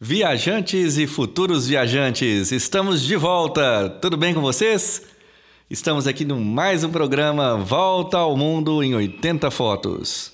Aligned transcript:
Viajantes 0.00 0.98
e 0.98 1.06
futuros 1.06 1.68
viajantes, 1.68 2.50
estamos 2.50 3.00
de 3.00 3.14
volta. 3.14 3.88
Tudo 4.02 4.16
bem 4.16 4.34
com 4.34 4.40
vocês? 4.40 5.02
Estamos 5.70 6.08
aqui 6.08 6.24
no 6.24 6.40
mais 6.40 6.82
um 6.82 6.90
programa 6.90 7.56
Volta 7.56 8.18
ao 8.18 8.36
Mundo 8.36 8.82
em 8.82 8.92
80 8.92 9.52
fotos. 9.52 10.32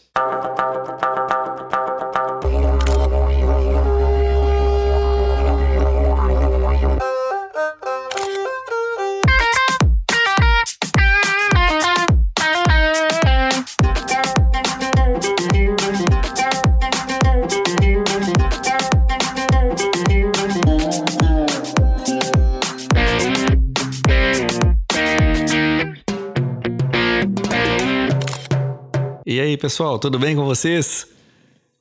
Pessoal, 29.60 29.98
tudo 29.98 30.19
bem 30.19 30.34
com 30.34 30.46
vocês? 30.46 31.06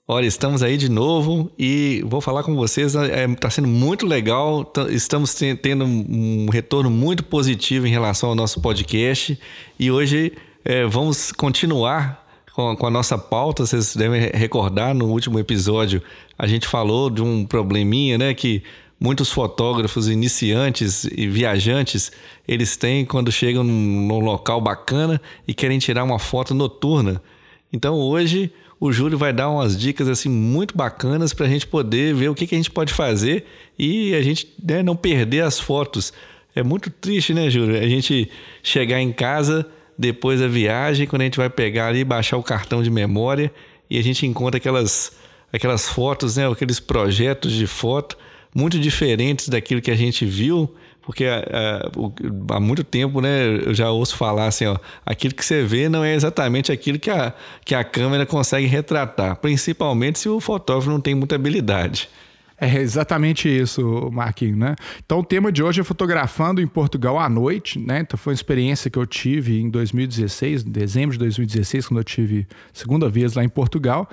Olha, 0.05 0.25
estamos 0.25 0.61
aí 0.61 0.75
de 0.75 0.89
novo 0.89 1.49
e 1.57 2.03
vou 2.05 2.19
falar 2.19 2.43
com 2.43 2.53
vocês. 2.53 2.93
Está 2.93 3.05
é, 3.05 3.25
tá 3.35 3.49
sendo 3.49 3.69
muito 3.69 4.05
legal. 4.05 4.69
Estamos 4.89 5.33
tendo 5.33 5.85
um 5.85 6.47
retorno 6.52 6.89
muito 6.89 7.23
positivo 7.23 7.88
em 7.88 7.89
relação 7.89 8.29
ao 8.29 8.35
nosso 8.35 8.59
podcast 8.59 9.39
e 9.79 9.89
hoje 9.89 10.33
é, 10.65 10.85
vamos 10.85 11.31
continuar 11.31 12.27
com, 12.53 12.75
com, 12.75 12.85
a 12.85 12.89
nossa 12.91 13.17
pauta. 13.17 13.65
Vocês 13.65 13.95
devem 13.95 14.30
recordar 14.33 14.93
no 14.93 15.05
último 15.05 15.39
episódio 15.39 16.03
a 16.38 16.45
gente 16.45 16.67
falou 16.67 17.09
de 17.09 17.21
um 17.23 17.45
probleminha, 17.45 18.17
né? 18.17 18.33
Que 18.33 18.61
muitos 18.99 19.31
fotógrafos 19.31 20.09
iniciantes 20.09 21.05
e 21.05 21.30
viajantes 21.30 22.11
eles 22.45 22.75
têm 22.75 23.05
quando 23.05 23.31
chegam 23.31 23.63
num, 23.63 24.05
num 24.05 24.19
local 24.19 24.59
bacana 24.59 25.22
e 25.47 25.53
querem 25.53 25.80
tirar 25.80 26.03
uma 26.03 26.19
foto 26.19 26.53
noturna. 26.53 27.22
Então 27.72 27.95
hoje 27.95 28.52
o 28.80 28.92
Júlio 28.92 29.17
vai 29.17 29.34
dar 29.34 29.50
umas 29.50 29.78
dicas 29.78 30.08
assim 30.08 30.30
muito 30.30 30.75
bacanas 30.75 31.34
para 31.34 31.45
a 31.45 31.50
gente 31.50 31.67
poder 31.67 32.14
ver 32.16 32.30
o 32.30 32.36
que, 32.36 32.48
que, 32.48 32.56
a 32.56 32.58
gente 32.58 32.72
pode 32.72 32.94
fazer 32.94 33.45
e 33.78 34.16
a 34.16 34.22
gente 34.22 34.53
né, 34.64 34.81
não 34.81 34.95
perder 34.95 35.42
as 35.42 35.59
fotos. 35.59 36.14
É 36.56 36.64
muito 36.64 36.90
triste, 36.90 37.34
né, 37.34 37.50
Júlio? 37.50 37.78
A 37.78 37.88
gente 37.88 38.30
chegar 38.64 39.02
em 39.02 39.12
casa 39.12 39.66
depois 39.97 40.40
da 40.40 40.47
viagem, 40.47 41.06
quando 41.06 41.23
a 41.23 41.25
gente 41.25 41.38
vai 41.38 41.50
pegar 41.50 41.88
ali, 41.88 42.03
baixar 42.06 42.38
o 42.38 42.44
cartão 42.44 42.81
de 42.81 42.90
memória 42.90 43.52
e 43.90 43.97
a 43.97 44.02
gente 44.02 44.25
encontra 44.25 44.58
aquelas, 44.58 45.12
aquelas 45.52 45.90
fotos, 45.90 46.38
né, 46.38 46.50
aqueles 46.50 46.80
projetos 46.80 47.52
de 47.52 47.67
foto 47.67 48.17
muito 48.56 48.80
diferentes 48.80 49.50
daquilo 49.50 49.81
que 49.81 49.92
a 49.92 49.95
gente 49.95 50.25
viu 50.25 50.73
porque 51.02 51.23
é, 51.23 51.45
é, 51.52 51.81
há 52.52 52.59
muito 52.59 52.83
tempo, 52.83 53.22
né, 53.22 53.45
eu 53.66 53.73
já 53.73 53.89
ouço 53.89 54.16
falar 54.16 54.47
assim, 54.47 54.66
ó, 54.66 54.78
aquilo 55.06 55.33
que 55.33 55.44
você 55.44 55.64
vê 55.64 55.89
não 55.89 56.03
é 56.03 56.14
exatamente 56.14 56.72
aquilo 56.72 57.00
que 57.00 57.09
a, 57.09 57.33
que 57.66 57.73
a 57.73 57.83
câmera 57.83 58.25
consegue 58.25 58.67
retratar, 58.67 59.36
principalmente 59.38 60.19
se 60.19 60.30
o 60.30 60.39
fotógrafo 60.39 60.89
não 60.89 61.02
tem 61.02 61.16
muita 61.16 61.36
habilidade. 61.36 62.09
É 62.61 62.78
exatamente 62.78 63.47
isso, 63.47 64.09
Marquinho, 64.11 64.58
né? 64.58 64.75
Então 65.06 65.19
o 65.19 65.23
tema 65.23 65.50
de 65.50 65.64
hoje 65.64 65.80
é 65.80 65.83
fotografando 65.83 66.61
em 66.61 66.67
Portugal 66.67 67.17
à 67.17 67.30
noite, 67.30 67.80
né? 67.80 68.02
Então 68.02 68.17
foi 68.17 68.34
uma 68.34 68.36
experiência 68.36 68.91
que 68.91 69.00
eu 69.00 69.06
tive 69.06 69.61
em 69.61 69.69
2016, 69.69 70.66
em 70.66 70.69
dezembro 70.69 71.13
de 71.13 71.19
2016, 71.19 71.88
quando 71.88 72.02
eu 72.02 72.03
tive 72.03 72.45
segunda 72.73 73.08
vez 73.08 73.34
lá 73.34 73.44
em 73.45 73.50
Portugal. 73.50 74.09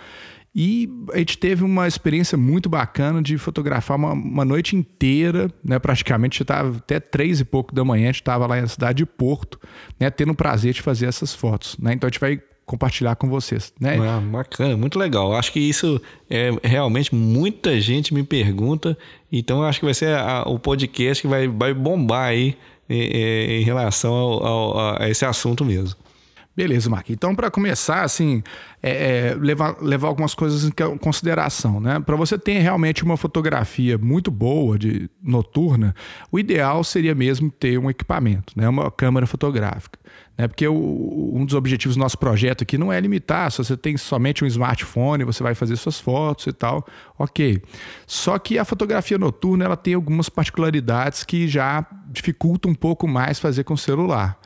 E 0.58 0.88
a 1.12 1.18
gente 1.18 1.36
teve 1.36 1.62
uma 1.62 1.86
experiência 1.86 2.38
muito 2.38 2.66
bacana 2.66 3.20
de 3.20 3.36
fotografar 3.36 3.98
uma, 3.98 4.12
uma 4.12 4.42
noite 4.42 4.74
inteira, 4.74 5.50
né? 5.62 5.78
Praticamente 5.78 6.40
estava 6.40 6.78
até 6.78 6.98
três 6.98 7.40
e 7.40 7.44
pouco 7.44 7.74
da 7.74 7.84
manhã, 7.84 8.04
a 8.04 8.06
gente 8.06 8.22
estava 8.22 8.46
lá 8.46 8.58
na 8.58 8.66
cidade 8.66 8.96
de 8.96 9.04
Porto, 9.04 9.60
né? 10.00 10.08
Tendo 10.08 10.32
o 10.32 10.34
prazer 10.34 10.72
de 10.72 10.80
fazer 10.80 11.04
essas 11.04 11.34
fotos, 11.34 11.76
né? 11.78 11.92
Então 11.92 12.08
a 12.08 12.10
gente 12.10 12.18
vai 12.18 12.40
compartilhar 12.64 13.16
com 13.16 13.28
vocês, 13.28 13.70
né? 13.78 13.98
Ah, 14.00 14.18
bacana, 14.18 14.78
muito 14.78 14.98
legal. 14.98 15.36
Acho 15.36 15.52
que 15.52 15.60
isso 15.60 16.00
é 16.30 16.50
realmente 16.64 17.14
muita 17.14 17.78
gente 17.78 18.14
me 18.14 18.22
pergunta, 18.22 18.96
então 19.30 19.62
acho 19.62 19.78
que 19.78 19.84
vai 19.84 19.94
ser 19.94 20.16
a, 20.16 20.44
o 20.46 20.58
podcast 20.58 21.20
que 21.20 21.28
vai, 21.28 21.46
vai 21.48 21.74
bombar 21.74 22.28
aí 22.28 22.56
em, 22.88 23.60
em 23.60 23.62
relação 23.62 24.14
ao, 24.14 24.46
ao, 24.46 25.02
a 25.02 25.10
esse 25.10 25.26
assunto 25.26 25.66
mesmo. 25.66 26.05
Beleza, 26.56 26.88
Mark. 26.88 27.10
Então, 27.10 27.34
para 27.34 27.50
começar, 27.50 28.02
assim, 28.02 28.42
é, 28.82 29.28
é, 29.28 29.34
levar, 29.34 29.76
levar 29.82 30.08
algumas 30.08 30.34
coisas 30.34 30.64
em 30.64 30.70
consideração, 30.96 31.78
né? 31.80 32.00
Para 32.00 32.16
você 32.16 32.38
ter 32.38 32.60
realmente 32.60 33.04
uma 33.04 33.18
fotografia 33.18 33.98
muito 33.98 34.30
boa 34.30 34.78
de 34.78 35.10
noturna, 35.22 35.94
o 36.32 36.38
ideal 36.38 36.82
seria 36.82 37.14
mesmo 37.14 37.50
ter 37.50 37.76
um 37.76 37.90
equipamento, 37.90 38.54
né? 38.56 38.66
Uma 38.66 38.90
câmera 38.90 39.26
fotográfica, 39.26 39.98
né? 40.38 40.48
Porque 40.48 40.66
o, 40.66 41.30
um 41.34 41.44
dos 41.44 41.54
objetivos 41.54 41.94
do 41.94 42.00
nosso 42.00 42.16
projeto 42.16 42.62
aqui 42.62 42.78
não 42.78 42.90
é 42.90 42.98
limitar. 42.98 43.52
Se 43.52 43.58
você 43.58 43.76
tem 43.76 43.94
somente 43.98 44.42
um 44.42 44.46
smartphone, 44.46 45.24
você 45.24 45.42
vai 45.42 45.54
fazer 45.54 45.76
suas 45.76 46.00
fotos 46.00 46.46
e 46.46 46.54
tal, 46.54 46.86
ok. 47.18 47.60
Só 48.06 48.38
que 48.38 48.58
a 48.58 48.64
fotografia 48.64 49.18
noturna 49.18 49.66
ela 49.66 49.76
tem 49.76 49.92
algumas 49.92 50.30
particularidades 50.30 51.22
que 51.22 51.46
já 51.46 51.84
dificultam 52.08 52.70
um 52.70 52.74
pouco 52.74 53.06
mais 53.06 53.38
fazer 53.38 53.62
com 53.62 53.74
o 53.74 53.78
celular. 53.78 54.40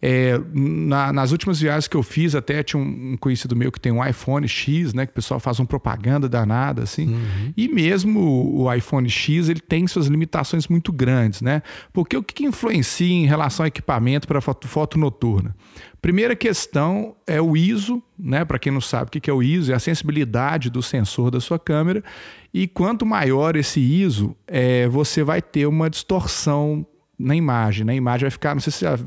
É, 0.00 0.38
na, 0.52 1.10
nas 1.10 1.32
últimas 1.32 1.58
viagens 1.58 1.88
que 1.88 1.96
eu 1.96 2.02
fiz, 2.02 2.34
até 2.34 2.62
tinha 2.62 2.80
um, 2.80 3.16
conhecido 3.16 3.56
meu 3.56 3.72
que 3.72 3.80
tem 3.80 3.90
um 3.90 4.04
iPhone 4.04 4.46
X, 4.46 4.92
né? 4.92 5.06
Que 5.06 5.12
o 5.12 5.14
pessoal 5.14 5.40
faz 5.40 5.58
uma 5.58 5.66
propaganda 5.66 6.28
danada, 6.28 6.82
assim. 6.82 7.08
Uhum. 7.08 7.52
E 7.56 7.66
mesmo 7.66 8.20
o, 8.20 8.64
o, 8.64 8.74
iPhone 8.74 9.08
X, 9.08 9.48
ele 9.48 9.60
tem 9.60 9.86
suas 9.86 10.06
limitações 10.06 10.68
muito 10.68 10.92
grandes, 10.92 11.40
né? 11.40 11.62
Porque 11.94 12.16
o 12.16 12.22
que, 12.22 12.34
que 12.34 12.44
influencia 12.44 13.10
em 13.10 13.26
relação 13.26 13.64
ao 13.64 13.68
equipamento 13.68 14.28
para 14.28 14.40
foto, 14.40 14.68
foto 14.68 14.98
noturna? 14.98 15.56
Primeira 16.02 16.36
questão 16.36 17.16
é 17.26 17.40
o 17.40 17.56
ISO, 17.56 18.02
né? 18.18 18.44
Para 18.44 18.58
quem 18.58 18.70
não 18.70 18.82
sabe 18.82 19.08
o 19.08 19.10
que 19.10 19.30
é 19.30 19.32
o 19.32 19.42
ISO, 19.42 19.72
é 19.72 19.74
a 19.74 19.80
sensibilidade 19.80 20.68
do 20.68 20.82
sensor 20.82 21.30
da 21.30 21.40
sua 21.40 21.58
câmera. 21.58 22.04
E 22.52 22.68
quanto 22.68 23.06
maior 23.06 23.56
esse 23.56 23.80
ISO, 23.80 24.36
é, 24.46 24.86
você 24.88 25.24
vai 25.24 25.40
ter 25.40 25.66
uma 25.66 25.88
distorção 25.88 26.86
na 27.18 27.34
imagem. 27.34 27.84
Né? 27.84 27.94
A 27.94 27.96
imagem 27.96 28.22
vai 28.22 28.30
ficar, 28.30 28.54
não 28.54 28.60
sei 28.60 28.72
se 28.72 28.80
já 28.82 28.98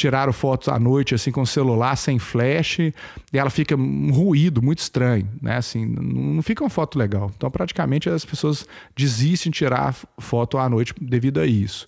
tiraram 0.00 0.32
fotos 0.32 0.68
à 0.68 0.78
noite 0.78 1.14
assim 1.14 1.30
com 1.30 1.42
o 1.42 1.46
celular 1.46 1.94
sem 1.96 2.18
flash 2.18 2.78
e 2.78 2.92
ela 3.32 3.50
fica 3.50 3.76
um 3.76 4.10
ruído 4.10 4.62
muito 4.62 4.78
estranho, 4.78 5.28
né? 5.40 5.56
Assim, 5.56 5.84
não 5.86 6.42
fica 6.42 6.64
uma 6.64 6.70
foto 6.70 6.98
legal. 6.98 7.30
Então, 7.36 7.50
praticamente 7.50 8.08
as 8.08 8.24
pessoas 8.24 8.66
desistem 8.96 9.52
de 9.52 9.58
tirar 9.58 9.94
foto 10.18 10.58
à 10.58 10.68
noite 10.68 10.94
devido 11.00 11.38
a 11.38 11.46
isso. 11.46 11.86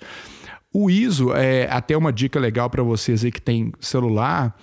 O 0.73 0.91
ISO 0.91 1.35
é 1.35 1.71
até 1.71 1.97
uma 1.97 2.13
dica 2.13 2.39
legal 2.39 2.69
para 2.69 2.83
vocês 2.83 3.25
aí 3.25 3.33
que 3.33 3.41
tem 3.41 3.73
celular 3.81 4.57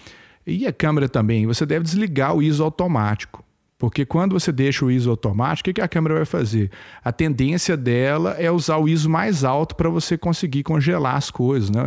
e 0.45 0.65
a 0.65 0.73
câmera 0.73 1.09
também. 1.09 1.45
Você 1.47 1.65
deve 1.65 1.83
desligar 1.83 2.35
o 2.35 2.41
ISO 2.41 2.63
automático. 2.63 3.43
Porque 3.79 4.05
quando 4.05 4.37
você 4.37 4.51
deixa 4.51 4.83
o 4.83 4.91
ISO 4.91 5.09
automático, 5.09 5.69
o 5.69 5.73
que 5.73 5.79
a 5.79 5.87
câmera 5.87 6.15
vai 6.15 6.25
fazer? 6.25 6.69
A 7.01 7.13
tendência 7.13 7.77
dela 7.77 8.35
é 8.37 8.51
usar 8.51 8.77
o 8.77 8.89
ISO 8.89 9.09
mais 9.09 9.45
alto 9.45 9.73
para 9.73 9.89
você 9.89 10.17
conseguir 10.17 10.63
congelar 10.63 11.15
as 11.15 11.31
coisas, 11.31 11.69
né? 11.69 11.81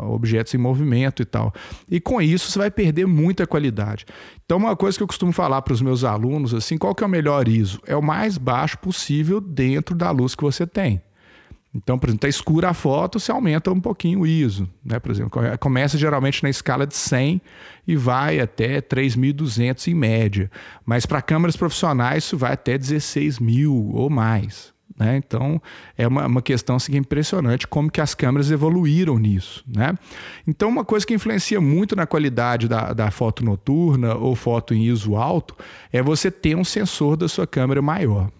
objetos 0.00 0.52
em 0.52 0.58
movimento 0.58 1.22
e 1.22 1.24
tal. 1.24 1.54
E 1.90 1.98
com 1.98 2.20
isso 2.20 2.50
você 2.50 2.58
vai 2.58 2.70
perder 2.70 3.06
muita 3.06 3.46
qualidade. 3.46 4.04
Então, 4.44 4.58
uma 4.58 4.76
coisa 4.76 4.98
que 4.98 5.02
eu 5.02 5.06
costumo 5.06 5.32
falar 5.32 5.62
para 5.62 5.72
os 5.72 5.80
meus 5.80 6.04
alunos, 6.04 6.52
assim, 6.52 6.76
qual 6.76 6.94
que 6.94 7.02
é 7.02 7.06
o 7.06 7.10
melhor 7.10 7.48
ISO? 7.48 7.80
É 7.86 7.96
o 7.96 8.02
mais 8.02 8.36
baixo 8.36 8.76
possível 8.78 9.40
dentro 9.40 9.94
da 9.96 10.10
luz 10.10 10.34
que 10.34 10.42
você 10.42 10.66
tem. 10.66 11.00
Então, 11.74 11.98
por 11.98 12.08
exemplo, 12.08 12.26
está 12.26 12.28
escura 12.28 12.70
a 12.70 12.74
foto, 12.74 13.20
você 13.20 13.30
aumenta 13.30 13.70
um 13.70 13.80
pouquinho 13.80 14.20
o 14.20 14.26
ISO. 14.26 14.68
Né? 14.84 14.98
Por 14.98 15.10
exemplo, 15.10 15.40
começa 15.60 15.98
geralmente 15.98 16.42
na 16.42 16.48
escala 16.48 16.86
de 16.86 16.96
100 16.96 17.40
e 17.86 17.94
vai 17.94 18.40
até 18.40 18.80
3.200 18.80 19.88
em 19.88 19.94
média. 19.94 20.50
Mas 20.84 21.04
para 21.04 21.20
câmeras 21.20 21.56
profissionais, 21.56 22.24
isso 22.24 22.38
vai 22.38 22.52
até 22.52 22.78
16 22.78 23.38
mil 23.38 23.90
ou 23.92 24.08
mais. 24.08 24.72
Né? 24.98 25.16
Então, 25.16 25.62
é 25.96 26.08
uma, 26.08 26.26
uma 26.26 26.42
questão 26.42 26.76
assim, 26.76 26.96
impressionante 26.96 27.68
como 27.68 27.90
que 27.90 28.00
as 28.00 28.14
câmeras 28.14 28.50
evoluíram 28.50 29.18
nisso. 29.18 29.62
Né? 29.68 29.94
Então, 30.46 30.68
uma 30.70 30.84
coisa 30.84 31.06
que 31.06 31.14
influencia 31.14 31.60
muito 31.60 31.94
na 31.94 32.06
qualidade 32.06 32.66
da, 32.66 32.92
da 32.92 33.10
foto 33.10 33.44
noturna 33.44 34.14
ou 34.14 34.34
foto 34.34 34.74
em 34.74 34.86
ISO 34.86 35.16
alto 35.16 35.54
é 35.92 36.02
você 36.02 36.30
ter 36.30 36.56
um 36.56 36.64
sensor 36.64 37.16
da 37.16 37.28
sua 37.28 37.46
câmera 37.46 37.82
maior. 37.82 38.30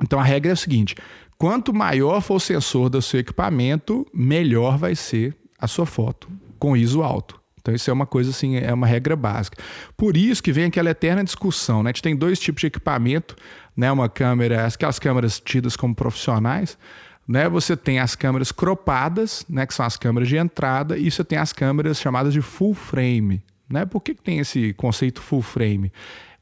Então, 0.00 0.20
a 0.20 0.22
regra 0.22 0.50
é 0.50 0.54
a 0.54 0.56
seguinte 0.56 0.94
Quanto 1.42 1.74
maior 1.74 2.20
for 2.20 2.36
o 2.36 2.38
sensor 2.38 2.88
do 2.88 3.02
seu 3.02 3.18
equipamento, 3.18 4.06
melhor 4.14 4.78
vai 4.78 4.94
ser 4.94 5.36
a 5.58 5.66
sua 5.66 5.84
foto 5.84 6.28
com 6.56 6.76
ISO 6.76 7.02
alto. 7.02 7.40
Então, 7.60 7.74
isso 7.74 7.90
é 7.90 7.92
uma 7.92 8.06
coisa 8.06 8.30
assim, 8.30 8.58
é 8.58 8.72
uma 8.72 8.86
regra 8.86 9.16
básica. 9.16 9.60
Por 9.96 10.16
isso 10.16 10.40
que 10.40 10.52
vem 10.52 10.66
aquela 10.66 10.90
eterna 10.90 11.24
discussão, 11.24 11.82
né? 11.82 11.90
A 11.90 11.92
gente 11.92 12.02
tem 12.02 12.14
dois 12.14 12.38
tipos 12.38 12.60
de 12.60 12.68
equipamento, 12.68 13.34
né? 13.76 13.90
Uma 13.90 14.08
câmera, 14.08 14.68
aquelas 14.68 15.00
câmeras 15.00 15.40
tidas 15.40 15.74
como 15.74 15.96
profissionais, 15.96 16.78
né? 17.26 17.48
Você 17.48 17.76
tem 17.76 17.98
as 17.98 18.14
câmeras 18.14 18.52
cropadas, 18.52 19.44
né? 19.48 19.66
Que 19.66 19.74
são 19.74 19.84
as 19.84 19.96
câmeras 19.96 20.28
de 20.28 20.36
entrada, 20.36 20.96
e 20.96 21.10
você 21.10 21.24
tem 21.24 21.40
as 21.40 21.52
câmeras 21.52 21.98
chamadas 21.98 22.32
de 22.32 22.40
full 22.40 22.72
frame, 22.72 23.42
né? 23.68 23.84
Por 23.84 24.00
que, 24.00 24.14
que 24.14 24.22
tem 24.22 24.38
esse 24.38 24.72
conceito 24.74 25.20
full 25.20 25.42
frame? 25.42 25.90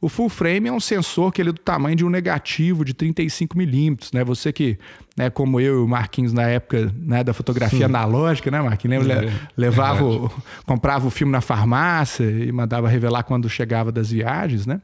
O 0.01 0.09
full 0.09 0.31
frame 0.31 0.69
é 0.69 0.73
um 0.73 0.81
sensor 0.81 1.31
que 1.31 1.43
ele 1.43 1.51
é 1.51 1.53
do 1.53 1.61
tamanho 1.61 1.95
de 1.95 2.05
um 2.05 2.09
negativo 2.09 2.85
de 2.87 2.95
35 2.95 3.57
milímetros, 3.57 4.13
né? 4.13 4.25
Você 4.25 4.51
que, 4.51 4.79
né, 5.15 5.29
como 5.29 5.61
eu 5.61 5.81
e 5.81 5.85
o 5.85 5.87
Marquinhos 5.87 6.33
na 6.33 6.45
época 6.45 6.91
né, 6.97 7.23
da 7.23 7.35
fotografia 7.35 7.81
Sim. 7.81 7.85
analógica, 7.85 8.51
né, 8.51 8.63
Marquinhos? 8.63 9.07
Lembra? 9.07 9.29
É, 9.29 9.33
levava, 9.55 10.03
o, 10.03 10.33
comprava 10.65 11.07
o 11.07 11.11
filme 11.11 11.31
na 11.31 11.43
farmácia 11.43 12.25
e 12.25 12.51
mandava 12.51 12.89
revelar 12.89 13.25
quando 13.25 13.47
chegava 13.51 13.93
das 13.93 14.11
viagens, 14.11 14.65
né? 14.65 14.81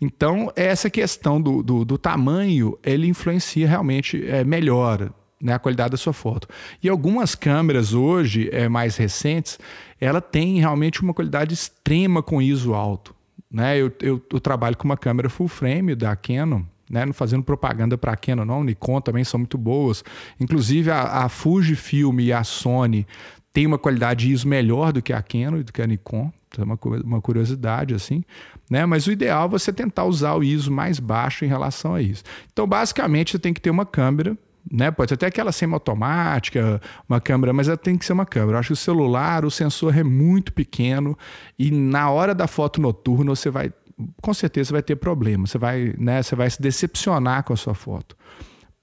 Então, 0.00 0.52
essa 0.54 0.88
questão 0.88 1.40
do, 1.40 1.60
do, 1.60 1.84
do 1.84 1.98
tamanho, 1.98 2.78
ele 2.84 3.08
influencia 3.08 3.68
realmente, 3.68 4.24
é, 4.28 4.44
melhora 4.44 5.12
né, 5.42 5.54
a 5.54 5.58
qualidade 5.58 5.90
da 5.90 5.96
sua 5.96 6.12
foto. 6.12 6.46
E 6.80 6.88
algumas 6.88 7.34
câmeras 7.34 7.92
hoje, 7.92 8.48
é, 8.52 8.68
mais 8.68 8.96
recentes, 8.96 9.58
ela 10.00 10.20
tem 10.20 10.60
realmente 10.60 11.02
uma 11.02 11.12
qualidade 11.12 11.52
extrema 11.52 12.22
com 12.22 12.40
ISO 12.40 12.74
alto. 12.74 13.12
Né? 13.52 13.78
Eu, 13.78 13.92
eu, 14.00 14.22
eu 14.32 14.40
trabalho 14.40 14.76
com 14.76 14.84
uma 14.84 14.96
câmera 14.96 15.28
full 15.28 15.48
frame 15.48 15.94
da 15.94 16.16
Canon, 16.16 16.62
né? 16.88 17.04
não 17.04 17.12
fazendo 17.12 17.42
propaganda 17.42 17.98
para 17.98 18.12
a 18.12 18.16
Canon, 18.16 18.44
não. 18.44 18.64
Nikon 18.64 19.00
também 19.00 19.24
são 19.24 19.38
muito 19.38 19.58
boas. 19.58 20.02
Inclusive 20.40 20.90
a, 20.90 21.24
a 21.24 21.28
Fujifilm 21.28 22.18
e 22.20 22.32
a 22.32 22.42
Sony 22.42 23.06
têm 23.52 23.66
uma 23.66 23.78
qualidade 23.78 24.32
ISO 24.32 24.48
melhor 24.48 24.92
do 24.92 25.02
que 25.02 25.12
a 25.12 25.20
Canon 25.20 25.58
e 25.58 25.62
do 25.62 25.72
que 25.72 25.82
a 25.82 25.86
Nikon. 25.86 26.32
É 26.58 26.62
uma, 26.62 26.78
uma 27.04 27.20
curiosidade 27.20 27.94
assim, 27.94 28.22
né? 28.68 28.84
Mas 28.84 29.06
o 29.06 29.12
ideal 29.12 29.46
é 29.46 29.48
você 29.48 29.72
tentar 29.72 30.04
usar 30.04 30.34
o 30.34 30.44
ISO 30.44 30.70
mais 30.70 31.00
baixo 31.00 31.46
em 31.46 31.48
relação 31.48 31.94
a 31.94 32.02
isso. 32.02 32.22
Então, 32.52 32.66
basicamente, 32.66 33.32
você 33.32 33.38
tem 33.38 33.54
que 33.54 33.60
ter 33.60 33.70
uma 33.70 33.86
câmera 33.86 34.36
né? 34.70 34.90
Pode 34.90 35.10
ser 35.10 35.14
até 35.14 35.26
aquela 35.26 35.52
semi-automática, 35.52 36.80
uma 37.08 37.20
câmera, 37.20 37.52
mas 37.52 37.68
ela 37.68 37.76
tem 37.76 37.96
que 37.96 38.04
ser 38.04 38.12
uma 38.12 38.26
câmera. 38.26 38.56
Eu 38.56 38.60
acho 38.60 38.68
que 38.68 38.72
o 38.74 38.76
celular, 38.76 39.44
o 39.44 39.50
sensor 39.50 39.96
é 39.96 40.02
muito 40.02 40.52
pequeno 40.52 41.16
e 41.58 41.70
na 41.70 42.10
hora 42.10 42.34
da 42.34 42.46
foto 42.46 42.80
noturna 42.80 43.34
você 43.34 43.50
vai, 43.50 43.72
com 44.20 44.34
certeza, 44.34 44.72
vai 44.72 44.82
ter 44.82 44.96
problema. 44.96 45.46
Você 45.46 45.58
vai, 45.58 45.94
né? 45.98 46.22
Você 46.22 46.36
vai 46.36 46.48
se 46.48 46.60
decepcionar 46.60 47.44
com 47.44 47.52
a 47.52 47.56
sua 47.56 47.74
foto. 47.74 48.16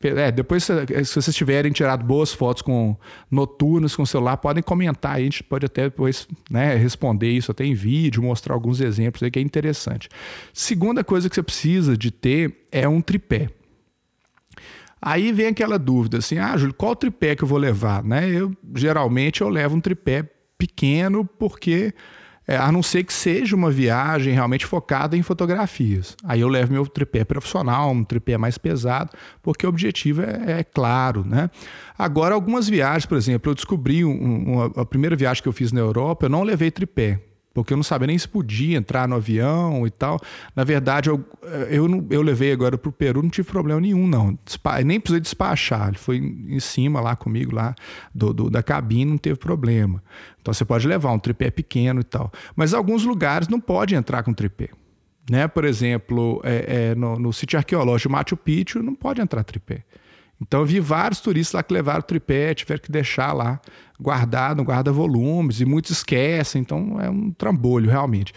É, 0.02 0.32
depois, 0.32 0.64
se 0.64 1.14
vocês 1.14 1.36
tiverem 1.36 1.74
tirado 1.74 2.06
boas 2.06 2.32
fotos 2.32 2.62
com 2.62 2.96
noturnas 3.30 3.98
com 3.98 4.06
celular, 4.06 4.38
podem 4.38 4.64
comentar 4.64 5.16
aí, 5.16 5.24
a 5.24 5.26
gente 5.26 5.44
pode 5.44 5.66
até 5.66 5.84
depois 5.84 6.26
né, 6.50 6.74
responder 6.76 7.30
isso 7.30 7.52
até 7.52 7.66
em 7.66 7.74
vídeo, 7.74 8.24
mostrar 8.24 8.54
alguns 8.54 8.80
exemplos 8.80 9.22
aí 9.22 9.30
que 9.30 9.40
é 9.40 9.42
interessante. 9.42 10.08
Segunda 10.54 11.04
coisa 11.04 11.28
que 11.28 11.36
você 11.36 11.44
precisa 11.44 11.98
de 11.98 12.12
ter 12.12 12.66
é 12.72 12.88
um 12.88 13.02
tripé. 13.02 13.50
Aí 15.02 15.32
vem 15.32 15.48
aquela 15.48 15.80
dúvida 15.80 16.18
assim: 16.18 16.38
ah, 16.38 16.56
Júlio, 16.58 16.74
qual 16.74 16.96
tripé 16.96 17.36
que 17.36 17.44
eu 17.44 17.48
vou 17.48 17.58
levar? 17.58 18.04
Né? 18.04 18.30
Eu 18.30 18.52
geralmente 18.76 19.42
eu 19.42 19.50
levo 19.50 19.76
um 19.76 19.82
tripé 19.82 20.30
pequeno 20.58 21.24
porque 21.24 21.94
é, 22.50 22.58
a 22.58 22.72
não 22.72 22.82
ser 22.82 23.04
que 23.04 23.14
seja 23.14 23.56
uma 23.56 23.70
viagem 23.70 24.34
realmente 24.34 24.66
focada 24.66 25.16
em 25.16 25.22
fotografias. 25.22 26.18
Aí 26.24 26.42
eu 26.42 26.48
levo 26.48 26.74
meu 26.74 26.86
tripé 26.88 27.24
profissional, 27.24 27.92
um 27.92 28.04
tripé 28.04 28.40
mais 28.40 28.58
pesado, 28.58 29.12
porque 29.44 29.68
o 29.68 29.70
objetivo 29.70 30.24
é, 30.24 30.60
é 30.60 30.64
claro, 30.64 31.24
né? 31.24 31.52
Agora, 31.96 32.34
algumas 32.34 32.68
viagens, 32.68 33.06
por 33.06 33.18
exemplo, 33.18 33.52
eu 33.52 33.56
descobri 33.56 34.04
um, 34.04 34.64
a 34.76 34.84
primeira 34.84 35.16
viagem 35.16 35.44
que 35.44 35.48
eu 35.48 35.54
fiz 35.54 35.72
na 35.72 35.80
Europa, 35.80 36.26
eu 36.26 36.30
não 36.30 36.42
levei 36.42 36.72
tripé 36.72 37.22
porque 37.64 37.74
eu 37.74 37.78
não 37.78 37.84
sabia 37.84 38.08
nem 38.08 38.18
se 38.18 38.28
podia 38.28 38.78
entrar 38.78 39.08
no 39.08 39.16
avião 39.16 39.86
e 39.86 39.90
tal. 39.90 40.20
Na 40.56 40.64
verdade, 40.64 41.10
eu, 41.10 41.24
eu, 41.70 42.08
eu 42.10 42.22
levei 42.22 42.52
agora 42.52 42.78
para 42.78 42.90
o 42.90 42.92
Peru, 42.92 43.22
não 43.22 43.30
tive 43.30 43.50
problema 43.50 43.80
nenhum, 43.82 44.08
não. 44.08 44.38
Despa, 44.46 44.82
nem 44.82 45.00
precisei 45.00 45.22
despachar, 45.22 45.90
ele 45.90 45.98
foi 45.98 46.18
em 46.18 46.60
cima 46.60 47.02
lá 47.02 47.16
comigo, 47.16 47.54
lá 47.54 47.76
do, 48.14 48.34
do, 48.34 48.50
da 48.50 48.64
cabine, 48.64 49.12
não 49.12 49.18
teve 49.18 49.38
problema. 49.38 50.04
Então 50.42 50.54
você 50.54 50.66
pode 50.66 50.88
levar 50.88 51.12
um 51.12 51.20
tripé 51.20 51.52
pequeno 51.52 52.02
e 52.02 52.04
tal. 52.04 52.32
Mas 52.56 52.74
alguns 52.74 53.04
lugares 53.04 53.48
não 53.48 53.60
pode 53.60 53.96
entrar 53.96 54.24
com 54.24 54.34
tripé. 54.34 54.70
Né? 55.30 55.48
Por 55.48 55.64
exemplo, 55.64 56.42
é, 56.44 56.92
é, 56.92 56.96
no, 56.96 57.20
no 57.20 57.32
sítio 57.32 57.58
arqueológico 57.58 58.12
Machu 58.12 58.36
Picchu 58.36 58.82
não 58.82 58.96
pode 58.96 59.22
entrar 59.22 59.44
tripé. 59.44 59.84
Então 60.42 60.62
eu 60.62 60.66
vi 60.66 60.80
vários 60.80 61.20
turistas 61.20 61.54
lá 61.54 61.64
que 61.64 61.74
levaram 61.74 62.00
o 62.00 62.04
tripé, 62.04 62.54
tiveram 62.54 62.82
que 62.82 62.92
deixar 62.92 63.34
lá 63.34 63.60
guardado, 64.00 64.64
guarda-volumes, 64.64 65.60
e 65.60 65.66
muitos 65.66 65.92
esquecem, 65.92 66.62
então 66.62 67.00
é 67.02 67.10
um 67.10 67.32
trambolho 67.32 67.90
realmente. 67.90 68.34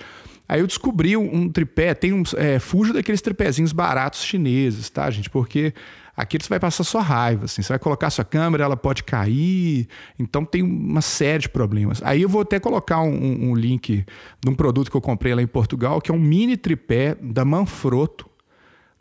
Aí 0.49 0.61
eu 0.61 0.67
descobri 0.67 1.17
um, 1.17 1.49
tripé, 1.49 1.95
tem 1.95 2.13
um. 2.13 2.23
É, 2.37 2.59
fujo 2.59 2.93
daqueles 2.93 3.23
tripézinhos 3.23 3.73
baratos 3.73 4.23
chineses, 4.23 4.91
tá, 4.91 5.09
gente? 5.11 5.31
Porque 5.31 5.73
aqui 6.15 6.37
você 6.39 6.49
vai 6.49 6.61
passar 6.61 6.85
sua 6.85 7.01
raiva, 7.01 7.47
assim. 7.47 7.63
Você 7.63 7.73
vai 7.73 7.79
colocar 7.79 8.11
sua 8.11 8.25
câmera, 8.25 8.65
ela 8.65 8.77
pode 8.77 9.03
cair. 9.03 9.89
Então 10.19 10.45
tem 10.45 10.63
uma 10.63 11.01
série 11.01 11.45
de 11.45 11.49
problemas. 11.49 12.03
Aí 12.03 12.21
eu 12.21 12.29
vou 12.29 12.43
até 12.43 12.61
colocar 12.61 13.01
um, 13.01 13.51
um 13.51 13.55
link 13.55 14.05
de 14.45 14.51
um 14.51 14.55
produto 14.55 14.91
que 14.91 14.97
eu 14.97 15.01
comprei 15.01 15.35
lá 15.35 15.41
em 15.41 15.47
Portugal, 15.47 16.03
que 16.03 16.11
é 16.11 16.15
um 16.15 16.21
mini 16.21 16.57
tripé 16.57 17.17
da 17.19 17.47
Manfrotto 17.47 18.29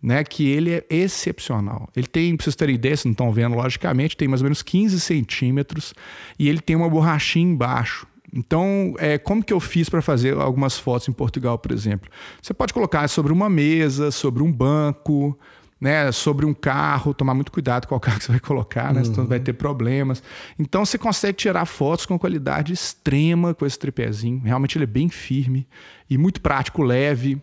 né, 0.02 0.24
que 0.24 0.50
ele 0.50 0.72
é 0.74 0.86
excepcional. 0.90 1.88
Ele 1.96 2.08
tem, 2.08 2.36
para 2.36 2.44
vocês 2.44 2.56
terem 2.56 2.76
ideia, 2.76 2.96
vocês 2.96 3.06
não 3.06 3.12
estão 3.12 3.32
vendo, 3.32 3.56
logicamente, 3.56 4.18
tem 4.18 4.28
mais 4.28 4.42
ou 4.42 4.46
menos 4.46 4.62
15 4.62 5.00
centímetros 5.00 5.94
e 6.40 6.50
ele 6.50 6.60
tem 6.60 6.76
uma 6.76 6.90
borrachinha 6.90 7.46
embaixo. 7.46 8.08
Então, 8.34 8.96
é, 8.98 9.18
como 9.18 9.44
que 9.44 9.52
eu 9.52 9.60
fiz 9.60 9.90
para 9.90 10.02
fazer 10.02 10.36
algumas 10.38 10.80
fotos 10.80 11.08
em 11.08 11.12
Portugal, 11.12 11.60
por 11.60 11.72
exemplo? 11.72 12.10
Você 12.42 12.54
pode 12.54 12.74
colocar 12.74 13.08
sobre 13.10 13.34
uma 13.34 13.50
mesa, 13.50 14.10
sobre 14.10 14.42
um 14.42 14.52
banco, 14.52 15.38
né, 15.82 16.12
sobre 16.12 16.46
um 16.46 16.54
carro, 16.54 17.14
tomar 17.14 17.34
muito 17.34 17.52
cuidado 17.52 17.88
com 17.88 17.96
o 17.96 18.00
carro 18.00 18.20
que 18.20 18.26
você 18.26 18.32
vai 18.32 18.40
colocar, 18.40 18.94
né, 18.94 19.00
uhum. 19.00 19.06
senão 19.06 19.28
vai 19.28 19.40
ter 19.40 19.54
problemas. 19.54 20.24
Então 20.58 20.86
você 20.86 20.98
consegue 20.98 21.34
tirar 21.34 21.66
fotos 21.66 22.06
com 22.06 22.18
qualidade 22.18 22.72
extrema 22.72 23.54
com 23.54 23.66
esse 23.66 23.78
tripézinho. 23.78 24.42
Realmente 24.44 24.78
ele 24.78 24.84
é 24.86 24.88
bem 24.88 25.10
firme 25.10 25.68
e 26.10 26.18
muito 26.18 26.40
prático, 26.40 26.82
leve. 26.84 27.42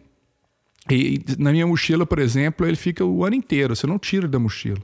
E 0.91 1.23
na 1.39 1.53
minha 1.53 1.67
mochila, 1.67 2.07
por 2.07 2.19
exemplo, 2.19 2.67
ele 2.67 2.77
fica 2.77 3.05
o 3.05 3.25
ano 3.25 3.35
inteiro, 3.35 3.77
você 3.77 3.87
não 3.87 3.99
tira 3.99 4.27
da 4.27 4.39
mochila. 4.39 4.81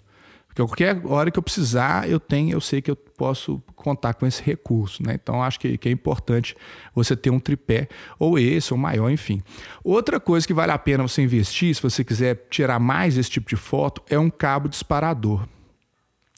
Porque 0.55 0.63
qualquer 0.63 1.01
hora 1.05 1.33
que 1.33 1.39
eu 1.39 1.43
precisar, 1.43 2.09
eu 2.09 2.21
tenho, 2.21 2.53
eu 2.53 2.61
sei 2.61 2.81
que 2.81 2.89
eu 2.89 2.95
posso 2.95 3.61
contar 3.75 4.15
com 4.15 4.25
esse 4.25 4.41
recurso, 4.41 5.03
né? 5.03 5.15
Então 5.21 5.43
acho 5.43 5.59
que, 5.59 5.77
que 5.77 5.89
é 5.89 5.93
importante 5.93 6.57
você 6.95 7.17
ter 7.17 7.31
um 7.31 7.41
tripé, 7.41 7.89
ou 8.21 8.39
esse, 8.39 8.73
ou 8.73 8.79
maior, 8.79 9.11
enfim. 9.11 9.43
Outra 9.83 10.21
coisa 10.21 10.47
que 10.47 10.55
vale 10.55 10.71
a 10.71 10.79
pena 10.79 11.03
você 11.03 11.23
investir, 11.23 11.75
se 11.75 11.83
você 11.83 12.05
quiser 12.05 12.47
tirar 12.49 12.79
mais 12.79 13.19
esse 13.19 13.31
tipo 13.31 13.49
de 13.49 13.57
foto, 13.57 14.01
é 14.09 14.17
um 14.17 14.31
cabo 14.31 14.69
disparador. 14.69 15.45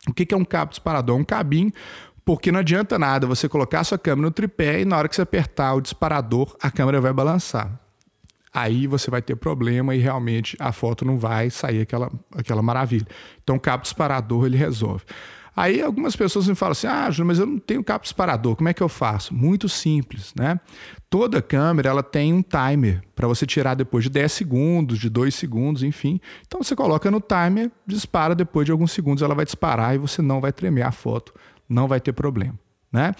O 0.08 0.14
que 0.14 0.32
é 0.32 0.36
um 0.36 0.44
cabo 0.44 0.70
disparador? 0.70 1.14
É 1.14 1.20
um 1.20 1.24
cabinho 1.24 1.70
porque 2.24 2.50
não 2.50 2.60
adianta 2.60 2.98
nada 2.98 3.26
você 3.26 3.48
colocar 3.48 3.80
a 3.80 3.84
sua 3.84 3.98
câmera 3.98 4.28
no 4.28 4.32
tripé 4.32 4.80
e 4.80 4.84
na 4.86 4.96
hora 4.96 5.08
que 5.08 5.14
você 5.14 5.22
apertar 5.22 5.74
o 5.74 5.80
disparador, 5.80 6.56
a 6.60 6.70
câmera 6.70 7.00
vai 7.02 7.12
balançar 7.12 7.85
aí 8.56 8.86
você 8.86 9.10
vai 9.10 9.20
ter 9.20 9.36
problema 9.36 9.94
e 9.94 9.98
realmente 9.98 10.56
a 10.58 10.72
foto 10.72 11.04
não 11.04 11.18
vai 11.18 11.50
sair 11.50 11.82
aquela, 11.82 12.10
aquela 12.34 12.62
maravilha. 12.62 13.06
Então 13.44 13.58
cabo 13.58 13.82
disparador 13.82 14.46
ele 14.46 14.56
resolve. 14.56 15.04
Aí 15.54 15.82
algumas 15.82 16.16
pessoas 16.16 16.48
me 16.48 16.54
falam 16.54 16.72
assim: 16.72 16.86
ah, 16.86 17.10
Júlio, 17.10 17.26
mas 17.26 17.38
eu 17.38 17.44
não 17.44 17.58
tenho 17.58 17.84
cabo 17.84 18.02
disparador, 18.02 18.56
como 18.56 18.68
é 18.68 18.74
que 18.74 18.82
eu 18.82 18.88
faço? 18.88 19.34
Muito 19.34 19.68
simples, 19.68 20.32
né? 20.34 20.58
Toda 21.10 21.42
câmera 21.42 21.90
ela 21.90 22.02
tem 22.02 22.32
um 22.32 22.42
timer 22.42 23.02
para 23.14 23.28
você 23.28 23.44
tirar 23.44 23.74
depois 23.74 24.04
de 24.04 24.10
10 24.10 24.32
segundos, 24.32 24.98
de 24.98 25.10
2 25.10 25.34
segundos, 25.34 25.82
enfim. 25.82 26.18
Então 26.46 26.62
você 26.62 26.74
coloca 26.74 27.10
no 27.10 27.20
timer, 27.20 27.70
dispara 27.86 28.34
depois 28.34 28.64
de 28.64 28.72
alguns 28.72 28.92
segundos, 28.92 29.22
ela 29.22 29.34
vai 29.34 29.44
disparar 29.44 29.94
e 29.94 29.98
você 29.98 30.22
não 30.22 30.40
vai 30.40 30.52
tremer 30.52 30.82
a 30.82 30.92
foto, 30.92 31.34
não 31.68 31.86
vai 31.86 32.00
ter 32.00 32.12
problema. 32.12 32.58
Né? 32.96 33.14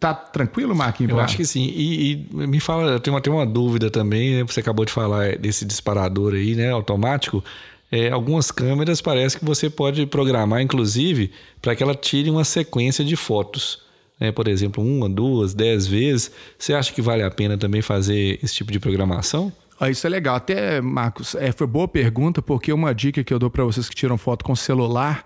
Tá 0.00 0.12
tranquilo, 0.12 0.74
Marquinhos? 0.74 1.12
Eu 1.12 1.20
acho 1.20 1.36
que 1.36 1.44
sim. 1.44 1.62
E, 1.62 2.12
e 2.12 2.16
me 2.34 2.58
fala, 2.58 2.90
eu 2.90 2.98
tenho, 2.98 3.20
tenho 3.20 3.36
uma 3.36 3.46
dúvida 3.46 3.88
também, 3.88 4.34
né? 4.34 4.42
você 4.42 4.58
acabou 4.58 4.84
de 4.84 4.90
falar 4.90 5.36
desse 5.38 5.64
disparador 5.64 6.34
aí, 6.34 6.56
né, 6.56 6.72
automático. 6.72 7.42
É, 7.90 8.10
algumas 8.10 8.50
câmeras 8.50 9.00
parece 9.00 9.38
que 9.38 9.44
você 9.44 9.70
pode 9.70 10.04
programar, 10.06 10.60
inclusive, 10.60 11.30
para 11.62 11.76
que 11.76 11.84
ela 11.84 11.94
tire 11.94 12.28
uma 12.28 12.42
sequência 12.42 13.04
de 13.04 13.14
fotos. 13.14 13.80
Né? 14.18 14.32
Por 14.32 14.48
exemplo, 14.48 14.82
uma, 14.82 15.08
duas, 15.08 15.54
dez 15.54 15.86
vezes. 15.86 16.32
Você 16.58 16.74
acha 16.74 16.92
que 16.92 17.00
vale 17.00 17.22
a 17.22 17.30
pena 17.30 17.56
também 17.56 17.82
fazer 17.82 18.40
esse 18.42 18.56
tipo 18.56 18.72
de 18.72 18.80
programação? 18.80 19.52
Ah, 19.78 19.88
isso 19.88 20.04
é 20.04 20.10
legal. 20.10 20.34
Até, 20.34 20.80
Marcos, 20.80 21.36
é, 21.36 21.52
foi 21.52 21.68
boa 21.68 21.86
pergunta, 21.86 22.42
porque 22.42 22.72
uma 22.72 22.92
dica 22.92 23.22
que 23.22 23.32
eu 23.32 23.38
dou 23.38 23.50
para 23.50 23.62
vocês 23.62 23.88
que 23.88 23.94
tiram 23.94 24.18
foto 24.18 24.44
com 24.44 24.56
celular 24.56 25.24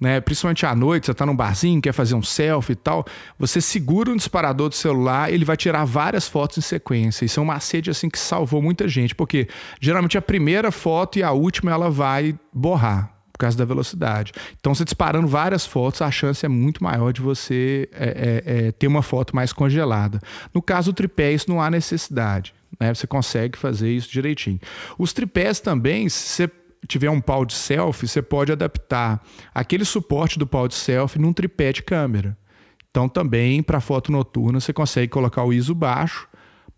né? 0.00 0.20
Principalmente 0.20 0.64
à 0.64 0.74
noite, 0.74 1.06
você 1.06 1.12
está 1.12 1.26
num 1.26 1.36
barzinho, 1.36 1.80
quer 1.82 1.92
fazer 1.92 2.14
um 2.14 2.22
selfie 2.22 2.72
e 2.72 2.76
tal, 2.76 3.04
você 3.38 3.60
segura 3.60 4.10
um 4.10 4.16
disparador 4.16 4.70
do 4.70 4.74
celular, 4.74 5.30
ele 5.30 5.44
vai 5.44 5.56
tirar 5.56 5.84
várias 5.84 6.26
fotos 6.26 6.58
em 6.58 6.62
sequência. 6.62 7.24
Isso 7.24 7.38
é 7.38 7.42
um 7.42 7.46
macete 7.46 7.90
assim 7.90 8.08
que 8.08 8.18
salvou 8.18 8.62
muita 8.62 8.88
gente, 8.88 9.14
porque 9.14 9.46
geralmente 9.80 10.16
a 10.16 10.22
primeira 10.22 10.72
foto 10.72 11.18
e 11.18 11.22
a 11.22 11.32
última 11.32 11.70
ela 11.70 11.90
vai 11.90 12.34
borrar 12.52 13.12
por 13.32 13.38
causa 13.38 13.56
da 13.56 13.64
velocidade. 13.64 14.32
Então, 14.58 14.74
você 14.74 14.84
disparando 14.84 15.26
várias 15.26 15.64
fotos, 15.64 16.02
a 16.02 16.10
chance 16.10 16.44
é 16.44 16.48
muito 16.48 16.84
maior 16.84 17.10
de 17.12 17.22
você 17.22 17.88
é, 17.92 18.42
é, 18.44 18.66
é, 18.66 18.72
ter 18.72 18.86
uma 18.86 19.02
foto 19.02 19.34
mais 19.34 19.50
congelada. 19.50 20.20
No 20.52 20.60
caso 20.60 20.92
do 20.92 20.94
tripé, 20.94 21.32
isso 21.32 21.48
não 21.48 21.60
há 21.60 21.70
necessidade. 21.70 22.54
Né? 22.78 22.92
Você 22.92 23.06
consegue 23.06 23.58
fazer 23.58 23.90
isso 23.90 24.10
direitinho. 24.10 24.60
Os 24.98 25.14
tripés 25.14 25.58
também, 25.58 26.08
você 26.08 26.50
tiver 26.86 27.10
um 27.10 27.20
pau 27.20 27.44
de 27.44 27.54
selfie, 27.54 28.08
você 28.08 28.22
pode 28.22 28.52
adaptar 28.52 29.22
aquele 29.54 29.84
suporte 29.84 30.38
do 30.38 30.46
pau 30.46 30.66
de 30.66 30.74
selfie 30.74 31.18
num 31.18 31.32
tripé 31.32 31.72
de 31.72 31.82
câmera. 31.82 32.36
Então, 32.90 33.08
também 33.08 33.62
para 33.62 33.80
foto 33.80 34.10
noturna, 34.10 34.58
você 34.58 34.72
consegue 34.72 35.08
colocar 35.08 35.44
o 35.44 35.52
ISO 35.52 35.74
baixo 35.74 36.28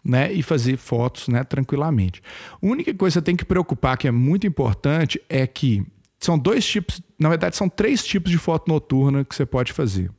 né, 0.05 0.33
e 0.33 0.43
fazer 0.43 0.77
fotos 0.77 1.29
né, 1.29 1.43
tranquilamente. 1.45 2.21
A 2.53 2.67
única 2.67 2.93
coisa 2.95 3.15
que 3.15 3.21
você 3.21 3.25
tem 3.25 3.37
que 3.37 3.45
preocupar, 3.45 3.97
que 3.97 4.07
é 4.07 4.11
muito 4.11 4.47
importante, 4.47 5.21
é 5.29 5.47
que 5.47 5.83
são 6.19 6.39
dois 6.39 6.67
tipos, 6.67 7.01
na 7.19 7.29
verdade, 7.29 7.57
são 7.57 7.69
três 7.69 8.05
tipos 8.05 8.31
de 8.31 8.39
foto 8.39 8.71
noturna 8.71 9.25
que 9.25 9.35
você 9.35 9.47
pode 9.47 9.73
fazer. 9.73 10.11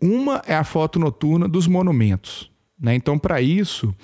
Uma 0.00 0.42
é 0.46 0.54
a 0.54 0.64
foto 0.64 0.98
noturna 0.98 1.46
dos 1.46 1.68
monumentos. 1.68 2.50
Né? 2.80 2.94
Então, 2.96 3.16
para 3.16 3.40
isso, 3.40 3.94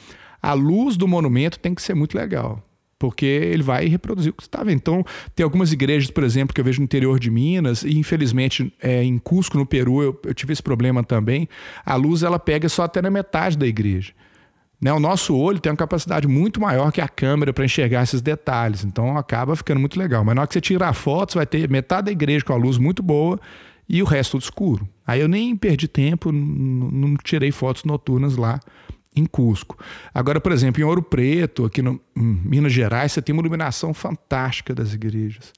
a 0.41 0.53
luz 0.53 0.97
do 0.97 1.09
monumento 1.09 1.59
tem 1.59 1.75
que 1.75 1.83
ser 1.83 1.95
muito 1.95 2.17
legal 2.17 2.62
porque 2.99 3.26
ele 3.26 3.62
vai 3.62 3.87
reproduzir 3.87 4.33
o 4.33 4.35
que 4.35 4.43
está 4.43 4.62
vendo. 4.64 4.78
Então, 4.78 5.05
tem 5.35 5.45
algumas 5.45 5.73
igrejas, 5.73 6.11
por 6.11 6.25
exemplo, 6.25 6.55
que 6.55 6.61
eu 6.61 6.64
vejo 6.64 6.81
no 6.81 6.85
interior 6.85 7.21
de 7.21 7.31
Minas, 7.31 7.83
e 7.83 7.97
infelizmente 7.97 8.73
é, 8.83 9.02
em 9.05 9.19
Cusco, 9.19 9.57
no 9.57 9.64
Peru, 9.64 10.02
eu, 10.02 10.21
eu, 10.25 10.35
tive 10.35 10.52
esse 10.52 10.62
problema 10.62 11.05
também. 11.05 11.49
A 11.87 11.95
luz 11.95 12.23
ela 12.23 12.38
pega 12.38 12.69
só 12.69 12.83
até 12.83 13.00
na 13.00 13.11
metade 13.11 13.57
da 13.57 13.67
igreja. 13.67 14.12
Né? 14.81 14.93
O 14.93 15.00
nosso 15.00 15.37
olho 15.37 15.61
tem 15.61 15.71
uma 15.71 15.76
capacidade 15.76 16.26
muito 16.26 16.61
maior 16.61 16.90
que 16.90 17.00
a 17.00 17.09
câmera 17.09 17.52
para 17.52 17.64
enxergar 17.64 18.02
esses 18.02 18.21
detalhes, 18.21 18.85
então 18.85 19.17
acaba 19.17 19.55
ficando 19.55 19.81
muito 19.81 19.99
legal. 19.99 20.25
Mas 20.25 20.35
na 20.35 20.43
hora 20.43 20.49
que 20.49 20.55
você 20.55 20.61
tirar 20.61 20.93
fotos, 20.93 21.37
vai 21.37 21.47
ter 21.47 21.69
metade 21.69 22.07
da 22.07 22.12
igreja 22.12 22.45
com 22.45 22.52
a 22.52 22.57
luz 22.57 22.78
muito 22.78 23.02
boa 23.02 23.40
e 23.88 24.02
o 24.02 24.05
resto 24.05 24.33
tudo 24.33 24.43
escuro. 24.43 24.88
Aí 25.07 25.21
eu 25.21 25.28
nem 25.28 25.57
perdi 25.57 25.88
tempo, 25.88 26.31
não 26.31 27.17
tirei 27.17 27.50
fotos 27.50 27.85
noturnas 27.85 28.37
lá 28.37 28.61
em 29.19 29.27
Cusco. 29.27 29.77
Agora, 30.15 30.41
por 30.41 30.53
exemplo, 30.53 30.81
em 30.81 30.85
Ouro 30.85 31.03
Preto, 31.03 31.65
aqui 31.65 31.83
no 31.83 32.01
em 32.17 32.23
Minas 32.23 32.73
Gerais, 32.73 33.13
você 33.13 33.23
tem 33.23 33.33
uma 33.33 33.43
iluminação 33.43 33.95
fantástica 33.95 34.75
das 34.75 34.93
igrejas. 34.95 35.53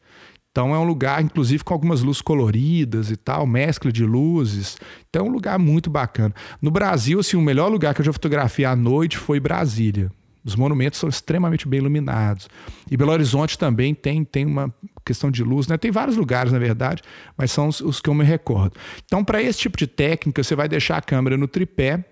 Então 0.50 0.74
é 0.74 0.78
um 0.78 0.84
lugar, 0.84 1.22
inclusive, 1.22 1.62
com 1.62 1.72
algumas 1.72 2.02
luzes 2.02 2.20
coloridas 2.20 3.10
e 3.10 3.16
tal, 3.16 3.46
mescla 3.46 3.92
de 3.92 4.04
luzes. 4.04 4.76
Então 5.08 5.26
é 5.26 5.28
um 5.28 5.32
lugar 5.32 5.58
muito 5.58 5.88
bacana. 5.88 6.34
No 6.60 6.70
Brasil, 6.70 7.20
assim, 7.20 7.36
o 7.36 7.40
melhor 7.40 7.68
lugar 7.68 7.94
que 7.94 8.00
eu 8.00 8.04
já 8.04 8.12
fotografei 8.12 8.64
à 8.64 8.74
noite 8.74 9.16
foi 9.16 9.38
Brasília. 9.38 10.10
Os 10.44 10.56
monumentos 10.56 10.98
são 10.98 11.08
extremamente 11.08 11.68
bem 11.68 11.78
iluminados. 11.78 12.48
E 12.90 12.96
Belo 12.96 13.12
Horizonte 13.12 13.58
também 13.58 13.94
tem, 13.94 14.24
tem 14.24 14.46
uma 14.46 14.74
questão 15.04 15.30
de 15.30 15.44
luz, 15.44 15.66
né? 15.68 15.76
Tem 15.76 15.90
vários 15.90 16.16
lugares, 16.16 16.50
na 16.50 16.58
verdade, 16.58 17.02
mas 17.36 17.52
são 17.52 17.68
os, 17.68 17.80
os 17.80 18.00
que 18.00 18.08
eu 18.08 18.14
me 18.14 18.24
recordo. 18.24 18.74
Então, 19.04 19.22
para 19.22 19.42
esse 19.42 19.58
tipo 19.58 19.76
de 19.76 19.86
técnica, 19.86 20.42
você 20.42 20.56
vai 20.56 20.68
deixar 20.68 20.96
a 20.96 21.02
câmera 21.02 21.36
no 21.36 21.46
tripé 21.46 22.04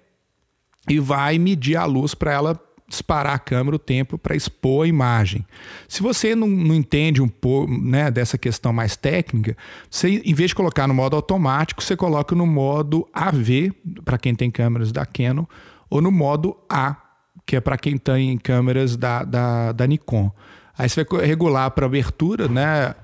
e 0.89 0.99
vai 0.99 1.39
medir 1.39 1.77
a 1.77 1.85
luz 1.85 2.15
para 2.15 2.33
ela 2.33 2.61
disparar 2.89 3.35
a 3.35 3.39
câmera 3.39 3.77
o 3.77 3.79
tempo 3.79 4.17
para 4.17 4.35
expor 4.35 4.87
a 4.87 4.89
imagem. 4.89 5.45
Se 5.87 6.03
você 6.03 6.35
não, 6.35 6.49
não 6.49 6.75
entende 6.75 7.21
um 7.21 7.29
pouco 7.29 7.71
né, 7.71 8.11
dessa 8.11 8.39
questão 8.39 8.73
mais 8.73 8.97
técnica, 8.97 9.55
você, 9.91 10.23
em 10.25 10.33
vez 10.33 10.51
de 10.51 10.55
colocar 10.55 10.89
no 10.89 10.95
modo 10.95 11.15
automático, 11.15 11.83
você 11.83 11.95
coloca 11.95 12.35
no 12.35 12.47
modo 12.47 13.07
AV, 13.13 13.73
para 14.05 14.17
quem 14.17 14.35
tem 14.35 14.51
câmeras 14.51 14.91
da 14.91 15.05
Canon, 15.05 15.45
ou 15.91 16.01
no 16.01 16.11
modo 16.11 16.57
A, 16.69 16.97
que 17.45 17.57
é 17.57 17.61
para 17.61 17.77
quem 17.77 17.99
tem 17.99 18.39
câmeras 18.39 18.97
da, 18.97 19.23
da, 19.23 19.73
da 19.73 19.87
Nikon. 19.87 20.33
Aí 20.77 20.89
você 20.89 21.05
vai 21.05 21.27
regular 21.27 21.71
para 21.73 21.87
abertura, 21.87 22.49
né? 22.49 22.95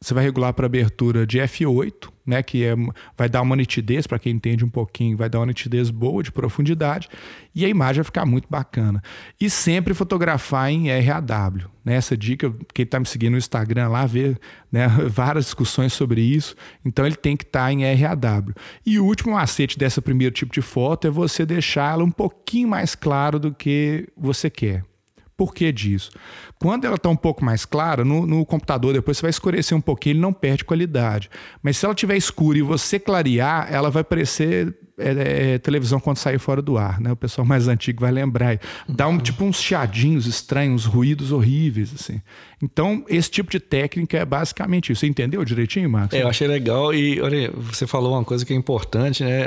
Você 0.00 0.12
vai 0.12 0.22
regular 0.22 0.52
para 0.52 0.66
abertura 0.66 1.26
de 1.26 1.38
f8, 1.38 2.10
né, 2.26 2.42
que 2.42 2.64
é, 2.64 2.74
vai 3.16 3.28
dar 3.30 3.40
uma 3.40 3.56
nitidez, 3.56 4.06
para 4.06 4.18
quem 4.18 4.34
entende 4.34 4.62
um 4.64 4.68
pouquinho, 4.68 5.16
vai 5.16 5.28
dar 5.28 5.38
uma 5.38 5.46
nitidez 5.46 5.90
boa 5.90 6.22
de 6.22 6.30
profundidade 6.30 7.08
e 7.54 7.64
a 7.64 7.68
imagem 7.68 8.02
vai 8.02 8.04
ficar 8.04 8.26
muito 8.26 8.46
bacana. 8.50 9.02
E 9.40 9.48
sempre 9.48 9.94
fotografar 9.94 10.70
em 10.70 10.88
RAW. 11.00 11.70
Né? 11.82 11.94
Essa 11.94 12.14
dica, 12.14 12.52
quem 12.74 12.82
está 12.82 13.00
me 13.00 13.06
seguindo 13.06 13.32
no 13.32 13.38
Instagram 13.38 13.88
lá, 13.88 14.04
vê 14.04 14.36
né, 14.70 14.86
várias 15.08 15.46
discussões 15.46 15.94
sobre 15.94 16.20
isso. 16.20 16.54
Então 16.84 17.06
ele 17.06 17.16
tem 17.16 17.34
que 17.34 17.44
estar 17.44 17.66
tá 17.66 17.72
em 17.72 17.82
RAW. 17.94 18.52
E 18.84 18.98
o 18.98 19.04
último 19.04 19.32
macete 19.32 19.78
dessa 19.78 20.02
primeiro 20.02 20.34
tipo 20.34 20.52
de 20.52 20.60
foto 20.60 21.06
é 21.06 21.10
você 21.10 21.46
deixá-la 21.46 22.04
um 22.04 22.10
pouquinho 22.10 22.68
mais 22.68 22.94
claro 22.94 23.38
do 23.38 23.54
que 23.54 24.06
você 24.14 24.50
quer. 24.50 24.84
Por 25.36 25.52
que 25.52 25.70
disso? 25.70 26.10
Quando 26.58 26.86
ela 26.86 26.96
está 26.96 27.08
um 27.08 27.16
pouco 27.16 27.44
mais 27.44 27.64
clara, 27.64 28.04
no, 28.04 28.26
no, 28.26 28.44
computador 28.46 28.94
depois 28.94 29.18
você 29.18 29.22
vai 29.22 29.30
escurecer 29.30 29.76
um 29.76 29.80
pouquinho, 29.80 30.14
ele 30.14 30.20
não 30.20 30.32
perde 30.32 30.64
qualidade. 30.64 31.28
Mas 31.62 31.76
se 31.76 31.84
ela 31.84 31.92
estiver 31.92 32.16
escura 32.16 32.58
e 32.58 32.62
você 32.62 32.98
clarear, 32.98 33.68
ela 33.70 33.90
vai 33.90 34.02
parecer 34.02 34.74
é, 34.98 35.54
é, 35.54 35.58
televisão 35.58 36.00
quando 36.00 36.16
sair 36.16 36.38
fora 36.38 36.62
do 36.62 36.78
ar, 36.78 36.98
né? 36.98 37.12
O 37.12 37.16
pessoal 37.16 37.46
mais 37.46 37.68
antigo 37.68 38.00
vai 38.00 38.10
lembrar. 38.10 38.58
Dá 38.88 39.06
um 39.06 39.18
tipo 39.18 39.44
uns 39.44 39.60
chiadinhos 39.60 40.26
estranhos, 40.26 40.86
uns 40.86 40.92
ruídos 40.92 41.32
horríveis, 41.32 41.92
assim. 41.94 42.22
Então, 42.62 43.04
esse 43.06 43.30
tipo 43.30 43.50
de 43.50 43.60
técnica 43.60 44.16
é 44.16 44.24
basicamente 44.24 44.90
isso. 44.90 45.00
Você 45.00 45.06
entendeu 45.06 45.44
direitinho, 45.44 45.90
Marcos? 45.90 46.18
É, 46.18 46.22
eu 46.22 46.28
achei 46.28 46.48
legal 46.48 46.94
e, 46.94 47.20
olha, 47.20 47.52
você 47.54 47.86
falou 47.86 48.14
uma 48.14 48.24
coisa 48.24 48.46
que 48.46 48.54
é 48.54 48.56
importante, 48.56 49.22
né? 49.22 49.46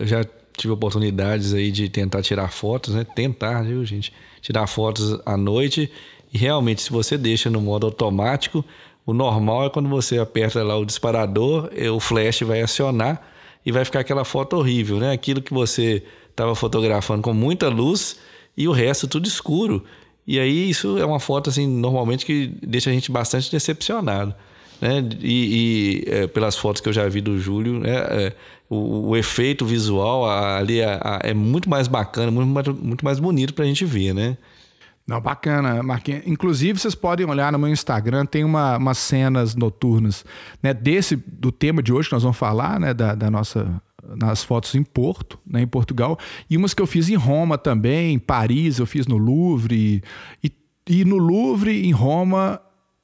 Eu 0.00 0.06
já 0.06 0.24
tive 0.56 0.72
oportunidades 0.72 1.52
aí 1.52 1.72
de 1.72 1.88
tentar 1.88 2.22
tirar 2.22 2.52
fotos, 2.52 2.94
né? 2.94 3.04
Tentar, 3.04 3.62
viu, 3.62 3.84
gente? 3.84 4.12
Tirar 4.40 4.68
fotos 4.68 5.20
à 5.26 5.36
noite 5.36 5.90
e 6.34 6.38
realmente, 6.38 6.82
se 6.82 6.90
você 6.90 7.16
deixa 7.16 7.48
no 7.48 7.60
modo 7.60 7.86
automático, 7.86 8.64
o 9.06 9.14
normal 9.14 9.66
é 9.66 9.70
quando 9.70 9.88
você 9.88 10.18
aperta 10.18 10.64
lá 10.64 10.76
o 10.76 10.84
disparador, 10.84 11.70
o 11.94 12.00
flash 12.00 12.40
vai 12.40 12.60
acionar 12.60 13.24
e 13.64 13.70
vai 13.70 13.84
ficar 13.84 14.00
aquela 14.00 14.24
foto 14.24 14.56
horrível, 14.56 14.98
né? 14.98 15.12
Aquilo 15.12 15.40
que 15.40 15.54
você 15.54 16.02
estava 16.28 16.56
fotografando 16.56 17.22
com 17.22 17.32
muita 17.32 17.68
luz 17.68 18.18
e 18.56 18.66
o 18.66 18.72
resto 18.72 19.06
tudo 19.06 19.28
escuro. 19.28 19.84
E 20.26 20.40
aí 20.40 20.68
isso 20.68 20.98
é 20.98 21.06
uma 21.06 21.20
foto 21.20 21.50
assim 21.50 21.68
normalmente 21.68 22.26
que 22.26 22.48
deixa 22.60 22.90
a 22.90 22.92
gente 22.92 23.12
bastante 23.12 23.48
decepcionado, 23.48 24.34
né? 24.80 25.08
E, 25.20 26.02
e 26.02 26.10
é, 26.10 26.26
pelas 26.26 26.56
fotos 26.56 26.80
que 26.82 26.88
eu 26.88 26.92
já 26.92 27.08
vi 27.08 27.20
do 27.20 27.38
Júlio, 27.38 27.78
né? 27.78 27.92
É, 27.92 28.32
o, 28.68 29.10
o, 29.10 29.16
efeito 29.16 29.64
visual 29.64 30.28
ali 30.28 30.80
é, 30.80 30.98
é, 31.22 31.32
muito 31.32 31.70
mais 31.70 31.86
bacana, 31.86 32.32
muito 32.32 32.74
muito 32.74 33.04
mais 33.04 33.20
bonito 33.20 33.54
para 33.54 33.64
a 33.64 33.68
gente 33.68 33.84
ver, 33.84 34.12
né? 34.12 34.36
Não, 35.06 35.20
bacana, 35.20 35.82
Marquinhos. 35.82 36.22
Inclusive, 36.26 36.78
vocês 36.78 36.94
podem 36.94 37.26
olhar 37.26 37.52
no 37.52 37.58
meu 37.58 37.68
Instagram, 37.68 38.24
tem 38.24 38.42
uma, 38.42 38.78
umas 38.78 38.96
cenas 38.98 39.54
noturnas, 39.54 40.24
né? 40.62 40.72
Desse, 40.72 41.14
do 41.14 41.52
tema 41.52 41.82
de 41.82 41.92
hoje 41.92 42.08
que 42.08 42.14
nós 42.14 42.22
vamos 42.22 42.38
falar, 42.38 42.80
né? 42.80 42.94
Da, 42.94 43.14
da 43.14 43.30
nossa 43.30 43.82
nas 44.16 44.44
fotos 44.44 44.74
em 44.74 44.82
Porto, 44.82 45.38
né, 45.46 45.62
em 45.62 45.66
Portugal, 45.66 46.18
e 46.50 46.58
umas 46.58 46.74
que 46.74 46.82
eu 46.82 46.86
fiz 46.86 47.08
em 47.08 47.14
Roma 47.14 47.56
também, 47.56 48.14
em 48.14 48.18
Paris, 48.18 48.78
eu 48.78 48.84
fiz 48.84 49.06
no 49.06 49.16
Louvre, 49.16 50.02
e, 50.42 50.52
e 50.86 51.04
no 51.06 51.16
Louvre, 51.16 51.86
em 51.86 51.90
Roma, 51.90 52.60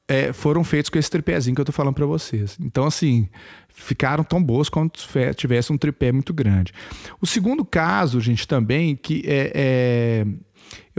é, 0.06 0.32
foram 0.32 0.64
feitos 0.64 0.90
com 0.90 0.98
esse 0.98 1.10
tripézinho 1.10 1.54
que 1.54 1.60
eu 1.60 1.64
tô 1.64 1.72
falando 1.72 1.94
para 1.94 2.04
vocês. 2.04 2.58
Então, 2.60 2.84
assim, 2.84 3.28
ficaram 3.68 4.24
tão 4.24 4.42
boas 4.42 4.68
quanto 4.68 5.00
tivesse 5.36 5.72
um 5.72 5.78
tripé 5.78 6.10
muito 6.10 6.34
grande. 6.34 6.72
O 7.20 7.26
segundo 7.26 7.64
caso, 7.64 8.20
gente, 8.20 8.46
também, 8.46 8.96
que 8.96 9.22
é, 9.24 9.52
é 9.54 10.26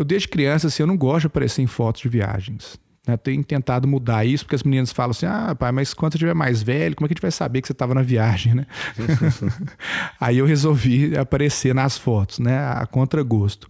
eu 0.01 0.05
desde 0.05 0.27
criança, 0.27 0.67
assim, 0.67 0.83
eu 0.83 0.87
não 0.87 0.97
gosto 0.97 1.21
de 1.21 1.27
aparecer 1.27 1.61
em 1.61 1.67
fotos 1.67 2.01
de 2.01 2.09
viagens. 2.09 2.79
Né? 3.07 3.17
Tenho 3.17 3.43
tentado 3.43 3.87
mudar 3.87 4.25
isso, 4.25 4.43
porque 4.43 4.55
as 4.55 4.63
meninas 4.63 4.91
falam 4.91 5.11
assim: 5.11 5.25
ah, 5.25 5.55
pai, 5.57 5.71
mas 5.71 5.93
quando 5.93 6.13
você 6.13 6.17
estiver 6.17 6.35
mais 6.35 6.61
velho, 6.61 6.95
como 6.95 7.05
é 7.05 7.07
que 7.07 7.13
a 7.13 7.15
gente 7.15 7.21
vai 7.21 7.31
saber 7.31 7.61
que 7.61 7.67
você 7.67 7.73
estava 7.73 7.95
na 7.95 8.01
viagem, 8.01 8.53
né? 8.53 8.65
Aí 10.19 10.37
eu 10.37 10.45
resolvi 10.45 11.17
aparecer 11.17 11.73
nas 11.73 11.97
fotos, 11.97 12.39
né? 12.39 12.59
A 12.59 12.85
contragosto. 12.85 13.69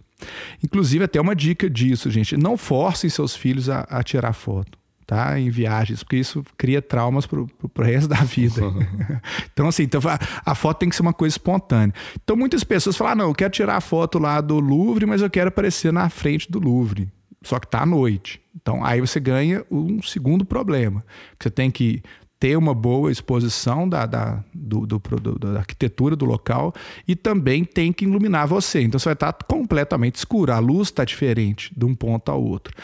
Inclusive, 0.62 1.04
até 1.04 1.20
uma 1.20 1.34
dica 1.34 1.68
disso, 1.68 2.10
gente: 2.10 2.36
não 2.36 2.56
forcem 2.56 3.08
seus 3.08 3.34
filhos 3.34 3.68
a, 3.70 3.80
a 3.88 4.02
tirar 4.02 4.32
foto 4.32 4.81
tá? 5.12 5.38
Em 5.38 5.50
viagens, 5.50 6.02
porque 6.02 6.16
isso 6.16 6.42
cria 6.56 6.80
traumas 6.80 7.26
pro, 7.26 7.46
pro, 7.46 7.68
pro 7.68 7.84
resto 7.84 8.08
da 8.08 8.22
vida. 8.22 8.62
então, 9.52 9.68
assim, 9.68 9.82
então, 9.82 10.00
a, 10.08 10.18
a, 10.50 10.54
foto 10.54 10.78
tem 10.78 10.88
que 10.88 10.96
ser 10.96 11.02
uma 11.02 11.12
coisa 11.12 11.34
espontânea. 11.34 11.94
Então, 12.22 12.34
muitas 12.34 12.64
pessoas 12.64 12.96
falam: 12.96 13.12
ah, 13.12 13.16
não, 13.16 13.24
eu 13.26 13.34
quero 13.34 13.50
tirar 13.50 13.76
a 13.76 13.80
foto 13.82 14.18
lá 14.18 14.40
do 14.40 14.58
Louvre, 14.58 15.04
mas 15.04 15.20
eu 15.20 15.28
quero 15.28 15.48
aparecer 15.48 15.92
na 15.92 16.08
frente 16.08 16.50
do 16.50 16.58
Louvre. 16.58 17.12
Só 17.42 17.58
que 17.58 17.66
tá 17.66 17.82
à 17.82 17.86
noite. 17.86 18.40
Então, 18.54 18.82
aí 18.82 19.00
você 19.00 19.20
ganha 19.20 19.64
um 19.70 20.00
segundo 20.00 20.46
problema. 20.46 21.04
Você 21.38 21.50
tem 21.50 21.70
que 21.70 22.02
ter 22.38 22.56
uma 22.56 22.74
boa 22.74 23.12
exposição 23.12 23.88
da, 23.88 24.06
da, 24.06 24.42
do, 24.54 24.86
do, 24.86 24.98
do, 24.98 25.38
da 25.38 25.58
arquitetura 25.58 26.16
do 26.16 26.24
local 26.24 26.72
e 27.06 27.14
também 27.14 27.64
tem 27.64 27.92
que 27.92 28.04
iluminar 28.04 28.48
você. 28.48 28.80
Então 28.80 28.98
você 28.98 29.10
vai 29.10 29.14
estar 29.14 29.32
completamente 29.46 30.16
escuro, 30.16 30.52
a 30.52 30.58
luz 30.58 30.88
está 30.88 31.04
diferente 31.04 31.72
de 31.76 31.84
um 31.84 31.94
ponto 31.94 32.32
ao 32.32 32.42
outro. 32.42 32.74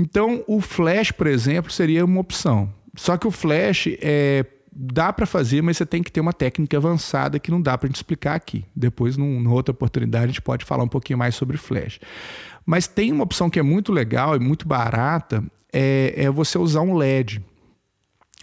Então, 0.00 0.42
o 0.46 0.60
flash, 0.60 1.12
por 1.12 1.26
exemplo, 1.26 1.70
seria 1.70 2.04
uma 2.04 2.20
opção. 2.20 2.72
Só 2.96 3.16
que 3.16 3.26
o 3.26 3.30
flash 3.30 3.88
é 4.00 4.44
dá 4.72 5.12
para 5.12 5.26
fazer, 5.26 5.62
mas 5.62 5.76
você 5.76 5.84
tem 5.84 6.02
que 6.02 6.12
ter 6.12 6.20
uma 6.20 6.32
técnica 6.32 6.76
avançada 6.76 7.38
que 7.38 7.50
não 7.50 7.60
dá 7.60 7.76
para 7.76 7.88
gente 7.88 7.96
explicar 7.96 8.34
aqui. 8.34 8.64
Depois, 8.74 9.16
num, 9.16 9.40
numa 9.40 9.54
outra 9.54 9.72
oportunidade, 9.72 10.24
a 10.24 10.28
gente 10.28 10.40
pode 10.40 10.64
falar 10.64 10.84
um 10.84 10.88
pouquinho 10.88 11.18
mais 11.18 11.34
sobre 11.34 11.56
flash. 11.58 12.00
Mas 12.64 12.86
tem 12.86 13.12
uma 13.12 13.24
opção 13.24 13.50
que 13.50 13.58
é 13.58 13.62
muito 13.62 13.92
legal 13.92 14.36
e 14.36 14.38
muito 14.38 14.66
barata, 14.66 15.44
é, 15.72 16.14
é 16.16 16.30
você 16.30 16.56
usar 16.56 16.80
um 16.80 16.94
LED 16.94 17.44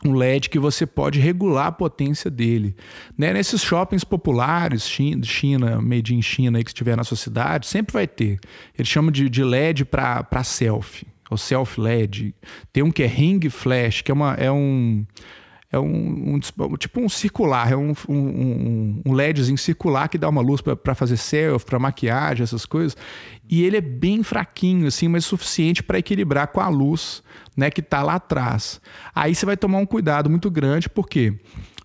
um 0.06 0.14
LED 0.14 0.52
que 0.52 0.60
você 0.60 0.86
pode 0.86 1.20
regular 1.20 1.68
a 1.68 1.72
potência 1.72 2.30
dele. 2.30 2.76
Né? 3.18 3.34
Nesses 3.34 3.64
shoppings 3.64 4.04
populares, 4.04 4.88
China, 4.88 5.82
made 5.82 6.14
in 6.14 6.22
China, 6.22 6.64
que 6.64 6.70
estiver 6.70 6.96
na 6.96 7.04
sua 7.04 7.18
cidade, 7.18 7.66
sempre 7.66 7.94
vai 7.94 8.08
ter. 8.08 8.40
Eles 8.78 8.88
chamam 8.88 9.12
de, 9.12 9.28
de 9.28 9.44
LED 9.44 9.86
para 9.86 10.44
selfie 10.44 11.08
o 11.30 11.38
self 11.38 11.80
LED. 11.80 12.34
Tem 12.72 12.84
um 12.84 12.92
que 12.92 13.04
é 13.04 13.08
Ring 13.08 13.50
Flash, 13.50 14.02
que 14.02 14.12
é, 14.12 14.14
uma, 14.14 14.34
é 14.34 14.52
um 14.52 15.06
é 15.70 15.78
um, 15.78 16.36
um, 16.36 16.78
tipo 16.78 17.02
um 17.02 17.10
circular, 17.10 17.72
é 17.72 17.76
um, 17.76 17.94
um, 18.08 19.02
um 19.06 19.14
LEDzinho 19.14 19.58
circular 19.58 20.08
que 20.08 20.18
dá 20.18 20.30
uma 20.30 20.42
luz 20.42 20.62
para 20.62 20.96
fazer 20.96 21.18
selfie, 21.18 21.66
para 21.66 21.78
maquiagem, 21.78 22.44
essas 22.44 22.66
coisas. 22.66 22.96
E 23.50 23.64
ele 23.64 23.76
é 23.76 23.82
bem 23.82 24.24
fraquinho, 24.24 24.88
assim, 24.88 25.10
mas 25.10 25.26
suficiente 25.26 25.84
para 25.84 26.00
equilibrar 26.00 26.48
com 26.48 26.62
a 26.62 26.70
luz 26.70 27.22
né, 27.56 27.70
que 27.70 27.82
está 27.82 28.02
lá 28.02 28.16
atrás. 28.16 28.80
Aí 29.14 29.36
você 29.36 29.46
vai 29.46 29.58
tomar 29.58 29.80
um 29.80 29.86
cuidado 29.86 30.30
muito 30.30 30.50
grande, 30.50 30.88
porque 30.88 31.34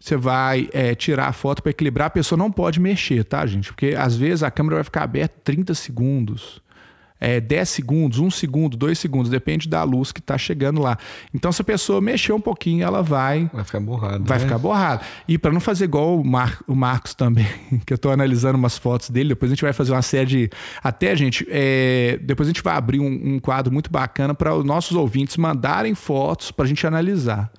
você 0.01 0.17
vai 0.17 0.69
é, 0.73 0.95
tirar 0.95 1.27
a 1.27 1.33
foto 1.33 1.61
para 1.61 1.71
equilibrar, 1.71 2.07
a 2.07 2.11
pessoa 2.11 2.39
não 2.39 2.53
pode 2.53 2.79
mexer, 2.79 3.25
tá, 3.25 3.45
gente? 3.47 3.73
Porque 3.73 3.97
às 3.99 4.15
vezes 4.15 4.45
a 4.45 4.51
câmera 4.51 4.77
vai 4.77 4.85
ficar 4.85 5.03
aberta 5.03 5.41
30 5.43 5.75
segundos 5.75 6.63
é, 7.23 7.41
10 7.41 7.69
segundos, 7.69 8.19
1 8.19 8.33
segundo, 8.33 8.77
2 8.77 8.99
segundos, 8.99 9.31
depende 9.31 9.69
da 9.69 9.85
luz 9.85 10.11
que 10.11 10.19
está 10.19 10.37
chegando 10.37 10.81
lá. 10.81 10.99
Então, 11.33 11.53
se 11.53 11.63
a 11.63 11.65
pessoa 11.65 12.01
mexer 12.01 12.33
um 12.33 12.41
pouquinho, 12.41 12.83
ela 12.83 13.01
vai. 13.01 13.49
Vai 13.53 13.63
ficar 13.63 13.79
borrado. 13.79 14.25
Vai 14.25 14.39
né? 14.39 14.45
ficar 14.45 14.59
borrado. 14.59 15.05
E 15.29 15.39
para 15.39 15.53
não 15.53 15.61
fazer 15.61 15.85
igual 15.85 16.19
o, 16.19 16.25
Mar, 16.25 16.61
o 16.67 16.75
Marcos 16.75 17.15
também, 17.15 17.47
que 17.87 17.93
eu 17.93 17.95
estou 17.95 18.11
analisando 18.11 18.59
umas 18.59 18.77
fotos 18.77 19.09
dele, 19.09 19.31
depois 19.31 19.53
a 19.53 19.55
gente 19.55 19.63
vai 19.63 19.73
fazer 19.73 19.93
uma 19.93 20.03
série 20.03 20.27
de. 20.27 20.51
Até, 20.83 21.15
gente, 21.15 21.47
é, 21.49 22.19
depois 22.21 22.49
a 22.49 22.51
gente 22.51 22.63
vai 22.63 22.75
abrir 22.75 22.99
um, 22.99 23.35
um 23.35 23.39
quadro 23.39 23.73
muito 23.73 23.89
bacana 23.89 24.35
para 24.35 24.53
os 24.57 24.65
nossos 24.65 24.97
ouvintes 24.97 25.37
mandarem 25.37 25.95
fotos 25.95 26.51
para 26.51 26.65
a 26.65 26.69
gente 26.69 26.85
analisar. 26.85 27.53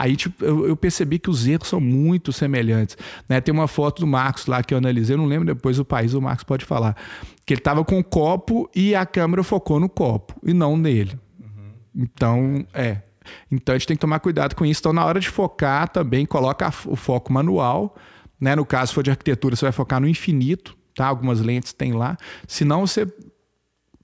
Aí 0.00 0.16
tipo, 0.16 0.42
eu, 0.42 0.66
eu, 0.66 0.74
percebi 0.74 1.18
que 1.18 1.28
os 1.28 1.46
erros 1.46 1.68
são 1.68 1.78
muito 1.78 2.32
semelhantes. 2.32 2.96
Né? 3.28 3.38
Tem 3.38 3.52
uma 3.52 3.68
foto 3.68 4.00
do 4.00 4.06
Marcos 4.06 4.46
lá 4.46 4.62
que 4.62 4.72
eu 4.72 4.78
analisei, 4.78 5.12
eu 5.12 5.18
não 5.18 5.26
lembro 5.26 5.44
depois 5.44 5.78
o 5.78 5.84
país, 5.84 6.14
o 6.14 6.22
Marcos 6.22 6.42
pode 6.42 6.64
falar. 6.64 6.96
Que 7.44 7.52
ele 7.52 7.60
estava 7.60 7.84
com 7.84 7.98
o 7.98 8.02
copo 8.02 8.70
e 8.74 8.94
a 8.94 9.04
câmera 9.04 9.42
focou 9.42 9.78
no 9.78 9.90
copo 9.90 10.34
e 10.42 10.54
não 10.54 10.74
nele. 10.74 11.18
Uhum. 11.38 11.72
Então, 11.94 12.66
é. 12.72 13.02
Então 13.52 13.74
a 13.74 13.78
gente 13.78 13.88
tem 13.88 13.96
que 13.96 14.00
tomar 14.00 14.20
cuidado 14.20 14.56
com 14.56 14.64
isso. 14.64 14.80
Então, 14.80 14.94
na 14.94 15.04
hora 15.04 15.20
de 15.20 15.28
focar, 15.28 15.86
também 15.90 16.24
coloca 16.24 16.72
o 16.86 16.96
foco 16.96 17.30
manual. 17.30 17.94
Né? 18.40 18.56
No 18.56 18.64
caso, 18.64 18.88
se 18.88 18.94
for 18.94 19.02
de 19.02 19.10
arquitetura, 19.10 19.54
você 19.54 19.66
vai 19.66 19.72
focar 19.72 20.00
no 20.00 20.08
infinito. 20.08 20.74
Tá? 20.94 21.08
Algumas 21.08 21.42
lentes 21.42 21.74
tem 21.74 21.92
lá. 21.92 22.16
Se 22.48 22.64
não, 22.64 22.86
você 22.86 23.06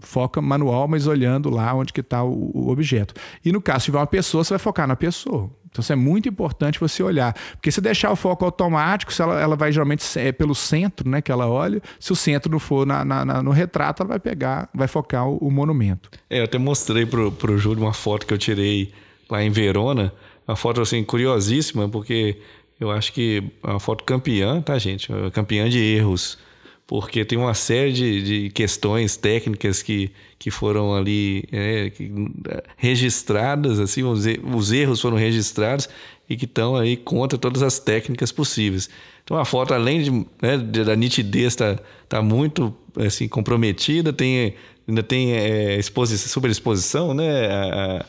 foca 0.07 0.41
manual, 0.41 0.87
mas 0.89 1.07
olhando 1.07 1.51
lá 1.51 1.75
onde 1.75 1.93
que 1.93 2.01
está 2.01 2.23
o, 2.23 2.51
o, 2.55 2.71
objeto. 2.71 3.13
E 3.45 3.53
no 3.53 3.61
caso, 3.61 3.81
se 3.81 3.85
tiver 3.87 3.99
uma 3.99 4.07
pessoa, 4.07 4.45
você 4.45 4.51
vai 4.51 4.59
focar 4.59 4.87
na 4.87 4.97
pessoa. 4.97 5.51
Então, 5.67 5.83
isso 5.83 5.93
é 5.93 5.97
muito 5.97 6.29
importante 6.29 6.81
você 6.81 7.03
olhar. 7.03 7.35
Porque 7.53 7.71
se 7.71 7.81
deixar 7.81 8.11
o 8.11 8.17
foco 8.17 8.45
automático, 8.45 9.13
se 9.13 9.21
ela, 9.21 9.41
ela 9.41 9.57
vai 9.57 9.71
geralmente 9.73 10.03
é 10.19 10.33
pelo 10.33 10.55
centro, 10.55 11.09
né, 11.09 11.21
que 11.21 11.31
ela 11.31 11.49
olha. 11.49 11.83
Se 12.01 12.13
o 12.13 12.17
centro 12.17 12.51
não 12.51 12.59
for 12.59 12.87
na, 12.87 13.05
na, 13.05 13.25
na, 13.25 13.43
no 13.43 13.51
retrato, 13.51 14.03
ela 14.03 14.11
vai 14.11 14.19
pegar, 14.19 14.71
vai 14.73 14.89
focar 14.89 15.29
o, 15.29 15.37
o 15.39 15.51
monumento. 15.51 16.09
É, 16.31 16.39
eu 16.39 16.45
até 16.45 16.57
mostrei 16.57 17.05
pro, 17.05 17.31
pro 17.33 17.59
Júlio 17.59 17.83
uma 17.83 17.93
foto 17.93 18.27
que 18.27 18.33
eu 18.33 18.39
tirei 18.39 18.93
lá 19.29 19.43
em 19.43 19.51
Verona. 19.51 20.13
Uma 20.47 20.57
foto, 20.57 20.81
assim, 20.81 21.03
curiosíssima, 21.03 21.89
porque 21.89 22.39
eu 22.79 22.91
acho 22.91 23.13
que 23.13 23.43
é 23.63 23.71
uma 23.71 23.81
foto 23.81 24.05
campeã, 24.05 24.63
tá, 24.63 24.79
gente? 24.79 25.09
Campeã 25.33 25.69
de 25.69 25.79
erros 25.79 26.39
porque 26.87 27.25
tem 27.25 27.37
uma 27.37 27.55
série 27.55 27.93
de, 27.93 28.23
de 28.23 28.51
questões 28.51 29.17
técnicas 29.17 29.83
que, 29.83 30.13
que 30.39 30.51
foram 30.51 30.95
ali 30.95 31.45
é, 31.51 31.91
que, 31.91 32.13
registradas, 32.77 33.81
assim, 33.81 34.05
os, 34.05 34.25
os 34.55 34.73
erros 34.73 35.01
foram 35.01 35.17
registrados 35.17 35.89
e 36.29 36.37
que 36.37 36.45
estão 36.45 36.77
aí 36.77 36.97
contra 36.97 37.37
todas 37.39 37.63
as 37.63 37.79
técnicas 37.79 38.31
possíveis. 38.31 38.89
Então 39.25 39.37
a 39.37 39.45
foto, 39.45 39.75
além 39.75 40.03
de, 40.03 40.11
né, 40.41 40.57
da 40.59 40.95
nitidez 40.95 41.55
estar 41.55 41.75
tá, 41.75 41.83
tá 42.09 42.23
muito 42.23 42.73
assim, 42.97 43.27
comprometida, 43.27 44.13
tem, 44.13 44.55
ainda 44.87 45.03
tem 45.03 45.33
é, 45.33 45.77
exposição, 45.77 46.29
superexposição, 46.29 47.13
né? 47.13 47.49
A, 47.49 47.97
a, 47.97 48.05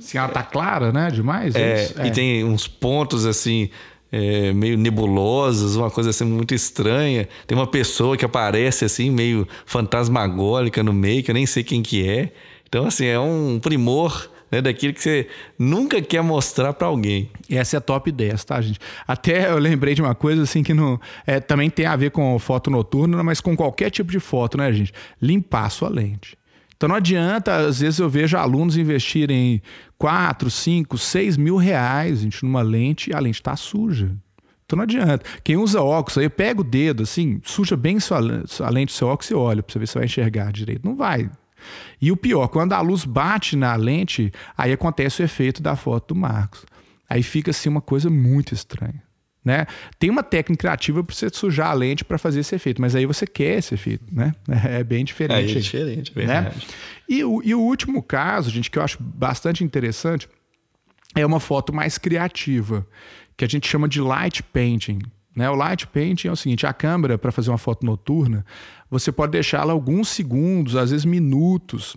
Sim, 0.00 0.18
ela 0.18 0.28
tá 0.28 0.42
clara, 0.42 0.92
né? 0.92 1.10
Demais. 1.10 1.54
É, 1.54 1.92
é, 1.96 2.06
E 2.06 2.10
tem 2.10 2.44
uns 2.44 2.66
pontos 2.66 3.24
assim 3.24 3.70
é, 4.16 4.52
meio 4.54 4.78
nebulosas, 4.78 5.76
uma 5.76 5.90
coisa 5.90 6.08
assim 6.08 6.24
muito 6.24 6.54
estranha. 6.54 7.28
Tem 7.46 7.56
uma 7.56 7.66
pessoa 7.66 8.16
que 8.16 8.24
aparece 8.24 8.86
assim, 8.86 9.10
meio 9.10 9.46
fantasmagólica 9.66 10.82
no 10.82 10.92
meio, 10.92 11.22
que 11.22 11.30
eu 11.30 11.34
nem 11.34 11.44
sei 11.44 11.62
quem 11.62 11.82
que 11.82 12.08
é. 12.08 12.32
Então, 12.66 12.86
assim, 12.86 13.04
é 13.04 13.20
um 13.20 13.58
primor 13.60 14.30
né, 14.50 14.62
daquilo 14.62 14.94
que 14.94 15.02
você 15.02 15.28
nunca 15.58 16.00
quer 16.00 16.22
mostrar 16.22 16.72
para 16.72 16.86
alguém. 16.86 17.30
Essa 17.50 17.76
é 17.76 17.78
a 17.78 17.80
top 17.80 18.10
10, 18.10 18.44
tá, 18.44 18.60
gente? 18.60 18.78
Até 19.06 19.50
eu 19.50 19.58
lembrei 19.58 19.94
de 19.94 20.00
uma 20.00 20.14
coisa 20.14 20.42
assim 20.42 20.62
que 20.62 20.72
não, 20.72 20.98
é, 21.26 21.38
também 21.38 21.68
tem 21.68 21.84
a 21.84 21.94
ver 21.94 22.10
com 22.10 22.38
foto 22.38 22.70
noturna, 22.70 23.22
mas 23.22 23.40
com 23.40 23.54
qualquer 23.54 23.90
tipo 23.90 24.10
de 24.10 24.18
foto, 24.18 24.56
né, 24.56 24.72
gente? 24.72 24.92
Limpar 25.20 25.66
a 25.66 25.70
sua 25.70 25.90
lente. 25.90 26.38
Então 26.76 26.88
não 26.90 26.96
adianta, 26.96 27.56
às 27.56 27.80
vezes 27.80 27.98
eu 27.98 28.08
vejo 28.08 28.36
alunos 28.36 28.76
investirem 28.76 29.62
4, 29.96 30.50
5, 30.50 30.98
6 30.98 31.36
mil 31.36 31.56
reais 31.56 32.20
gente, 32.20 32.44
numa 32.44 32.60
lente 32.60 33.10
e 33.10 33.14
a 33.14 33.18
lente 33.18 33.40
está 33.40 33.56
suja. 33.56 34.14
Então 34.66 34.76
não 34.76 34.82
adianta. 34.82 35.24
Quem 35.42 35.56
usa 35.56 35.80
óculos 35.80 36.18
aí, 36.18 36.28
pega 36.28 36.60
o 36.60 36.64
dedo, 36.64 37.04
assim, 37.04 37.40
suja 37.44 37.76
bem 37.76 37.98
sua, 37.98 38.18
a 38.18 38.70
lente 38.70 38.92
do 38.92 38.96
seu 38.96 39.08
óculos 39.08 39.30
e 39.30 39.34
olha 39.34 39.62
para 39.62 39.72
você 39.72 39.78
ver 39.78 39.86
se 39.86 39.94
vai 39.94 40.04
enxergar 40.04 40.52
direito. 40.52 40.84
Não 40.84 40.96
vai. 40.96 41.30
E 42.00 42.12
o 42.12 42.16
pior, 42.16 42.48
quando 42.48 42.74
a 42.74 42.80
luz 42.80 43.04
bate 43.04 43.56
na 43.56 43.74
lente, 43.74 44.30
aí 44.56 44.72
acontece 44.72 45.22
o 45.22 45.24
efeito 45.24 45.62
da 45.62 45.76
foto 45.76 46.14
do 46.14 46.20
Marcos. 46.20 46.64
Aí 47.08 47.22
fica 47.22 47.52
assim 47.52 47.68
uma 47.68 47.80
coisa 47.80 48.10
muito 48.10 48.52
estranha. 48.52 49.05
Né? 49.46 49.64
Tem 49.96 50.10
uma 50.10 50.24
técnica 50.24 50.62
criativa 50.62 51.04
para 51.04 51.14
você 51.14 51.30
sujar 51.32 51.70
a 51.70 51.72
lente 51.72 52.04
para 52.04 52.18
fazer 52.18 52.40
esse 52.40 52.52
efeito, 52.56 52.80
mas 52.80 52.96
aí 52.96 53.06
você 53.06 53.24
quer 53.24 53.58
esse 53.58 53.74
efeito, 53.74 54.04
né? 54.10 54.34
É 54.66 54.82
bem 54.82 55.04
diferente. 55.04 55.38
Aí 55.38 55.56
é 55.56 55.60
diferente, 55.60 56.12
né? 56.16 56.26
verdade. 56.26 56.56
Né? 56.56 56.74
E, 57.08 57.22
o, 57.22 57.40
e 57.44 57.54
o 57.54 57.60
último 57.60 58.02
caso, 58.02 58.50
gente, 58.50 58.68
que 58.68 58.76
eu 58.76 58.82
acho 58.82 59.00
bastante 59.00 59.62
interessante, 59.62 60.28
é 61.14 61.24
uma 61.24 61.38
foto 61.38 61.72
mais 61.72 61.96
criativa, 61.96 62.84
que 63.36 63.44
a 63.44 63.48
gente 63.48 63.68
chama 63.68 63.88
de 63.88 64.00
light 64.00 64.42
painting. 64.42 64.98
Né? 65.36 65.48
O 65.48 65.54
light 65.54 65.86
painting 65.86 66.26
é 66.26 66.32
o 66.32 66.36
seguinte: 66.36 66.66
a 66.66 66.72
câmera, 66.72 67.16
para 67.16 67.30
fazer 67.30 67.50
uma 67.50 67.58
foto 67.58 67.86
noturna, 67.86 68.44
você 68.90 69.12
pode 69.12 69.30
deixá-la 69.30 69.72
alguns 69.72 70.08
segundos, 70.08 70.74
às 70.74 70.90
vezes 70.90 71.04
minutos, 71.04 71.96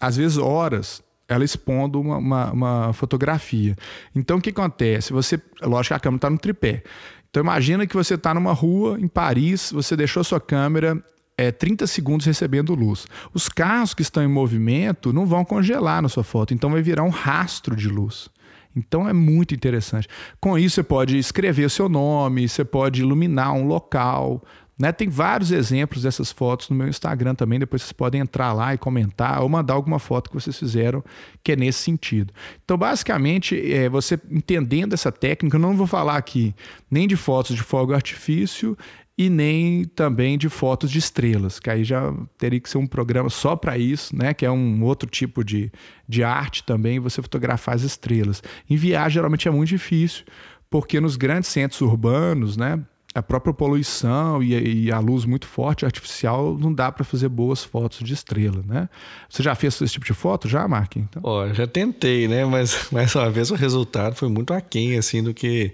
às 0.00 0.16
vezes 0.16 0.36
horas, 0.36 1.00
ela 1.28 1.44
expondo 1.44 2.00
uma, 2.00 2.16
uma, 2.16 2.52
uma, 2.52 2.92
fotografia. 2.92 3.76
Então, 4.14 4.38
o 4.38 4.40
que 4.40 4.50
acontece? 4.50 5.12
Você, 5.12 5.40
lógico 5.60 5.94
que 5.94 5.98
a 5.98 6.00
câmera 6.00 6.18
está 6.18 6.30
no 6.30 6.38
tripé. 6.38 6.82
Então, 7.28 7.42
imagina 7.42 7.86
que 7.86 7.94
você 7.94 8.14
está 8.14 8.32
numa 8.32 8.52
rua 8.52 8.98
em 8.98 9.06
Paris, 9.06 9.70
você 9.70 9.94
deixou 9.94 10.24
sua 10.24 10.40
câmera 10.40 11.02
é, 11.36 11.52
30 11.52 11.86
segundos 11.86 12.26
recebendo 12.26 12.74
luz. 12.74 13.06
Os 13.34 13.48
carros 13.48 13.92
que 13.92 14.02
estão 14.02 14.22
em 14.22 14.28
movimento 14.28 15.12
não 15.12 15.26
vão 15.26 15.44
congelar 15.44 16.00
na 16.00 16.08
sua 16.08 16.24
foto, 16.24 16.54
então 16.54 16.70
vai 16.70 16.80
virar 16.80 17.04
um 17.04 17.10
rastro 17.10 17.76
de 17.76 17.88
luz. 17.88 18.30
Então 18.74 19.08
é 19.08 19.12
muito 19.12 19.54
interessante. 19.54 20.08
Com 20.40 20.58
isso, 20.58 20.76
você 20.76 20.82
pode 20.82 21.18
escrever 21.18 21.66
o 21.66 21.70
seu 21.70 21.88
nome, 21.88 22.48
você 22.48 22.64
pode 22.64 23.02
iluminar 23.02 23.52
um 23.52 23.66
local, 23.66 24.42
né? 24.78 24.92
Tem 24.92 25.08
vários 25.08 25.50
exemplos 25.50 26.02
dessas 26.02 26.30
fotos 26.30 26.68
no 26.68 26.76
meu 26.76 26.88
Instagram 26.88 27.34
também. 27.34 27.58
Depois 27.58 27.82
vocês 27.82 27.92
podem 27.92 28.20
entrar 28.20 28.52
lá 28.52 28.72
e 28.72 28.78
comentar 28.78 29.42
ou 29.42 29.48
mandar 29.48 29.74
alguma 29.74 29.98
foto 29.98 30.30
que 30.30 30.36
vocês 30.36 30.56
fizeram 30.56 31.02
que 31.42 31.52
é 31.52 31.56
nesse 31.56 31.80
sentido. 31.80 32.32
Então, 32.64 32.78
basicamente, 32.78 33.60
é, 33.72 33.88
você 33.88 34.18
entendendo 34.30 34.92
essa 34.92 35.10
técnica, 35.10 35.56
eu 35.56 35.60
não 35.60 35.76
vou 35.76 35.86
falar 35.86 36.16
aqui 36.16 36.54
nem 36.90 37.08
de 37.08 37.16
fotos 37.16 37.56
de 37.56 37.62
fogo 37.62 37.92
artifício 37.92 38.76
e 39.16 39.28
nem 39.28 39.84
também 39.84 40.38
de 40.38 40.48
fotos 40.48 40.92
de 40.92 41.00
estrelas, 41.00 41.58
que 41.58 41.68
aí 41.68 41.82
já 41.82 42.14
teria 42.38 42.60
que 42.60 42.70
ser 42.70 42.78
um 42.78 42.86
programa 42.86 43.28
só 43.28 43.56
para 43.56 43.76
isso, 43.76 44.14
né? 44.14 44.32
Que 44.32 44.46
é 44.46 44.50
um 44.50 44.84
outro 44.84 45.10
tipo 45.10 45.42
de, 45.42 45.72
de 46.08 46.22
arte 46.22 46.62
também, 46.62 47.00
você 47.00 47.20
fotografar 47.20 47.74
as 47.74 47.82
estrelas. 47.82 48.40
Enviar 48.70 49.10
geralmente 49.10 49.48
é 49.48 49.50
muito 49.50 49.70
difícil, 49.70 50.24
porque 50.70 51.00
nos 51.00 51.16
grandes 51.16 51.50
centros 51.50 51.80
urbanos, 51.80 52.56
né? 52.56 52.80
A 53.18 53.22
própria 53.22 53.52
poluição 53.52 54.42
e, 54.42 54.84
e, 54.84 54.92
a 54.92 54.98
luz 54.98 55.24
muito 55.24 55.46
forte 55.46 55.84
artificial 55.84 56.56
não 56.58 56.72
dá 56.72 56.90
para 56.90 57.04
fazer 57.04 57.28
boas 57.28 57.62
fotos 57.64 57.98
de 57.98 58.14
estrela, 58.14 58.62
né? 58.66 58.88
Você 59.28 59.42
já 59.42 59.54
fez 59.54 59.80
esse 59.80 59.92
tipo 59.92 60.06
de 60.06 60.14
foto 60.14 60.48
já, 60.48 60.66
Mark? 60.66 60.96
Então? 60.96 61.22
Já 61.54 61.66
tentei, 61.66 62.28
né? 62.28 62.44
Mas 62.44 62.88
mais 62.92 63.14
uma 63.14 63.30
vez 63.30 63.50
o 63.50 63.54
resultado 63.54 64.14
foi 64.14 64.28
muito 64.28 64.52
aquém 64.52 64.96
assim 64.96 65.22
do 65.22 65.34
que 65.34 65.72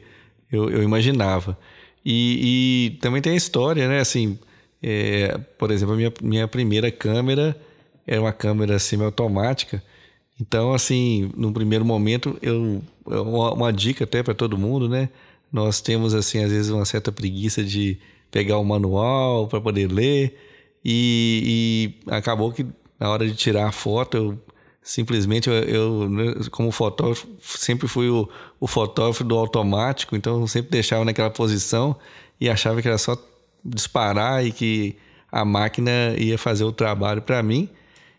eu, 0.51 0.71
eu 0.71 0.83
imaginava. 0.83 1.57
E, 2.05 2.91
e, 2.95 2.99
também 2.99 3.23
tem 3.23 3.33
a 3.33 3.37
história, 3.37 3.89
né? 3.89 4.01
Assim, 4.01 4.39
é, 4.83 5.39
por 5.59 5.71
exemplo, 5.71 5.95
a 5.95 5.97
minha, 5.97 6.13
minha 6.23 6.49
primeira 6.49 6.91
câmera 6.91 7.57
era 8.07 8.21
uma 8.21 8.33
câmera 8.33 8.79
semiautomática. 8.79 9.83
Então, 10.41 10.75
assim, 10.75 11.31
no 11.37 11.53
primeiro 11.53 11.85
momento, 11.85 12.37
eu 12.43 12.83
uma, 13.07 13.53
uma 13.53 13.73
dica 13.73 14.05
até 14.05 14.23
para 14.23 14.35
todo 14.35 14.59
mundo, 14.59 14.89
né? 14.89 15.09
Nós 15.55 15.81
temos, 15.81 16.15
assim, 16.15 16.43
às 16.43 16.51
vezes 16.51 16.69
uma 16.69 16.85
certa 16.85 17.13
preguiça 17.13 17.63
de 17.63 17.97
pegar 18.29 18.59
o 18.59 18.65
manual 18.65 19.47
para 19.47 19.61
poder 19.61 19.87
ler 19.87 20.37
e, 20.85 21.95
e, 22.05 22.11
acabou 22.11 22.51
que 22.51 22.67
na 22.99 23.09
hora 23.09 23.25
de 23.25 23.37
tirar 23.37 23.69
a 23.69 23.71
foto, 23.71 24.17
eu 24.17 24.39
simplesmente, 24.83 25.49
eu, 25.49 25.55
eu 25.55 26.11
né, 26.11 26.35
como 26.51 26.73
fotógrafo, 26.73 27.29
sempre 27.41 27.87
fui 27.87 28.09
o, 28.09 28.29
o 28.59 28.67
fotógrafo 28.67 29.23
do 29.23 29.39
automático, 29.39 30.17
então 30.17 30.41
eu 30.41 30.49
sempre 30.49 30.73
deixava 30.73 31.05
naquela 31.05 31.31
posição 31.31 31.95
e 32.41 32.51
achava 32.51 32.83
que 32.83 32.89
era 32.89 32.99
só 32.99 33.17
disparar 33.65 34.45
e 34.45 34.51
que 34.51 34.97
a 35.31 35.45
máquina 35.45 36.17
ia 36.19 36.37
fazer 36.37 36.65
o 36.65 36.73
trabalho 36.73 37.23
para 37.23 37.41
mim. 37.45 37.69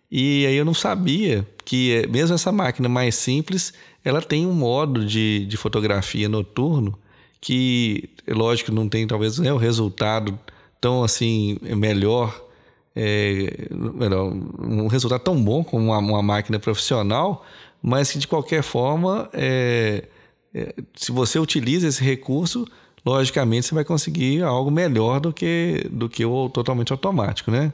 E 0.10 0.45
aí 0.45 0.56
eu 0.56 0.63
não 0.63 0.74
sabia 0.74 1.45
que 1.65 2.08
mesmo 2.10 2.34
essa 2.34 2.54
máquina 2.54 2.88
mais 2.88 3.15
simples, 3.15 3.74
ela 4.06 4.21
tem 4.21 4.45
um 4.45 4.54
modo 4.54 5.06
de, 5.06 5.45
de 5.48 5.58
fotografia 5.58 6.30
noturno 6.30 6.98
que, 7.45 8.10
lógico, 8.27 8.71
não 8.71 8.89
tem 8.89 9.05
talvez 9.05 9.38
né, 9.38 9.53
o 9.53 9.58
resultado 9.58 10.38
tão 10.81 11.03
assim 11.03 11.60
melhor, 11.62 12.43
é, 12.95 13.67
um 14.60 14.88
resultado 14.88 15.21
tão 15.21 15.39
bom 15.43 15.63
como 15.63 15.86
uma, 15.86 15.99
uma, 15.99 16.23
máquina 16.23 16.58
profissional, 16.58 17.45
mas 17.84 18.12
que 18.12 18.17
de 18.17 18.27
qualquer 18.27 18.63
forma, 18.63 19.29
é, 19.31 20.05
é, 20.55 20.73
se 20.95 21.12
você 21.12 21.38
utiliza 21.38 21.88
esse 21.88 22.03
recurso, 22.03 22.67
logicamente 23.05 23.67
você 23.67 23.75
vai 23.75 23.86
conseguir 23.86 24.41
algo 24.41 24.71
melhor 24.71 25.19
do 25.19 25.31
que, 25.31 25.88
do 25.91 26.10
que 26.10 26.25
o 26.25 26.49
totalmente 26.49 26.91
automático, 26.91 27.51
né? 27.51 27.71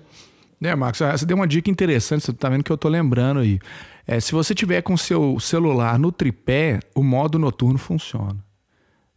É, 0.62 0.76
Marcos, 0.76 1.00
você 1.00 1.26
deu 1.26 1.38
uma 1.38 1.48
dica 1.48 1.72
interessante, 1.72 2.26
você 2.26 2.32
está 2.32 2.50
vendo 2.50 2.62
que 2.62 2.74
eu 2.74 2.76
estou 2.76 2.92
lembrando 2.92 3.40
aí. 3.40 3.58
É, 4.06 4.20
se 4.20 4.34
você 4.34 4.54
tiver 4.54 4.82
com 4.82 4.98
seu 4.98 5.40
celular 5.40 5.98
no 5.98 6.12
tripé, 6.12 6.82
o 6.94 7.02
modo 7.02 7.40
noturno 7.40 7.80
funciona. 7.80 8.51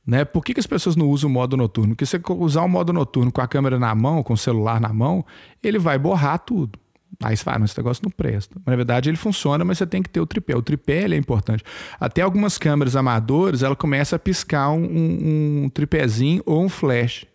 Né? 0.06 0.24
Por 0.24 0.44
que, 0.44 0.54
que 0.54 0.60
as 0.60 0.66
pessoas 0.66 0.96
não 0.96 1.08
usam 1.08 1.30
o 1.30 1.32
modo 1.32 1.56
noturno? 1.56 1.94
Porque 1.94 2.04
se 2.04 2.18
você 2.18 2.32
usar 2.34 2.62
o 2.62 2.68
modo 2.68 2.92
noturno 2.92 3.32
com 3.32 3.40
a 3.40 3.48
câmera 3.48 3.78
na 3.78 3.94
mão, 3.94 4.22
com 4.22 4.34
o 4.34 4.36
celular 4.36 4.80
na 4.80 4.92
mão, 4.92 5.24
ele 5.62 5.78
vai 5.78 5.98
borrar 5.98 6.38
tudo. 6.38 6.78
Aí 7.22 7.36
você 7.36 7.44
fala, 7.44 7.60
não, 7.60 7.64
esse 7.64 7.78
negócio 7.78 8.02
não 8.04 8.10
presta. 8.10 8.56
Mas, 8.56 8.72
na 8.72 8.76
verdade, 8.76 9.08
ele 9.08 9.16
funciona, 9.16 9.64
mas 9.64 9.78
você 9.78 9.86
tem 9.86 10.02
que 10.02 10.10
ter 10.10 10.20
o 10.20 10.26
tripé. 10.26 10.56
O 10.56 10.62
tripé 10.62 11.04
é 11.04 11.16
importante. 11.16 11.62
Até 11.98 12.22
algumas 12.22 12.58
câmeras 12.58 12.96
amadoras, 12.96 13.62
ela 13.62 13.76
começa 13.76 14.16
a 14.16 14.18
piscar 14.18 14.70
um, 14.70 14.84
um, 14.84 15.64
um 15.64 15.68
tripézinho 15.68 16.42
ou 16.44 16.62
um 16.62 16.68
flash 16.68 17.26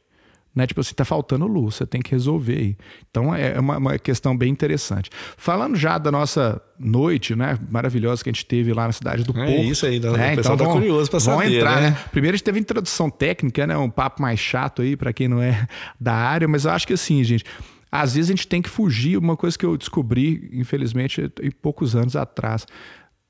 né? 0.60 0.68
Tipo 0.68 0.82
assim, 0.82 0.94
tá 0.94 1.06
faltando 1.06 1.48
luz, 1.48 1.76
você 1.76 1.86
tem 1.86 2.02
que 2.02 2.12
resolver 2.12 2.58
aí. 2.58 2.78
Então 3.10 3.34
é, 3.34 3.54
é 3.54 3.60
uma, 3.60 3.78
uma, 3.78 3.98
questão 3.98 4.38
bem 4.38 4.52
interessante. 4.52 5.10
Falando 5.38 5.78
já 5.78 5.98
da 5.98 6.12
nossa 6.12 6.62
noite, 6.78 7.34
né? 7.34 7.58
Maravilhosa 7.72 8.22
que 8.22 8.30
a 8.30 8.34
gente 8.34 8.46
teve 8.46 8.74
lá 8.74 8.86
na 8.86 8.92
cidade 8.92 9.24
do 9.24 9.32
é 9.32 9.46
Porto. 9.46 9.50
É 9.50 9.64
isso 9.64 9.86
aí, 9.86 10.00
né? 10.02 10.12
né? 10.12 10.34
o 10.34 10.36
pessoal 10.36 10.56
então, 10.56 10.68
tá 10.68 10.74
curioso 10.74 11.10
para 11.10 11.20
saber, 11.22 11.56
entrar, 11.56 11.82
né? 11.82 11.92
né? 11.92 11.98
Primeiro 12.12 12.36
a 12.36 12.38
gente 12.38 12.44
teve 12.44 12.60
introdução 12.60 13.10
técnica, 13.10 13.66
né? 13.66 13.78
Um 13.78 13.90
papo 13.90 14.22
mais 14.22 14.40
chato 14.40 14.82
aí 14.82 14.98
para 14.98 15.14
quem 15.14 15.30
não 15.30 15.42
é 15.42 15.66
da 16.00 16.14
área, 16.14 16.48
mas 16.48 16.66
eu 16.66 16.72
acho 16.72 16.86
que 16.86 16.94
assim, 16.94 17.24
gente, 17.24 17.46
às 17.90 18.16
vezes 18.16 18.30
a 18.30 18.34
gente 18.34 18.48
tem 18.48 18.62
que 18.62 18.70
fugir, 18.70 19.18
uma 19.18 19.38
coisa 19.38 19.58
que 19.58 19.66
eu 19.66 19.78
descobri, 19.78 20.50
infelizmente, 20.52 21.32
em 21.42 21.52
poucos 21.52 21.96
anos 21.96 22.18
atrás. 22.18 22.68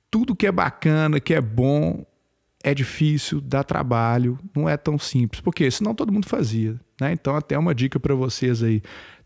Tudo 0.10 0.36
que 0.36 0.48
é 0.48 0.52
bacana, 0.52 1.20
que 1.20 1.36
é 1.36 1.42
bom, 1.42 2.04
é 2.64 2.74
difícil, 2.74 3.40
dá 3.40 3.64
trabalho, 3.64 4.40
não 4.56 4.68
é 4.68 4.76
tão 4.76 4.98
simples. 4.98 5.40
Porque 5.42 5.70
senão 5.70 5.94
todo 5.94 6.12
mundo 6.12 6.28
fazia. 6.28 6.80
Né? 7.00 7.14
Então, 7.14 7.36
até 7.36 7.58
uma 7.58 7.74
dica 7.74 8.00
para 8.00 8.14
vocês 8.14 8.62
aí. 8.64 8.82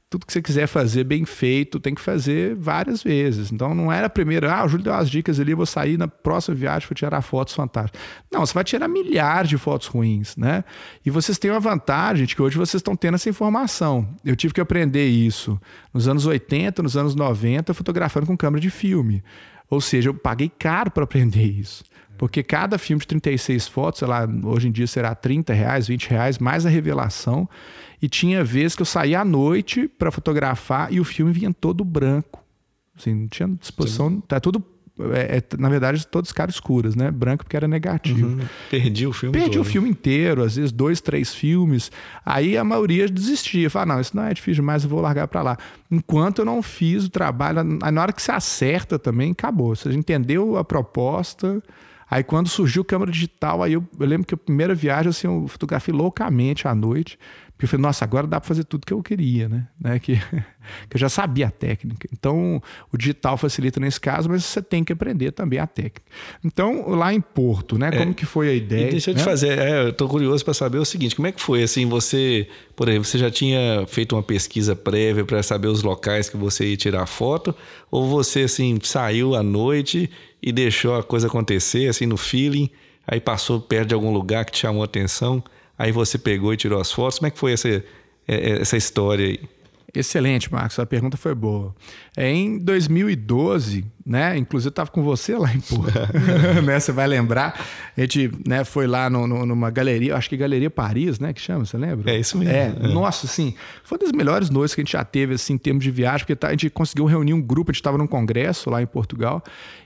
Tudo 0.10 0.28
que 0.28 0.34
você 0.34 0.44
quiser 0.44 0.68
fazer 0.68 1.04
bem 1.06 1.26
feito, 1.26 1.80
tem 1.80 1.96
que 1.96 2.02
fazer 2.02 2.54
várias 2.54 3.02
vezes. 3.02 3.52
Então, 3.52 3.74
não 3.74 3.92
era 3.92 4.06
a 4.06 4.10
primeira, 4.10 4.54
ah, 4.54 4.64
o 4.64 4.68
Júlio 4.68 4.84
deu 4.84 4.94
umas 4.94 5.10
dicas 5.10 5.40
ali, 5.40 5.56
vou 5.56 5.66
sair 5.66 5.98
na 5.98 6.08
próxima 6.08 6.56
viagem 6.56 6.88
para 6.88 6.96
tirar 6.96 7.22
fotos 7.24 7.56
fantásticas. 7.56 8.00
Não, 8.32 8.46
você 8.46 8.54
vai 8.54 8.64
tirar 8.64 8.88
milhares 8.88 9.50
de 9.50 9.58
fotos 9.58 9.88
ruins, 9.88 10.38
né? 10.38 10.64
E 11.04 11.10
vocês 11.10 11.40
têm 11.40 11.50
uma 11.50 11.60
vantagem 11.60 12.28
de 12.28 12.36
que 12.36 12.42
hoje 12.44 12.56
vocês 12.58 12.80
estão 12.80 12.96
tendo 12.96 13.16
essa 13.16 13.28
informação. 13.28 14.08
Eu 14.24 14.36
tive 14.36 14.54
que 14.54 14.62
aprender 14.62 15.08
isso 15.08 15.60
nos 15.92 16.08
anos 16.08 16.28
80, 16.28 16.84
nos 16.84 16.96
anos 16.96 17.16
90, 17.16 17.74
fotografando 17.74 18.28
com 18.28 18.38
câmera 18.38 18.62
de 18.62 18.70
filme. 18.70 19.24
Ou 19.68 19.82
seja, 19.82 20.10
eu 20.10 20.14
paguei 20.14 20.52
caro 20.60 20.92
para 20.92 21.06
aprender 21.06 21.44
isso. 21.44 21.84
Porque 22.17 22.43
cada 22.43 22.78
filme 22.78 22.99
de 23.02 23.08
36 23.08 23.67
fotos, 23.67 23.99
sei 23.99 24.08
lá, 24.08 24.28
hoje 24.43 24.67
em 24.67 24.71
dia 24.71 24.88
será 24.88 25.15
30 25.15 25.54
reais, 25.54 25.88
20 25.88 26.10
reais, 26.10 26.38
mais 26.38 26.65
a 26.65 26.69
revelação. 26.69 27.49
E 28.02 28.08
tinha 28.08 28.43
vezes 28.43 28.76
que 28.76 28.82
eu 28.82 28.86
saía 28.86 29.21
à 29.21 29.26
noite 29.26 29.88
para 29.88 30.12
fotografar 30.12 30.91
e 30.91 30.99
o 30.99 31.04
filme 31.04 31.32
vinha 31.32 31.54
todo 31.54 31.84
branco. 31.84 32.43
Assim, 32.97 33.13
não 33.13 33.28
tinha 33.28 33.47
disposição. 33.49 34.10
Sim. 34.10 34.23
Tá 34.28 34.39
tudo. 34.39 34.63
É, 35.13 35.38
é, 35.38 35.58
na 35.58 35.69
verdade, 35.69 36.06
todos 36.06 36.32
caras 36.32 36.54
escuras, 36.56 36.95
né? 36.95 37.10
Branco 37.10 37.43
porque 37.43 37.58
era 37.58 37.67
negativo. 37.67 38.28
Uhum. 38.28 38.39
Perdi 38.69 39.08
o 39.08 39.13
filme 39.13 39.34
Perdi 39.34 39.58
todo. 39.58 39.62
o 39.62 39.63
filme 39.63 39.89
inteiro, 39.89 40.43
às 40.43 40.56
vezes 40.56 40.71
dois, 40.71 41.02
três 41.02 41.34
filmes. 41.34 41.91
Aí 42.23 42.56
a 42.56 42.63
maioria 42.63 43.08
desistia. 43.10 43.71
Falava, 43.71 43.95
não, 43.95 44.02
isso 44.02 44.15
não 44.15 44.23
é 44.23 44.34
difícil 44.34 44.62
demais, 44.62 44.84
eu 44.84 44.89
vou 44.89 45.02
largar 45.02 45.28
para 45.28 45.41
lá. 45.41 45.58
Enquanto 45.89 46.39
eu 46.39 46.45
não 46.45 46.62
fiz 46.62 47.06
o 47.06 47.10
trabalho, 47.10 47.63
na 47.63 48.02
hora 48.02 48.13
que 48.13 48.21
você 48.21 48.32
acerta 48.32 48.99
também, 48.99 49.32
acabou. 49.32 49.76
Você 49.76 49.89
entendeu 49.93 50.58
a 50.58 50.63
proposta 50.63 51.63
Aí 52.13 52.23
quando 52.23 52.47
surgiu 52.47 52.86
câmera 52.86 53.12
digital, 53.12 53.63
aí 53.63 53.73
eu, 53.73 53.84
eu, 53.99 54.06
lembro 54.06 54.28
que 54.28 54.36
a 54.36 54.38
primeira 54.38 54.76
viagem, 54.76 55.10
assim, 55.10 55.26
eu 55.26 55.47
fotografei 55.47 55.91
loucamente 55.91 56.67
à 56.67 56.76
noite. 56.76 57.17
Porque 57.63 57.76
eu 57.76 57.80
falei, 57.80 57.84
nossa, 57.84 58.04
agora 58.04 58.28
dá 58.28 58.41
para 58.41 58.47
fazer 58.47 58.65
tudo 58.65 58.86
que 58.86 58.91
eu 58.91 59.02
queria, 59.02 59.47
né? 59.47 59.67
né? 59.80 59.97
Que, 59.97 60.17
que 60.89 60.95
eu 60.95 60.99
já 60.99 61.08
sabia 61.08 61.47
a 61.47 61.49
técnica. 61.49 62.10
Então, 62.12 62.62
o 62.91 62.97
digital 62.97 63.38
facilita 63.38 63.80
nesse 63.80 64.02
caso, 64.02 64.30
mas 64.30 64.43
você 64.43 64.62
tem 64.62 64.84
que 64.84 64.91
aprender 64.91 65.32
também 65.32 65.60
a 65.60 65.65
técnica. 65.65 66.02
Então, 66.43 66.89
lá 66.89 67.13
em 67.13 67.21
Porto, 67.21 67.78
né? 67.78 67.89
Como 67.89 68.12
é, 68.12 68.13
que 68.13 68.26
foi 68.26 68.49
a 68.49 68.54
ideia? 68.54 68.91
deixa 68.91 69.12
eu 69.12 69.15
né? 69.15 69.21
te 69.21 69.23
fazer, 69.23 69.58
é, 69.58 69.84
eu 69.84 69.89
estou 69.91 70.10
curioso 70.10 70.43
para 70.43 70.54
saber 70.54 70.78
o 70.78 70.84
seguinte, 70.84 71.15
como 71.15 71.26
é 71.26 71.32
que 71.32 71.41
foi, 71.41 71.63
assim, 71.63 71.86
você, 71.86 72.49
por 72.76 72.89
exemplo, 72.89 73.06
você 73.06 73.17
já 73.17 73.32
tinha 73.32 73.86
feito 73.88 74.13
uma 74.13 74.23
pesquisa 74.23 74.76
prévia 74.76 75.23
para 75.23 75.41
saber 75.41 75.69
os 75.69 75.84
locais 75.84 76.28
que 76.28 76.36
você 76.36 76.65
ia 76.65 76.76
tirar 76.76 77.06
foto, 77.06 77.56
ou 77.89 78.10
você, 78.10 78.41
assim, 78.41 78.78
saiu 78.84 79.36
à 79.36 79.41
noite 79.41 80.10
e 80.41 80.52
deixou 80.52 80.95
a 80.95 81.02
coisa 81.02 81.28
acontecer, 81.28 81.88
assim, 81.88 82.06
no 82.06 82.17
feeling, 82.17 82.69
aí 83.08 83.21
passou 83.21 83.62
perto 83.62 83.88
de 83.88 83.93
algum 83.93 84.12
lugar 84.12 84.43
que 84.43 84.52
te 84.52 84.60
chamou 84.60 84.82
a 84.82 84.86
atenção, 84.86 85.41
aí 85.84 85.91
você 85.91 86.17
pegou 86.17 86.54
e 86.54 86.58
tirou 86.58 86.80
as 86.80 86.91
fotos. 86.91 87.19
Como 87.19 87.28
é 87.28 87.32
que 87.32 87.38
foi 87.38 87.52
essa, 87.52 87.67
é, 87.67 87.84
é, 88.28 88.62
essa 88.62 88.78
história 88.78 89.26
aí? 89.26 89.39
Excelente, 89.93 90.52
Marcos. 90.52 90.80
A 90.80 90.86
pergunta 90.86 91.17
foi 91.17 91.36
boa. 91.36 91.76
É, 92.15 92.32
em 92.32 92.58
2012, 92.58 93.86
né? 94.06 94.38
Inclusive 94.38 94.68
eu 94.68 94.72
estava 94.72 94.92
com 94.92 95.02
você 95.02 95.38
lá 95.38 95.54
em 95.54 95.62
Porto, 95.62 95.94
né? 96.63 96.80
Você 96.80 96.92
vai 96.92 97.08
lembrar. 97.08 97.60
A 97.96 98.02
gente 98.02 98.32
né, 98.46 98.63
foi 98.63 98.86
lá 98.86 99.10
no, 99.10 99.26
no, 99.26 99.46
numa 99.46 99.70
galeria, 99.70 100.16
acho 100.16 100.30
que 100.30 100.36
Galeria 100.36 100.70
Paris, 100.70 101.20
né? 101.20 101.32
Que 101.32 101.39
chama, 101.39 101.66
você 101.66 101.78
lembra? 101.78 102.12
É 102.12 102.20
isso 102.20 102.38
mesmo. 102.38 102.54
É, 102.54 102.68
é. 102.68 102.88
Nossa, 102.88 103.26
assim, 103.26 103.56
foi 103.84 103.98
uma 103.98 104.06
das 104.06 104.12
melhores 104.12 104.50
noites 104.50 104.76
que 104.76 104.82
a 104.82 104.84
gente 104.84 104.92
já 104.92 105.06
teve, 105.06 105.36
assim, 105.36 105.54
em 105.54 105.58
termos 105.58 105.84
de 105.84 105.92
viagem, 105.92 106.20
porque 106.20 106.36
tá, 106.36 106.48
a 106.48 106.52
gente 106.52 106.70
conseguiu 106.70 107.06
reunir 107.06 107.34
um 107.34 107.42
grupo, 107.42 107.72
a 107.72 107.74
gente 107.74 107.80
estava 107.80 107.98
num 107.98 108.08
congresso 108.08 108.70
lá 108.70 108.82
em 108.82 108.86
Portugal, 108.86 109.42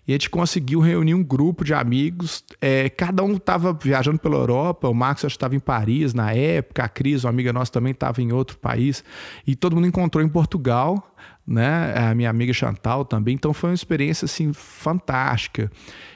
e 0.08 0.12
a 0.12 0.16
gente 0.16 0.30
conseguiu 0.30 0.80
reunir 0.80 1.14
um 1.14 1.24
grupo 1.24 1.64
de 1.64 1.74
amigos. 1.74 2.44
É, 2.60 2.90
cada 2.90 3.24
um 3.24 3.36
estava 3.36 3.72
viajando 3.74 4.18
pela 4.18 4.36
Europa, 4.36 4.90
o 4.90 4.94
Marcos 4.94 5.26
acho 5.26 5.34
que 5.34 5.38
estava 5.38 5.56
em 5.56 5.60
Paris 5.60 6.14
na 6.14 6.34
época, 6.34 6.84
a 6.84 6.90
Cris, 6.90 7.24
uma 7.24 7.30
amiga 7.30 7.54
nossa, 7.54 7.72
também 7.72 7.92
estava 7.92 8.22
em 8.22 8.32
outro 8.32 8.58
país, 8.58 9.04
e 9.46 9.56
todo 9.56 9.76
mundo 9.76 9.88
encontrou 9.88 10.24
em 10.24 10.30
Portugal 10.30 11.14
né? 11.48 11.94
A 11.96 12.14
minha 12.14 12.30
amiga 12.30 12.52
Chantal 12.52 13.06
também. 13.06 13.36
Então 13.36 13.54
foi 13.54 13.70
uma 13.70 13.76
experiência 13.76 14.26
assim 14.26 14.52
fantástica. 14.52 15.72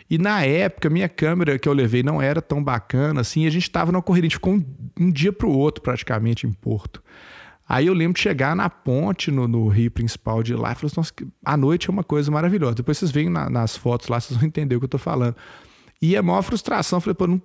E 0.09 0.17
na 0.17 0.43
época, 0.43 0.89
minha 0.89 1.07
câmera 1.07 1.57
que 1.57 1.69
eu 1.69 1.73
levei 1.73 2.03
não 2.03 2.21
era 2.21 2.41
tão 2.41 2.61
bacana 2.61 3.21
assim. 3.21 3.47
a 3.47 3.49
gente 3.49 3.63
estava 3.63 3.91
na 3.91 4.01
corrida, 4.01 4.25
a 4.25 4.29
gente 4.29 4.35
ficou 4.35 4.55
um, 4.55 4.65
um 4.99 5.09
dia 5.09 5.31
para 5.31 5.47
o 5.47 5.57
outro 5.57 5.81
praticamente 5.81 6.45
em 6.45 6.51
Porto. 6.51 7.01
Aí 7.67 7.87
eu 7.87 7.93
lembro 7.93 8.15
de 8.15 8.19
chegar 8.19 8.53
na 8.53 8.69
ponte 8.69 9.31
no, 9.31 9.47
no 9.47 9.69
rio 9.69 9.89
principal 9.89 10.43
de 10.43 10.53
lá 10.53 10.73
e 10.73 10.75
falei 10.75 10.91
assim, 10.97 11.31
a 11.45 11.55
noite 11.55 11.89
é 11.89 11.93
uma 11.93 12.03
coisa 12.03 12.29
maravilhosa. 12.29 12.75
Depois 12.75 12.97
vocês 12.97 13.11
veem 13.11 13.29
na, 13.29 13.49
nas 13.49 13.77
fotos 13.77 14.09
lá, 14.09 14.19
vocês 14.19 14.37
vão 14.37 14.45
entender 14.45 14.75
o 14.75 14.79
que 14.79 14.83
eu 14.83 14.87
estou 14.87 14.99
falando. 14.99 15.37
E 16.01 16.17
a 16.17 16.21
maior 16.21 16.41
frustração, 16.41 16.97
eu 16.97 17.01
falei, 17.01 17.15
pô, 17.15 17.27
não, 17.27 17.41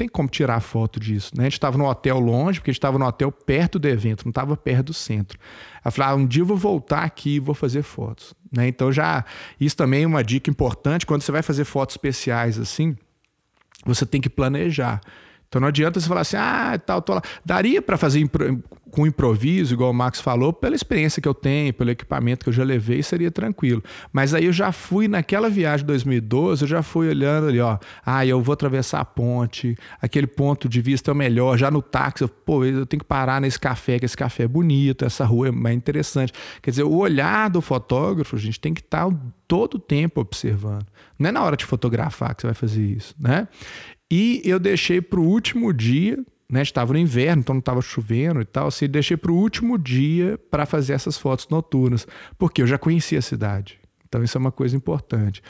tem 0.00 0.08
como 0.08 0.30
tirar 0.30 0.60
foto 0.60 0.98
disso. 0.98 1.32
Né? 1.36 1.42
A 1.42 1.44
gente 1.44 1.52
estava 1.52 1.76
no 1.76 1.84
hotel 1.84 2.18
longe, 2.18 2.58
porque 2.58 2.70
a 2.70 2.72
gente 2.72 2.78
estava 2.78 2.98
no 2.98 3.04
hotel 3.04 3.30
perto 3.30 3.78
do 3.78 3.86
evento, 3.86 4.24
não 4.24 4.30
estava 4.30 4.56
perto 4.56 4.86
do 4.86 4.94
centro. 4.94 5.38
Ela 5.84 5.92
falou: 5.92 6.10
ah, 6.10 6.14
um 6.14 6.26
dia 6.26 6.40
eu 6.40 6.46
vou 6.46 6.56
voltar 6.56 7.04
aqui 7.04 7.34
e 7.34 7.38
vou 7.38 7.54
fazer 7.54 7.82
fotos. 7.82 8.34
Né? 8.50 8.66
Então 8.66 8.90
já. 8.90 9.22
Isso 9.60 9.76
também 9.76 10.04
é 10.04 10.06
uma 10.06 10.24
dica 10.24 10.48
importante. 10.48 11.04
Quando 11.04 11.20
você 11.20 11.30
vai 11.30 11.42
fazer 11.42 11.64
fotos 11.64 11.96
especiais 11.96 12.58
assim, 12.58 12.96
você 13.84 14.06
tem 14.06 14.22
que 14.22 14.30
planejar. 14.30 15.02
Então 15.50 15.60
não 15.60 15.66
adianta 15.66 15.98
você 15.98 16.06
falar 16.06 16.20
assim, 16.20 16.36
ah, 16.36 16.78
tal, 16.78 17.02
tô 17.02 17.12
lá. 17.12 17.22
Daria 17.44 17.82
para 17.82 17.96
fazer 17.96 18.20
impro 18.20 18.62
com 18.90 19.06
improviso, 19.06 19.74
igual 19.74 19.90
o 19.90 19.94
Max 19.94 20.20
falou, 20.20 20.52
pela 20.52 20.74
experiência 20.74 21.22
que 21.22 21.28
eu 21.28 21.34
tenho, 21.34 21.72
pelo 21.72 21.90
equipamento 21.90 22.44
que 22.44 22.48
eu 22.48 22.52
já 22.52 22.64
levei, 22.64 23.02
seria 23.02 23.30
tranquilo. 23.30 23.82
Mas 24.12 24.34
aí 24.34 24.46
eu 24.46 24.52
já 24.52 24.72
fui 24.72 25.08
naquela 25.08 25.48
viagem 25.48 25.80
de 25.80 25.86
2012, 25.86 26.62
eu 26.62 26.68
já 26.68 26.82
fui 26.82 27.08
olhando 27.08 27.48
ali, 27.48 27.60
ó, 27.60 27.78
ah, 28.04 28.24
eu 28.24 28.40
vou 28.40 28.52
atravessar 28.52 29.00
a 29.00 29.04
ponte, 29.04 29.76
aquele 30.00 30.26
ponto 30.26 30.68
de 30.68 30.80
vista 30.80 31.10
é 31.10 31.12
o 31.12 31.16
melhor, 31.16 31.56
já 31.56 31.70
no 31.70 31.80
táxi, 31.80 32.22
eu, 32.22 32.28
pô, 32.28 32.64
eu 32.64 32.84
tenho 32.86 33.00
que 33.00 33.06
parar 33.06 33.40
nesse 33.40 33.58
café, 33.58 33.98
que 33.98 34.04
esse 34.04 34.16
café 34.16 34.44
é 34.44 34.48
bonito, 34.48 35.04
essa 35.04 35.24
rua 35.24 35.48
é 35.48 35.52
mais 35.52 35.76
interessante. 35.76 36.32
Quer 36.60 36.70
dizer, 36.70 36.82
o 36.82 36.96
olhar 36.96 37.48
do 37.48 37.60
fotógrafo, 37.60 38.36
a 38.36 38.38
gente 38.40 38.58
tem 38.58 38.74
que 38.74 38.80
estar 38.80 39.08
tá 39.08 39.16
todo 39.46 39.74
o 39.74 39.78
tempo 39.78 40.20
observando. 40.20 40.86
Não 41.18 41.28
é 41.28 41.32
na 41.32 41.42
hora 41.42 41.56
de 41.56 41.64
fotografar 41.64 42.34
que 42.34 42.42
você 42.42 42.46
vai 42.46 42.54
fazer 42.54 42.84
isso, 42.84 43.14
né? 43.18 43.46
E 44.10 44.42
eu 44.44 44.58
deixei 44.58 45.00
para 45.00 45.20
o 45.20 45.24
último 45.24 45.72
dia, 45.72 46.18
né? 46.48 46.62
Estava 46.62 46.92
no 46.92 46.98
inverno, 46.98 47.40
então 47.40 47.54
não 47.54 47.60
estava 47.60 47.80
chovendo 47.80 48.40
e 48.40 48.44
tal. 48.44 48.66
Assim, 48.66 48.88
deixei 48.88 49.16
para 49.16 49.30
o 49.30 49.36
último 49.36 49.78
dia 49.78 50.38
para 50.50 50.66
fazer 50.66 50.94
essas 50.94 51.16
fotos 51.16 51.48
noturnas, 51.48 52.06
porque 52.36 52.60
eu 52.60 52.66
já 52.66 52.76
conhecia 52.76 53.20
a 53.20 53.22
cidade. 53.22 53.78
Então 54.08 54.24
isso 54.24 54.36
é 54.36 54.40
uma 54.40 54.50
coisa 54.50 54.76
importante. 54.76 55.40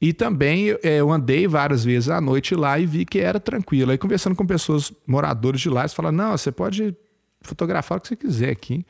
E 0.00 0.12
também 0.12 0.70
é, 0.82 0.98
eu 0.98 1.10
andei 1.10 1.46
várias 1.46 1.84
vezes 1.84 2.10
à 2.10 2.20
noite 2.20 2.54
lá 2.54 2.78
e 2.78 2.84
vi 2.84 3.04
que 3.04 3.20
era 3.20 3.40
tranquilo. 3.40 3.92
Aí 3.92 3.98
conversando 3.98 4.34
com 4.34 4.44
pessoas 4.44 4.92
moradores 5.06 5.60
de 5.60 5.70
lá, 5.70 5.82
eles 5.82 5.94
falaram: 5.94 6.16
não, 6.16 6.36
você 6.36 6.52
pode 6.52 6.94
fotografar 7.40 7.98
o 7.98 8.00
que 8.00 8.08
você 8.08 8.16
quiser 8.16 8.50
aqui. 8.50 8.84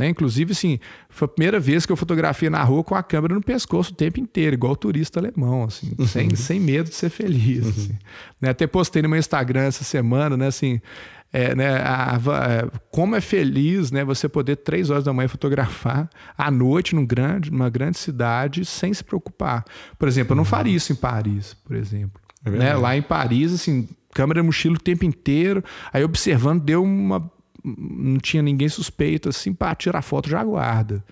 Né? 0.00 0.08
Inclusive, 0.08 0.52
assim, 0.52 0.80
foi 1.10 1.26
a 1.26 1.28
primeira 1.28 1.60
vez 1.60 1.84
que 1.84 1.92
eu 1.92 1.96
fotografei 1.96 2.48
na 2.48 2.62
rua 2.64 2.82
com 2.82 2.94
a 2.94 3.02
câmera 3.02 3.34
no 3.34 3.42
pescoço 3.42 3.92
o 3.92 3.94
tempo 3.94 4.18
inteiro, 4.18 4.54
igual 4.54 4.74
turista 4.74 5.20
alemão, 5.20 5.64
assim, 5.64 5.92
uhum. 5.98 6.06
sem, 6.06 6.34
sem 6.34 6.58
medo 6.58 6.88
de 6.88 6.94
ser 6.94 7.10
feliz. 7.10 7.64
Uhum. 7.64 7.68
Assim. 7.68 7.98
Né? 8.40 8.48
Até 8.48 8.66
postei 8.66 9.02
no 9.02 9.10
meu 9.10 9.18
Instagram 9.18 9.64
essa 9.64 9.84
semana, 9.84 10.38
né, 10.38 10.46
assim, 10.46 10.80
é, 11.30 11.54
né, 11.54 11.76
a, 11.82 12.16
a, 12.16 12.16
é, 12.16 12.70
como 12.90 13.14
é 13.14 13.20
feliz 13.20 13.90
né, 13.90 14.02
você 14.02 14.26
poder 14.26 14.56
três 14.56 14.88
horas 14.88 15.04
da 15.04 15.12
manhã 15.12 15.28
fotografar 15.28 16.08
à 16.36 16.50
noite 16.50 16.94
num 16.94 17.04
grande, 17.04 17.50
numa 17.50 17.68
grande 17.68 17.98
cidade 17.98 18.64
sem 18.64 18.94
se 18.94 19.04
preocupar. 19.04 19.66
Por 19.98 20.08
exemplo, 20.08 20.32
eu 20.32 20.36
não 20.36 20.46
faria 20.46 20.74
isso 20.74 20.94
em 20.94 20.96
Paris, 20.96 21.52
por 21.52 21.76
exemplo. 21.76 22.18
É 22.42 22.50
né? 22.50 22.74
Lá 22.74 22.96
em 22.96 23.02
Paris, 23.02 23.52
assim, 23.52 23.86
câmera 24.14 24.42
mochila 24.42 24.76
o 24.76 24.80
tempo 24.80 25.04
inteiro, 25.04 25.62
aí 25.92 26.02
observando, 26.02 26.62
deu 26.62 26.82
uma 26.82 27.30
não 27.64 28.18
tinha 28.18 28.42
ninguém 28.42 28.68
suspeito, 28.68 29.28
assim, 29.28 29.52
para 29.52 29.74
tirar 29.74 30.02
foto 30.02 30.28
já 30.28 30.42
guarda. 30.42 31.04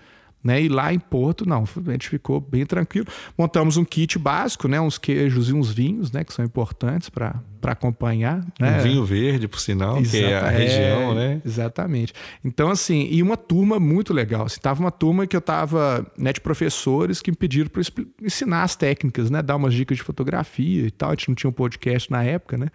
Né? 0.43 0.63
E 0.63 0.69
lá 0.69 0.93
em 0.93 0.99
Porto, 0.99 1.47
não, 1.47 1.63
a 1.63 1.91
gente 1.91 2.09
ficou 2.09 2.39
bem 2.39 2.65
tranquilo. 2.65 3.07
Montamos 3.37 3.77
um 3.77 3.83
kit 3.83 4.17
básico, 4.17 4.67
né? 4.67 4.79
uns 4.79 4.97
queijos 4.97 5.49
e 5.49 5.53
uns 5.53 5.69
vinhos, 5.71 6.11
né? 6.11 6.23
que 6.23 6.33
são 6.33 6.45
importantes 6.45 7.09
para 7.09 7.41
acompanhar. 7.63 8.45
Né? 8.59 8.79
Um 8.79 8.83
vinho 8.83 9.05
verde, 9.05 9.47
por 9.47 9.59
sinal, 9.59 10.01
que 10.01 10.23
é 10.23 10.37
a 10.37 10.49
região, 10.49 11.11
é, 11.11 11.15
né? 11.15 11.41
Exatamente. 11.45 12.13
Então, 12.43 12.69
assim, 12.69 13.07
e 13.11 13.21
uma 13.21 13.37
turma 13.37 13.79
muito 13.79 14.13
legal. 14.13 14.45
Assim, 14.45 14.59
tava 14.59 14.79
uma 14.79 14.91
turma 14.91 15.27
que 15.27 15.35
eu 15.35 15.41
tava 15.41 16.05
né, 16.17 16.33
de 16.33 16.41
professores 16.41 17.21
que 17.21 17.31
me 17.31 17.37
pediram 17.37 17.69
para 17.69 17.81
ensinar 18.21 18.63
as 18.63 18.75
técnicas, 18.75 19.29
né? 19.29 19.41
Dar 19.41 19.55
umas 19.55 19.73
dicas 19.73 19.97
de 19.97 20.03
fotografia 20.03 20.87
e 20.87 20.91
tal. 20.91 21.09
A 21.09 21.13
gente 21.13 21.29
não 21.29 21.35
tinha 21.35 21.49
um 21.49 21.53
podcast 21.53 22.11
na 22.11 22.23
época, 22.23 22.57
né? 22.57 22.67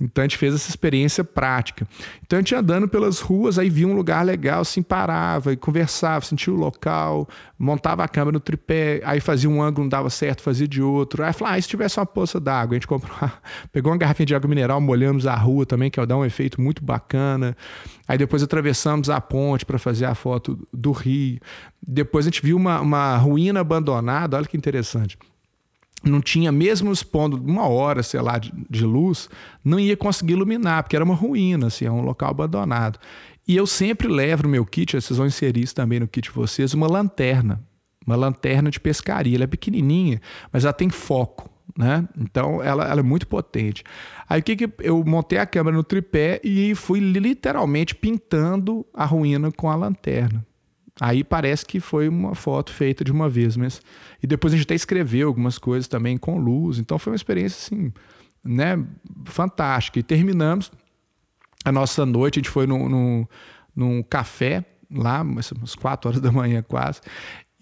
Então 0.00 0.22
a 0.22 0.26
gente 0.26 0.38
fez 0.38 0.54
essa 0.54 0.68
experiência 0.68 1.24
prática. 1.24 1.86
Então 2.24 2.38
a 2.38 2.40
gente 2.40 2.54
andando 2.54 2.88
pelas 2.88 3.20
ruas, 3.20 3.58
aí 3.58 3.68
via 3.68 3.86
um 3.86 3.94
lugar 3.94 4.24
legal, 4.24 4.60
assim, 4.60 4.82
parava 4.82 5.52
e 5.52 5.56
conversava, 5.56 6.24
sentia 6.24 6.52
o 6.52 6.56
local 6.56 7.28
montava 7.60 8.02
a 8.02 8.08
câmera 8.08 8.32
no 8.32 8.40
tripé, 8.40 9.02
aí 9.04 9.20
fazia 9.20 9.48
um 9.48 9.62
ângulo, 9.62 9.84
não 9.84 9.88
dava 9.90 10.08
certo, 10.08 10.40
fazia 10.40 10.66
de 10.66 10.80
outro. 10.80 11.22
Aí 11.22 11.32
falou, 11.34 11.52
ah, 11.52 11.58
e 11.58 11.62
se 11.62 11.68
tivesse 11.68 12.00
uma 12.00 12.06
poça 12.06 12.40
d'água? 12.40 12.74
A 12.74 12.76
gente 12.76 12.86
comprou, 12.86 13.30
pegou 13.70 13.92
uma 13.92 13.98
garrafinha 14.20 14.26
de 14.26 14.34
água 14.34 14.48
mineral, 14.48 14.80
molhamos 14.80 15.26
a 15.26 15.34
rua 15.34 15.64
também, 15.64 15.90
que 15.90 16.04
dá 16.04 16.16
um 16.16 16.24
efeito 16.24 16.60
muito 16.60 16.84
bacana. 16.84 17.56
Aí 18.06 18.18
depois 18.18 18.42
atravessamos 18.42 19.08
a 19.08 19.20
ponte 19.20 19.64
para 19.64 19.78
fazer 19.78 20.04
a 20.04 20.14
foto 20.14 20.58
do 20.72 20.92
rio. 20.92 21.40
Depois 21.86 22.26
a 22.26 22.28
gente 22.28 22.42
viu 22.42 22.56
uma, 22.56 22.80
uma 22.80 23.16
ruína 23.16 23.60
abandonada, 23.60 24.36
olha 24.36 24.46
que 24.46 24.56
interessante 24.56 25.18
não 26.02 26.18
tinha, 26.18 26.50
mesmo 26.50 26.90
expondo 26.90 27.36
uma 27.36 27.68
hora, 27.68 28.02
sei 28.02 28.22
lá, 28.22 28.38
de, 28.38 28.50
de, 28.70 28.86
luz, 28.86 29.28
não 29.62 29.78
ia 29.78 29.94
conseguir 29.94 30.32
iluminar, 30.32 30.82
porque 30.82 30.96
era 30.96 31.04
uma 31.04 31.14
ruína, 31.14 31.66
assim, 31.66 31.84
é 31.84 31.92
um 31.92 32.00
local 32.00 32.30
abandonado. 32.30 32.98
E 33.46 33.54
eu 33.54 33.66
sempre 33.66 34.08
levo 34.08 34.44
no 34.44 34.48
meu 34.48 34.64
kit, 34.64 34.98
vocês 34.98 35.18
vão 35.18 35.26
inserir 35.26 35.60
isso 35.60 35.74
também 35.74 36.00
no 36.00 36.08
kit 36.08 36.30
de 36.30 36.34
vocês, 36.34 36.72
uma 36.72 36.86
lanterna. 36.86 37.62
Uma 38.06 38.16
lanterna 38.16 38.70
de 38.70 38.80
pescaria. 38.80 39.36
Ela 39.36 39.44
é 39.44 39.46
pequenininha, 39.46 40.22
mas 40.50 40.64
ela 40.64 40.72
tem 40.72 40.88
foco. 40.88 41.49
Né? 41.76 42.08
Então 42.18 42.62
ela, 42.62 42.84
ela, 42.88 43.00
é 43.00 43.02
muito 43.02 43.26
potente. 43.26 43.84
Aí 44.28 44.40
o 44.40 44.42
que, 44.42 44.56
que 44.56 44.70
eu 44.80 45.04
montei 45.04 45.38
a 45.38 45.46
câmera 45.46 45.76
no 45.76 45.84
tripé 45.84 46.40
e 46.42 46.74
fui 46.74 47.00
literalmente 47.00 47.94
pintando 47.94 48.84
a 48.92 49.04
ruína 49.04 49.52
com 49.52 49.70
a 49.70 49.76
lanterna. 49.76 50.44
Aí 51.00 51.24
parece 51.24 51.64
que 51.64 51.80
foi 51.80 52.08
uma 52.08 52.34
foto 52.34 52.72
feita 52.72 53.02
de 53.02 53.10
uma 53.10 53.28
vez, 53.28 53.56
mas 53.56 53.80
e 54.22 54.26
depois 54.26 54.52
a 54.52 54.56
gente 54.56 54.66
até 54.66 54.74
escreveu 54.74 55.28
algumas 55.28 55.56
coisas 55.58 55.88
também 55.88 56.18
com 56.18 56.38
luz. 56.38 56.78
Então 56.78 56.98
foi 56.98 57.12
uma 57.12 57.16
experiência 57.16 57.56
assim, 57.56 57.92
né, 58.44 58.82
fantástica. 59.24 59.98
E 59.98 60.02
terminamos 60.02 60.70
a 61.64 61.72
nossa 61.72 62.04
noite, 62.04 62.38
a 62.38 62.40
gente 62.40 62.50
foi 62.50 62.66
num, 62.66 62.88
num, 62.88 63.26
num 63.74 64.02
café 64.02 64.64
lá, 64.90 65.22
umas 65.22 65.52
quatro 65.80 66.10
horas 66.10 66.20
da 66.20 66.32
manhã 66.32 66.62
quase, 66.62 67.00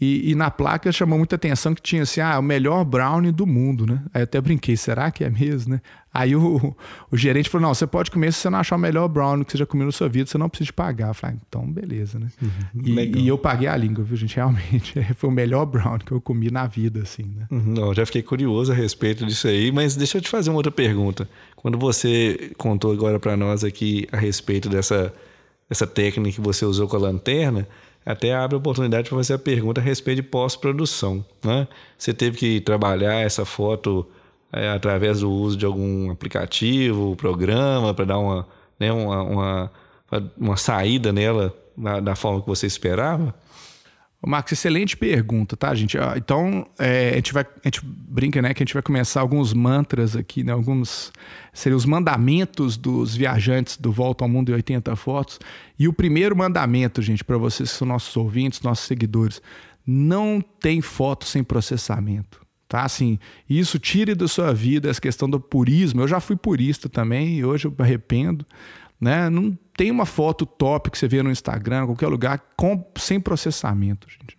e, 0.01 0.31
e, 0.31 0.35
na 0.37 0.49
placa 0.49 0.93
chamou 0.93 1.19
muita 1.19 1.35
atenção 1.35 1.75
que 1.75 1.83
tinha 1.83 2.03
assim, 2.03 2.21
ah, 2.21 2.39
o 2.39 2.43
melhor 2.43 2.85
brownie 2.85 3.33
do 3.33 3.45
mundo, 3.45 3.85
né? 3.85 4.01
Aí 4.15 4.21
eu 4.21 4.25
até 4.25 4.41
brinquei, 4.41 4.77
será 4.77 5.11
que 5.11 5.25
é 5.25 5.31
mesmo, 5.31 5.75
né? 5.75 5.81
Aí 6.15 6.37
o, 6.37 6.75
o 7.11 7.17
gerente 7.17 7.51
falou, 7.51 7.67
não, 7.67 7.75
você 7.75 7.85
pode 7.85 8.09
comer 8.09 8.33
se 8.33 8.39
você 8.39 8.49
não 8.49 8.61
achar 8.61 8.77
o 8.77 8.79
melhor 8.79 9.09
brownie 9.09 9.45
que 9.45 9.53
você 9.53 9.59
já 9.59 9.67
comeu 9.67 9.87
na 9.87 9.93
sua 9.93 10.09
vida, 10.09 10.31
você 10.31 10.39
não 10.39 10.49
precisa 10.49 10.73
pagar. 10.73 11.09
Eu 11.09 11.15
falei, 11.15 11.37
ah, 11.37 11.43
então 11.49 11.69
beleza, 11.69 12.17
né? 12.17 12.29
Uhum, 12.41 12.83
e, 12.85 13.23
e, 13.23 13.29
eu 13.29 13.37
paguei 13.37 13.67
a 13.67 13.77
língua, 13.77 14.05
viu, 14.05 14.17
gente? 14.17 14.37
Realmente, 14.37 14.95
foi 15.17 15.29
o 15.29 15.33
melhor 15.33 15.67
brownie 15.67 16.05
que 16.05 16.13
eu 16.13 16.21
comi 16.21 16.49
na 16.49 16.69
vida, 16.69 17.03
assim, 17.03 17.25
né? 17.25 17.49
Uhum, 17.51 17.75
não, 17.75 17.93
já 17.93 18.07
fiquei 18.07 18.23
curioso 18.23 18.71
a 18.71 18.75
respeito 18.77 19.27
disso 19.27 19.49
aí, 19.49 19.73
mas 19.73 19.97
deixa 19.97 20.19
eu 20.19 20.23
te 20.23 20.29
fazer 20.29 20.51
uma 20.51 20.59
outra 20.59 20.71
pergunta. 20.73 21.29
Quando 21.57 21.77
você 21.77 22.53
contou 22.57 22.93
agora 22.93 23.19
para 23.19 23.37
nós 23.37 23.65
aqui 23.65 24.07
a 24.13 24.17
respeito 24.17 24.69
dessa, 24.69 25.13
dessa 25.69 25.89
técnica 25.89 26.37
que 26.37 26.41
você 26.41 26.65
usou 26.65 26.87
com 26.87 26.95
a 26.95 27.01
lanterna, 27.01 27.67
até 28.09 28.35
abre 28.35 28.55
a 28.57 28.59
oportunidade 28.59 29.07
para 29.07 29.19
fazer 29.19 29.35
a 29.35 29.39
pergunta 29.39 29.83
a 29.83 29.85
respeito 29.85 30.23
de 30.23 30.23
pós-produção. 30.23 31.23
Né? 31.45 31.69
Você 31.99 32.15
teve 32.15 32.39
que 32.39 32.59
trabalhar 32.59 33.21
essa 33.21 33.45
foto 33.45 34.07
é, 34.51 34.71
através 34.71 35.21
do 35.21 35.31
uso 35.31 35.59
de 35.59 35.67
algum 35.67 36.11
aplicativo, 36.11 37.15
programa, 37.17 37.93
para 37.93 38.07
dar 38.07 38.19
uma, 38.19 38.49
né, 38.81 38.91
uma, 38.91 39.23
uma, 39.23 39.73
uma 40.39 40.57
saída 40.57 41.13
nela 41.13 41.55
da, 41.77 42.01
da 42.01 42.17
forma 42.17 42.41
que 42.41 42.49
você 42.49 42.67
esperava? 42.67 43.35
Marcos, 44.27 44.53
excelente 44.53 44.97
pergunta, 44.97 45.57
tá, 45.57 45.73
gente? 45.75 45.97
Então, 46.17 46.67
é, 46.79 47.11
a, 47.11 47.15
gente 47.15 47.33
vai, 47.33 47.45
a 47.45 47.61
gente 47.65 47.81
brinca, 47.85 48.43
né, 48.43 48.53
que 48.53 48.63
a 48.63 48.67
gente 48.67 48.75
vai 48.75 48.83
começar 48.83 49.21
alguns 49.21 49.55
mantras 49.55 50.17
aqui, 50.17 50.43
né, 50.43 50.53
alguns 50.53 51.13
seriam 51.53 51.77
os 51.77 51.87
mandamentos 51.87 52.77
dos 52.77 53.15
viajantes 53.15 53.77
do 53.77 53.93
Volta 53.93 54.25
ao 54.25 54.29
Mundo 54.29 54.51
em 54.51 54.55
80 54.55 54.97
Fotos. 54.97 55.39
E 55.79 55.87
o 55.87 55.93
primeiro 55.93 56.37
mandamento, 56.37 57.01
gente, 57.01 57.23
para 57.23 57.39
vocês 57.39 57.71
que 57.71 57.79
são 57.79 57.87
nossos 57.87 58.17
ouvintes, 58.17 58.61
nossos 58.61 58.87
seguidores, 58.87 59.41
não 59.87 60.43
tem 60.61 60.81
foto 60.81 61.25
sem 61.25 61.45
processamento. 61.45 62.41
Tá, 62.69 62.83
assim, 62.83 63.19
isso 63.49 63.79
tire 63.79 64.15
da 64.15 64.29
sua 64.29 64.53
vida 64.53 64.91
essa 64.91 65.01
questão 65.01 65.31
do 65.31 65.41
purismo. 65.41 66.03
Eu 66.03 66.09
já 66.09 66.21
fui 66.21 66.37
purista 66.37 66.87
também 66.87 67.39
e 67.39 67.45
hoje 67.45 67.67
eu 67.67 67.71
me 67.71 67.83
arrependo. 67.83 68.45
Né? 69.01 69.31
Não 69.31 69.57
tem 69.77 69.91
uma 69.91 70.07
foto 70.07 70.45
top 70.45 70.91
que 70.91 70.99
você 70.99 71.07
vê 71.07 71.23
no 71.23 71.31
Instagram, 71.31 71.87
qualquer 71.87 72.09
lugar, 72.09 72.43
com, 72.57 72.85
sem 72.97 73.21
processamento, 73.21 74.09
gente. 74.11 74.37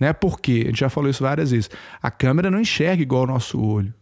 Né? 0.00 0.12
Por 0.12 0.40
quê? 0.40 0.62
A 0.64 0.68
gente 0.68 0.80
já 0.80 0.88
falou 0.88 1.10
isso 1.10 1.22
várias 1.22 1.50
vezes. 1.50 1.70
A 2.00 2.10
câmera 2.10 2.50
não 2.50 2.60
enxerga 2.60 3.02
igual 3.02 3.24
o 3.24 3.26
nosso 3.26 3.60
olho. 3.60 3.92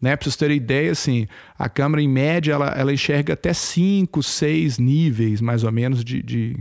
Né? 0.00 0.16
Para 0.16 0.24
vocês 0.24 0.36
terem 0.36 0.56
ideia, 0.56 0.92
assim, 0.92 1.26
a 1.58 1.68
câmera, 1.68 2.00
em 2.00 2.08
média, 2.08 2.52
ela, 2.52 2.68
ela 2.68 2.92
enxerga 2.92 3.34
até 3.34 3.52
5, 3.52 4.22
6 4.22 4.78
níveis, 4.78 5.40
mais 5.40 5.62
ou 5.64 5.72
menos, 5.72 6.04
de. 6.04 6.22
de 6.22 6.56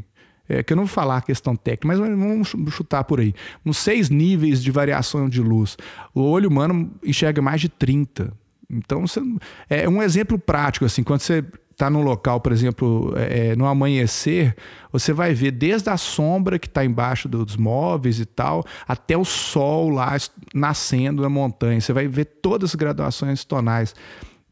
é, 0.49 0.63
que 0.63 0.73
eu 0.73 0.75
não 0.75 0.85
vou 0.85 0.93
falar 0.93 1.17
a 1.17 1.21
questão 1.21 1.55
técnica, 1.55 1.88
mas 1.88 1.99
vamos 1.99 2.49
chutar 2.73 3.03
por 3.03 3.19
aí. 3.19 3.35
Uns 3.63 3.77
seis 3.77 4.09
níveis 4.09 4.63
de 4.63 4.71
variação 4.71 5.29
de 5.29 5.39
luz. 5.39 5.77
O 6.12 6.21
olho 6.21 6.49
humano 6.49 6.91
enxerga 7.03 7.39
mais 7.39 7.62
de 7.62 7.69
30. 7.69 8.33
Então, 8.67 9.05
você, 9.05 9.21
é 9.69 9.88
um 9.88 10.01
exemplo 10.01 10.39
prático, 10.39 10.85
assim, 10.85 11.03
quando 11.03 11.21
você 11.21 11.43
está 11.80 11.89
no 11.89 12.02
local, 12.02 12.42
por 12.42 12.52
exemplo, 12.52 13.13
é, 13.15 13.52
é, 13.52 13.56
no 13.56 13.65
amanhecer, 13.65 14.54
você 14.92 15.13
vai 15.13 15.34
ver 15.34 15.52
desde 15.52 15.89
a 15.89 15.96
sombra 15.96 16.60
que 16.60 16.68
está 16.68 16.84
embaixo 16.84 17.30
dos 17.30 17.56
móveis 17.56 18.20
e 18.20 18.26
tal, 18.26 18.65
até 18.86 19.18
o 19.18 19.24
sol 19.24 19.89
lá 19.89 20.18
nascendo 20.54 21.22
na 21.22 21.30
montanha. 21.30 21.80
Você 21.80 21.94
vai 21.94 22.06
ver 22.06 22.26
todas 22.26 22.72
as 22.72 22.76
graduações 22.76 23.46
tonais. 23.46 23.96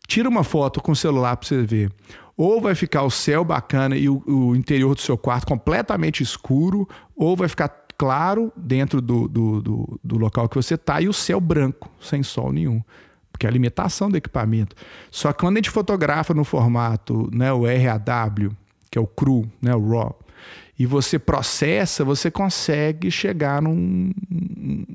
Tira 0.08 0.30
uma 0.30 0.46
foto 0.46 0.82
com 0.82 0.94
o 0.94 0.96
celular 0.96 1.36
para 1.36 1.50
você 1.50 1.62
ver. 1.64 1.92
Ou 2.38 2.62
vai 2.62 2.76
ficar 2.76 3.04
o 3.04 3.12
céu 3.12 3.44
bacana 3.44 3.98
e 3.98 4.08
o, 4.08 4.24
o, 4.26 4.56
interior 4.56 4.96
do 4.96 5.02
seu 5.02 5.18
quarto 5.18 5.48
completamente 5.48 6.24
escuro, 6.24 6.88
ou 7.14 7.36
vai 7.36 7.50
ficar 7.50 7.88
claro 7.98 8.54
dentro 8.56 9.02
do, 9.02 9.28
do, 9.28 9.62
do, 9.62 10.00
do 10.02 10.18
local 10.18 10.48
que 10.48 10.56
você 10.56 10.76
está 10.76 11.02
e 11.02 11.10
o 11.10 11.14
céu 11.14 11.42
branco, 11.42 11.90
sem 12.00 12.24
sol 12.24 12.54
nenhum 12.54 12.82
porque 13.38 13.46
é 13.46 13.50
a 13.50 13.54
limitação 13.54 14.10
do 14.10 14.18
equipamento. 14.18 14.76
Só 15.12 15.32
que 15.32 15.40
quando 15.40 15.58
a 15.58 15.60
gente 15.60 15.70
fotografa 15.70 16.34
no 16.34 16.44
formato, 16.44 17.30
né, 17.32 17.54
o 17.54 17.66
RAW, 17.66 18.52
que 18.90 18.98
é 18.98 19.02
o 19.02 19.06
cru, 19.06 19.48
né, 19.62 19.76
o 19.76 19.90
RAW, 19.92 20.20
e 20.80 20.86
você 20.88 21.20
processa, 21.20 22.04
você 22.04 22.32
consegue 22.32 23.12
chegar 23.12 23.62
num 23.62 24.12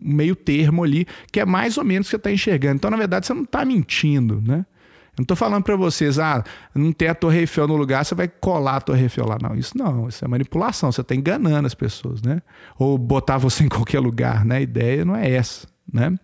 meio 0.01 0.35
termo 0.35 0.83
ali, 0.83 1.07
que 1.31 1.39
é 1.39 1.45
mais 1.45 1.79
ou 1.79 1.85
menos 1.85 2.07
o 2.07 2.09
que 2.09 2.11
você 2.11 2.17
está 2.17 2.33
enxergando. 2.33 2.77
Então, 2.77 2.91
na 2.91 2.97
verdade, 2.97 3.27
você 3.27 3.35
não 3.35 3.43
está 3.45 3.65
mentindo, 3.65 4.43
né? 4.45 4.67
Eu 5.13 5.19
não 5.19 5.25
estou 5.25 5.37
falando 5.37 5.63
para 5.63 5.77
vocês, 5.77 6.19
ah, 6.19 6.43
não 6.75 6.91
tem 6.91 7.09
a 7.09 7.15
Torre 7.15 7.41
Eiffel 7.41 7.69
no 7.69 7.77
lugar, 7.77 8.05
você 8.05 8.15
vai 8.15 8.27
colar 8.27 8.77
a 8.77 8.81
Torre 8.81 9.03
Eiffel 9.03 9.27
lá. 9.27 9.37
Não, 9.41 9.55
isso 9.55 9.77
não, 9.77 10.09
isso 10.09 10.25
é 10.25 10.29
manipulação, 10.29 10.91
você 10.91 11.03
está 11.03 11.15
enganando 11.15 11.67
as 11.67 11.75
pessoas, 11.75 12.23
né? 12.23 12.41
Ou 12.79 12.97
botar 12.97 13.39
você 13.39 13.63
em 13.65 13.69
qualquer 13.69 14.01
lugar, 14.01 14.45
né? 14.45 14.57
A 14.57 14.61
ideia 14.61 15.05
não 15.05 15.15
é 15.15 15.31
essa 15.31 15.72
né? 15.91 16.19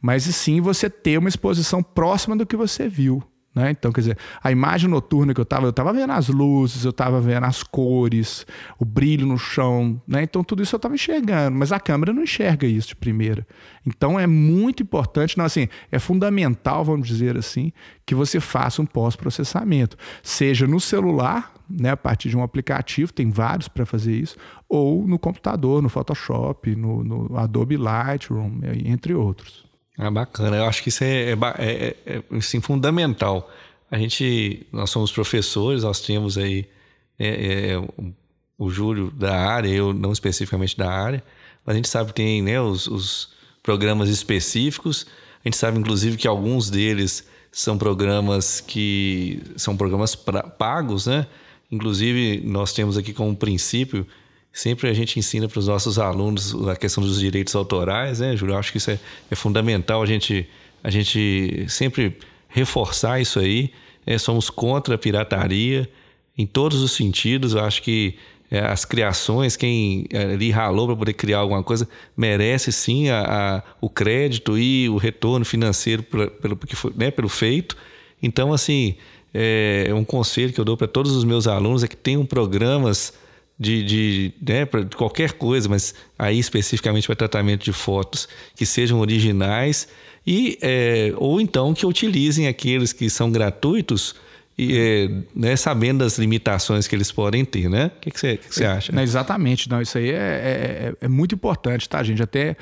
Mas 0.00 0.24
sim 0.24 0.60
você 0.60 0.90
ter 0.90 1.18
uma 1.18 1.28
exposição 1.28 1.82
próxima 1.82 2.36
do 2.36 2.46
que 2.46 2.56
você 2.56 2.88
viu, 2.88 3.22
Né? 3.52 3.72
Então, 3.72 3.90
quer 3.90 4.00
dizer, 4.02 4.18
a 4.42 4.52
imagem 4.52 4.88
noturna 4.88 5.34
que 5.34 5.40
eu 5.40 5.44
estava, 5.44 5.66
eu 5.66 5.70
estava 5.70 5.92
vendo 5.92 6.12
as 6.12 6.28
luzes, 6.28 6.84
eu 6.84 6.90
estava 6.90 7.20
vendo 7.20 7.44
as 7.44 7.64
cores, 7.64 8.46
o 8.78 8.84
brilho 8.84 9.26
no 9.26 9.36
chão, 9.36 10.00
né? 10.06 10.22
Então, 10.22 10.44
tudo 10.44 10.62
isso 10.62 10.76
eu 10.76 10.78
estava 10.78 10.94
enxergando, 10.94 11.56
mas 11.56 11.72
a 11.72 11.80
câmera 11.80 12.12
não 12.12 12.22
enxerga 12.22 12.64
isso 12.64 12.88
de 12.88 12.96
primeira. 12.96 13.44
Então, 13.84 14.18
é 14.20 14.26
muito 14.26 14.84
importante, 14.84 15.36
não, 15.36 15.44
assim, 15.44 15.66
é 15.90 15.98
fundamental, 15.98 16.84
vamos 16.84 17.08
dizer 17.08 17.36
assim, 17.36 17.72
que 18.06 18.14
você 18.14 18.38
faça 18.38 18.80
um 18.80 18.86
pós-processamento, 18.86 19.96
seja 20.22 20.64
no 20.68 20.78
celular, 20.78 21.52
né, 21.68 21.90
a 21.90 21.96
partir 21.96 22.28
de 22.28 22.36
um 22.36 22.44
aplicativo, 22.44 23.12
tem 23.12 23.30
vários 23.30 23.66
para 23.66 23.84
fazer 23.84 24.14
isso, 24.14 24.36
ou 24.68 25.08
no 25.08 25.18
computador, 25.18 25.82
no 25.82 25.88
Photoshop, 25.88 26.76
no, 26.76 27.02
no 27.02 27.36
Adobe 27.36 27.76
Lightroom, 27.76 28.60
entre 28.84 29.12
outros. 29.12 29.69
Ah, 30.02 30.10
bacana. 30.10 30.56
Eu 30.56 30.64
acho 30.64 30.82
que 30.82 30.88
isso 30.88 31.04
é, 31.04 31.32
é, 31.32 31.34
é, 31.58 31.96
é 32.06 32.22
assim, 32.38 32.58
fundamental. 32.58 33.50
A 33.90 33.98
gente, 33.98 34.66
nós 34.72 34.88
somos 34.88 35.12
professores, 35.12 35.82
nós 35.82 36.00
temos 36.00 36.38
aí 36.38 36.66
é, 37.18 37.72
é, 37.72 37.88
o 38.56 38.70
Júlio 38.70 39.10
da 39.10 39.36
área, 39.36 39.68
eu 39.68 39.92
não 39.92 40.10
especificamente 40.10 40.74
da 40.74 40.90
área, 40.90 41.22
mas 41.66 41.74
a 41.74 41.76
gente 41.76 41.88
sabe 41.88 42.08
que 42.08 42.14
tem 42.14 42.40
né, 42.40 42.58
os, 42.58 42.86
os 42.86 43.28
programas 43.62 44.08
específicos. 44.08 45.06
A 45.44 45.48
gente 45.48 45.58
sabe, 45.58 45.78
inclusive, 45.78 46.16
que 46.16 46.26
alguns 46.26 46.70
deles 46.70 47.28
são 47.52 47.76
programas 47.76 48.58
que 48.58 49.42
são 49.56 49.76
programas 49.76 50.14
pra, 50.14 50.42
pagos, 50.42 51.06
né? 51.06 51.26
Inclusive, 51.70 52.40
nós 52.42 52.72
temos 52.72 52.96
aqui 52.96 53.12
como 53.12 53.36
princípio 53.36 54.06
Sempre 54.52 54.88
a 54.88 54.92
gente 54.92 55.18
ensina 55.18 55.48
para 55.48 55.58
os 55.58 55.68
nossos 55.68 55.98
alunos 55.98 56.54
a 56.68 56.74
questão 56.74 57.02
dos 57.02 57.20
direitos 57.20 57.54
autorais, 57.54 58.18
né, 58.18 58.36
Júlio? 58.36 58.54
Eu 58.54 58.58
acho 58.58 58.72
que 58.72 58.78
isso 58.78 58.90
é, 58.90 58.98
é 59.30 59.34
fundamental 59.34 60.02
a 60.02 60.06
gente, 60.06 60.48
a 60.82 60.90
gente 60.90 61.66
sempre 61.68 62.16
reforçar 62.48 63.20
isso 63.20 63.38
aí. 63.38 63.72
É, 64.04 64.18
somos 64.18 64.50
contra 64.50 64.96
a 64.96 64.98
pirataria 64.98 65.88
em 66.36 66.46
todos 66.46 66.82
os 66.82 66.92
sentidos. 66.92 67.54
Eu 67.54 67.64
acho 67.64 67.80
que 67.82 68.16
é, 68.50 68.58
as 68.58 68.84
criações, 68.84 69.56
quem 69.56 70.06
é, 70.10 70.24
ali 70.24 70.50
ralou 70.50 70.88
para 70.88 70.96
poder 70.96 71.12
criar 71.12 71.38
alguma 71.38 71.62
coisa, 71.62 71.88
merece 72.16 72.72
sim 72.72 73.08
a, 73.08 73.20
a, 73.58 73.62
o 73.80 73.88
crédito 73.88 74.58
e 74.58 74.88
o 74.88 74.96
retorno 74.96 75.44
financeiro 75.44 76.02
pelo, 76.02 76.28
pelo, 76.28 76.58
né, 76.96 77.12
pelo 77.12 77.28
feito. 77.28 77.76
Então, 78.20 78.52
assim, 78.52 78.96
é, 79.32 79.88
um 79.94 80.04
conselho 80.04 80.52
que 80.52 80.60
eu 80.60 80.64
dou 80.64 80.76
para 80.76 80.88
todos 80.88 81.12
os 81.12 81.22
meus 81.22 81.46
alunos 81.46 81.84
é 81.84 81.88
que 81.88 81.96
tenham 81.96 82.26
programas 82.26 83.14
de, 83.60 83.84
de, 83.84 84.32
né, 84.40 84.64
de 84.64 84.96
qualquer 84.96 85.32
coisa, 85.34 85.68
mas 85.68 85.94
aí 86.18 86.38
especificamente 86.38 87.06
para 87.06 87.14
tratamento 87.14 87.62
de 87.62 87.74
fotos 87.74 88.26
que 88.56 88.64
sejam 88.64 88.98
originais 88.98 89.86
e 90.26 90.58
é, 90.62 91.12
ou 91.16 91.38
então 91.38 91.74
que 91.74 91.84
utilizem 91.84 92.48
aqueles 92.48 92.94
que 92.94 93.10
são 93.10 93.30
gratuitos 93.30 94.14
e, 94.56 94.78
é, 94.78 95.10
né, 95.34 95.56
sabendo 95.56 95.98
das 95.98 96.18
limitações 96.18 96.88
que 96.88 96.96
eles 96.96 97.12
podem 97.12 97.44
ter, 97.44 97.68
né? 97.68 97.90
O 97.96 98.00
que, 98.00 98.18
você, 98.18 98.38
que 98.38 98.54
você 98.54 98.64
acha? 98.64 98.98
É, 98.98 99.02
exatamente, 99.02 99.68
não, 99.68 99.82
isso 99.82 99.98
aí 99.98 100.10
é, 100.10 100.14
é, 100.14 100.94
é, 101.02 101.08
muito 101.08 101.34
importante, 101.34 101.86
tá, 101.86 102.02
gente? 102.02 102.22
Até, 102.22 102.56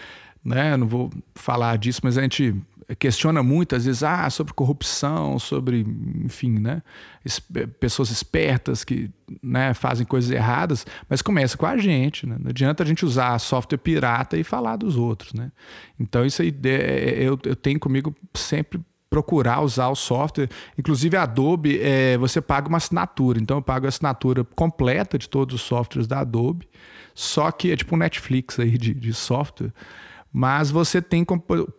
né, 0.45 0.77
não 0.77 0.87
vou 0.87 1.11
falar 1.35 1.79
disso, 1.79 2.01
mas 2.03 2.19
a 2.19 2.23
gente 2.23 2.55
questiona 2.97 3.43
muito, 3.43 3.77
às 3.77 3.85
vezes, 3.85 4.03
ah, 4.03 4.29
sobre 4.31 4.55
corrupção, 4.55 5.39
sobre, 5.39 5.87
enfim, 6.25 6.59
né? 6.59 6.83
pessoas 7.79 8.11
espertas 8.11 8.83
que 8.83 9.11
né, 9.43 9.75
fazem 9.75 10.07
coisas 10.07 10.31
erradas, 10.31 10.87
mas 11.09 11.21
começa 11.21 11.57
com 11.57 11.67
a 11.67 11.77
gente. 11.77 12.27
Né? 12.27 12.37
Não 12.41 12.49
adianta 12.49 12.83
a 12.83 12.87
gente 12.87 13.05
usar 13.05 13.39
software 13.39 13.79
pirata 13.79 14.39
e 14.39 14.43
falar 14.43 14.77
dos 14.77 14.97
outros. 14.97 15.35
Né? 15.35 15.53
Então, 16.01 16.25
isso 16.25 16.41
aí 16.41 16.55
eu, 17.19 17.39
eu 17.45 17.55
tenho 17.55 17.79
comigo 17.79 18.15
sempre 18.33 18.81
procurar 19.11 19.61
usar 19.61 19.89
o 19.89 19.95
software. 19.95 20.49
Inclusive, 20.79 21.17
a 21.17 21.23
Adobe, 21.23 21.79
é, 21.83 22.17
você 22.17 22.41
paga 22.41 22.69
uma 22.69 22.79
assinatura. 22.79 23.39
Então, 23.39 23.59
eu 23.59 23.63
pago 23.63 23.85
a 23.85 23.89
assinatura 23.89 24.45
completa 24.45 25.19
de 25.19 25.29
todos 25.29 25.55
os 25.55 25.61
softwares 25.61 26.07
da 26.07 26.21
Adobe, 26.21 26.67
só 27.15 27.51
que 27.51 27.71
é 27.71 27.77
tipo 27.77 27.95
um 27.95 27.99
Netflix 27.99 28.59
aí 28.59 28.79
de, 28.79 28.95
de 28.95 29.13
software 29.13 29.73
mas 30.33 30.71
você 30.71 31.01
tem 31.01 31.25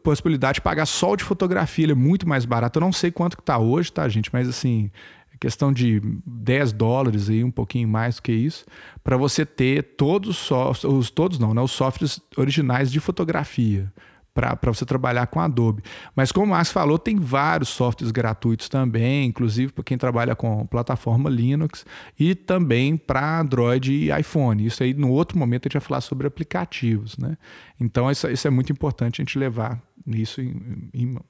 possibilidade 0.04 0.56
de 0.56 0.62
pagar 0.62 0.86
só 0.86 1.12
o 1.12 1.16
de 1.16 1.24
fotografia, 1.24 1.86
ele 1.86 1.92
é 1.92 1.96
muito 1.96 2.28
mais 2.28 2.46
barato. 2.46 2.80
Eu 2.80 2.82
não 2.82 2.92
sei 2.92 3.12
quanto 3.12 3.38
que 3.38 3.42
está 3.42 3.58
hoje, 3.58 3.92
tá, 3.92 4.08
gente? 4.10 4.30
Mas 4.34 4.48
assim, 4.48 4.90
é 5.34 5.38
questão 5.38 5.72
de 5.72 6.02
10 6.26 6.74
dólares 6.74 7.30
aí, 7.30 7.44
um 7.44 7.52
pouquinho 7.52 7.88
mais 7.88 8.16
do 8.16 8.24
que 8.24 8.32
isso, 8.32 8.66
para 9.04 9.18
você 9.18 9.46
ter 9.46 9.96
todos 9.96 10.30
os 10.30 10.38
softwares, 10.38 10.84
os, 10.98 11.10
todos 11.10 11.40
não, 11.40 11.54
né? 11.54 11.62
Os 11.62 11.72
softwares 11.72 12.20
originais 12.36 12.92
de 12.92 13.00
fotografia 13.00 13.92
para 14.34 14.58
você 14.63 14.86
trabalhar 14.86 15.28
com 15.28 15.39
Adobe. 15.39 15.84
Mas 16.15 16.32
como 16.32 16.46
o 16.46 16.50
Max 16.50 16.72
falou, 16.72 16.98
tem 16.98 17.18
vários 17.18 17.70
softwares 17.70 18.12
gratuitos 18.12 18.70
também, 18.70 19.28
inclusive 19.28 19.72
para 19.72 19.84
quem 19.84 19.98
trabalha 19.98 20.36
com 20.36 20.65
plataforma 20.68 21.30
Linux 21.30 21.86
e 22.18 22.36
também 22.36 22.96
para 22.96 23.42
Android 23.42 23.92
e 23.92 24.18
iPhone. 24.18 24.65
Isso 24.65 24.84
aí, 24.84 24.94
no 24.94 25.12
outro 25.12 25.38
momento, 25.38 25.63
a 25.63 25.68
gente 25.68 25.74
vai 25.74 25.82
falar 25.82 26.02
sobre 26.02 26.28
aplicativos. 26.28 27.18
Né? 27.18 27.38
Então, 27.80 28.10
isso, 28.10 28.30
isso 28.30 28.48
é 28.48 28.52
muito 28.52 28.72
importante 28.72 29.22
a 29.22 29.24
gente 29.24 29.38
levar 29.38 29.82
isso 30.08 30.42
em, 30.42 30.89
em 30.94 31.06
mão. 31.06 31.26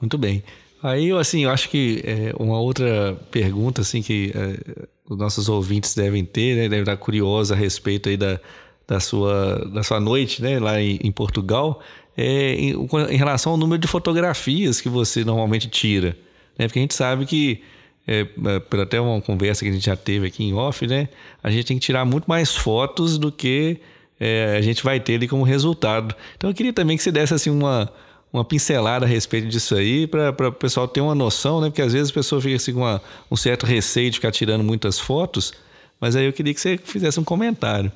Muito 0.00 0.18
bem. 0.18 0.44
Aí, 0.82 1.10
assim, 1.12 1.44
eu 1.44 1.50
acho 1.50 1.70
que 1.70 2.02
é, 2.04 2.32
uma 2.38 2.60
outra 2.60 3.14
pergunta 3.30 3.80
assim 3.80 4.02
que 4.02 4.30
é, 4.34 4.86
os 5.08 5.16
nossos 5.16 5.48
ouvintes 5.48 5.94
devem 5.94 6.24
ter, 6.24 6.54
né, 6.54 6.62
devem 6.68 6.80
estar 6.80 6.96
curiosos 6.96 7.50
a 7.50 7.54
respeito 7.56 8.08
aí 8.08 8.16
da, 8.16 8.38
da, 8.86 9.00
sua, 9.00 9.68
da 9.72 9.82
sua 9.82 9.98
noite 9.98 10.42
né, 10.42 10.58
lá 10.58 10.80
em, 10.80 10.98
em 11.02 11.10
Portugal 11.10 11.82
é, 12.16 12.54
em, 12.54 12.72
em, 13.10 13.16
relação 13.16 13.52
ao 13.52 13.58
número 13.58 13.80
de 13.80 13.86
fotografias 13.86 14.80
que 14.80 14.88
você 14.88 15.24
normalmente 15.24 15.68
tira. 15.68 16.16
Né? 16.58 16.66
Porque 16.66 16.78
a 16.78 16.82
gente 16.82 16.94
sabe 16.94 17.26
que, 17.26 17.62
é, 18.06 18.20
é, 18.20 18.60
por 18.60 18.80
até 18.80 19.00
uma 19.00 19.20
conversa 19.20 19.64
que 19.64 19.70
a 19.70 19.74
gente 19.74 19.84
já 19.84 19.96
teve 19.96 20.26
aqui 20.26 20.44
em 20.44 20.54
off, 20.54 20.86
né? 20.86 21.08
a 21.42 21.50
gente 21.50 21.66
tem 21.66 21.78
que 21.78 21.84
tirar 21.84 22.04
muito 22.04 22.24
mais 22.26 22.54
fotos 22.54 23.18
do 23.18 23.30
que 23.30 23.78
é, 24.18 24.56
a 24.56 24.62
gente 24.62 24.82
vai 24.82 24.98
ter 24.98 25.16
ali 25.16 25.28
como 25.28 25.42
resultado. 25.42 26.14
Então 26.36 26.48
eu 26.48 26.54
queria 26.54 26.72
também 26.72 26.96
que 26.96 27.02
você 27.02 27.12
desse 27.12 27.34
assim, 27.34 27.50
uma, 27.50 27.92
uma 28.32 28.44
pincelada 28.44 29.04
a 29.04 29.08
respeito 29.08 29.46
disso 29.48 29.74
aí, 29.74 30.06
para 30.06 30.48
o 30.48 30.52
pessoal 30.52 30.88
ter 30.88 31.02
uma 31.02 31.14
noção, 31.14 31.60
né? 31.60 31.68
porque 31.68 31.82
às 31.82 31.92
vezes 31.92 32.10
a 32.10 32.14
pessoa 32.14 32.40
fica 32.40 32.56
assim, 32.56 32.72
com 32.72 32.80
uma, 32.80 33.02
um 33.30 33.36
certo 33.36 33.66
receio 33.66 34.10
de 34.10 34.16
ficar 34.16 34.32
tirando 34.32 34.64
muitas 34.64 34.98
fotos. 34.98 35.52
Mas 36.00 36.16
aí 36.16 36.26
eu 36.26 36.32
queria 36.32 36.52
que 36.54 36.60
você 36.60 36.78
fizesse 36.78 37.18
um 37.20 37.24
comentário. 37.24 37.90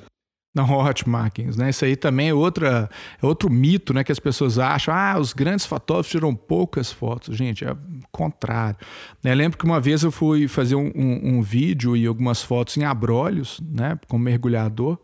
Não, 0.53 0.69
ótimo, 0.69 1.11
Marquinhos. 1.13 1.55
Né? 1.57 1.69
Isso 1.69 1.85
aí 1.85 1.95
também 1.95 2.29
é, 2.29 2.33
outra, 2.33 2.89
é 3.21 3.25
outro 3.25 3.49
mito 3.49 3.93
né, 3.93 4.03
que 4.03 4.11
as 4.11 4.19
pessoas 4.19 4.59
acham. 4.59 4.93
Ah, 4.93 5.17
os 5.19 5.33
grandes 5.33 5.65
fotógrafos 5.65 6.11
tiram 6.11 6.35
poucas 6.35 6.91
fotos. 6.91 7.35
Gente, 7.37 7.65
é 7.65 7.71
o 7.71 7.77
contrário. 8.11 8.77
Né? 9.23 9.33
Lembro 9.33 9.57
que 9.57 9.65
uma 9.65 9.79
vez 9.79 10.03
eu 10.03 10.11
fui 10.11 10.47
fazer 10.47 10.75
um, 10.75 10.91
um, 10.95 11.37
um 11.37 11.41
vídeo 11.41 11.95
e 11.95 12.05
algumas 12.05 12.43
fotos 12.43 12.77
em 12.77 12.83
abrolhos, 12.83 13.61
né, 13.61 13.97
como 14.07 14.23
mergulhador, 14.23 14.97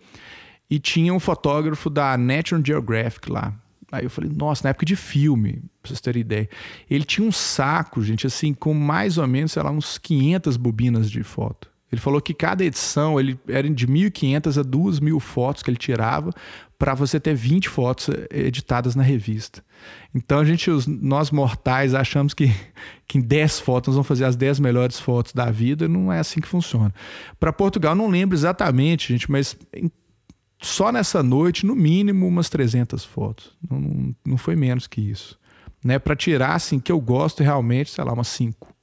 e 0.70 0.80
tinha 0.80 1.14
um 1.14 1.20
fotógrafo 1.20 1.90
da 1.90 2.18
National 2.18 2.64
Geographic 2.66 3.32
lá. 3.32 3.54
Aí 3.90 4.04
eu 4.04 4.10
falei, 4.10 4.30
nossa, 4.36 4.66
na 4.66 4.72
época 4.72 4.86
de 4.86 4.98
filme, 4.98 5.64
pra 5.82 5.88
vocês 5.88 6.02
terem 6.02 6.20
ideia. 6.20 6.50
Ele 6.90 7.06
tinha 7.06 7.26
um 7.26 7.32
saco, 7.32 8.02
gente, 8.04 8.28
assim, 8.28 8.54
com 8.54 8.74
mais 8.74 9.18
ou 9.18 9.26
menos, 9.26 9.54
sei 9.54 9.64
lá, 9.64 9.72
uns 9.72 9.98
500 9.98 10.58
bobinas 10.58 11.10
de 11.10 11.24
foto. 11.24 11.70
Ele 11.92 12.02
falou 12.02 12.20
que 12.20 12.34
cada 12.34 12.66
edição 12.66 13.20
ele 13.20 13.40
era 13.48 13.70
de 13.70 13.88
1.500 13.88 14.60
a 14.60 14.64
2.000 14.64 15.20
fotos 15.20 15.64
que 15.64 15.70
ele 15.70 15.78
tirava 15.78 16.32
para 16.78 16.94
você 16.94 17.20
ter 17.20 17.34
20 17.34 17.70
fotos 17.70 18.10
eh, 18.10 18.48
editadas 18.48 18.96
na 18.96 19.02
revista. 19.02 19.64
Então 20.14 20.40
a 20.40 20.46
gente, 20.46 20.70
os, 20.70 20.86
nós 20.86 21.32
mortais, 21.32 21.94
achamos 21.94 22.34
que, 22.34 22.54
que 23.08 23.18
em 23.18 23.22
10 23.22 23.60
fotos 23.62 23.88
nós 23.88 23.96
vamos 23.96 24.08
fazer 24.08 24.26
as 24.26 24.36
10 24.36 24.60
melhores 24.60 25.00
fotos 25.00 25.34
da 25.34 25.50
vida. 25.50 25.88
Não 25.88 26.12
é 26.12 26.20
assim 26.20 26.42
que 26.42 26.48
funciona. 26.48 26.94
Para 27.40 27.54
Portugal, 27.54 27.96
não 27.96 28.10
lembro 28.10 28.36
exatamente, 28.36 29.14
gente, 29.14 29.32
mas 29.32 29.58
em, 29.74 29.90
só 30.62 30.92
nessa 30.92 31.24
noite, 31.24 31.66
no 31.66 31.76
mínimo, 31.76 32.28
umas 32.28 32.50
300 32.50 33.06
fotos. 33.06 33.56
Não, 33.70 34.16
não 34.26 34.38
foi 34.38 34.56
menos 34.56 34.88
que 34.88 35.02
isso. 35.02 35.40
Né? 35.84 36.00
Para 36.00 36.16
tirar, 36.16 36.56
assim, 36.56 36.80
que 36.80 36.92
eu 36.92 37.00
gosto 37.00 37.44
realmente, 37.44 37.92
sei 37.92 38.04
lá, 38.04 38.14
umas 38.14 38.28
5. 38.28 38.76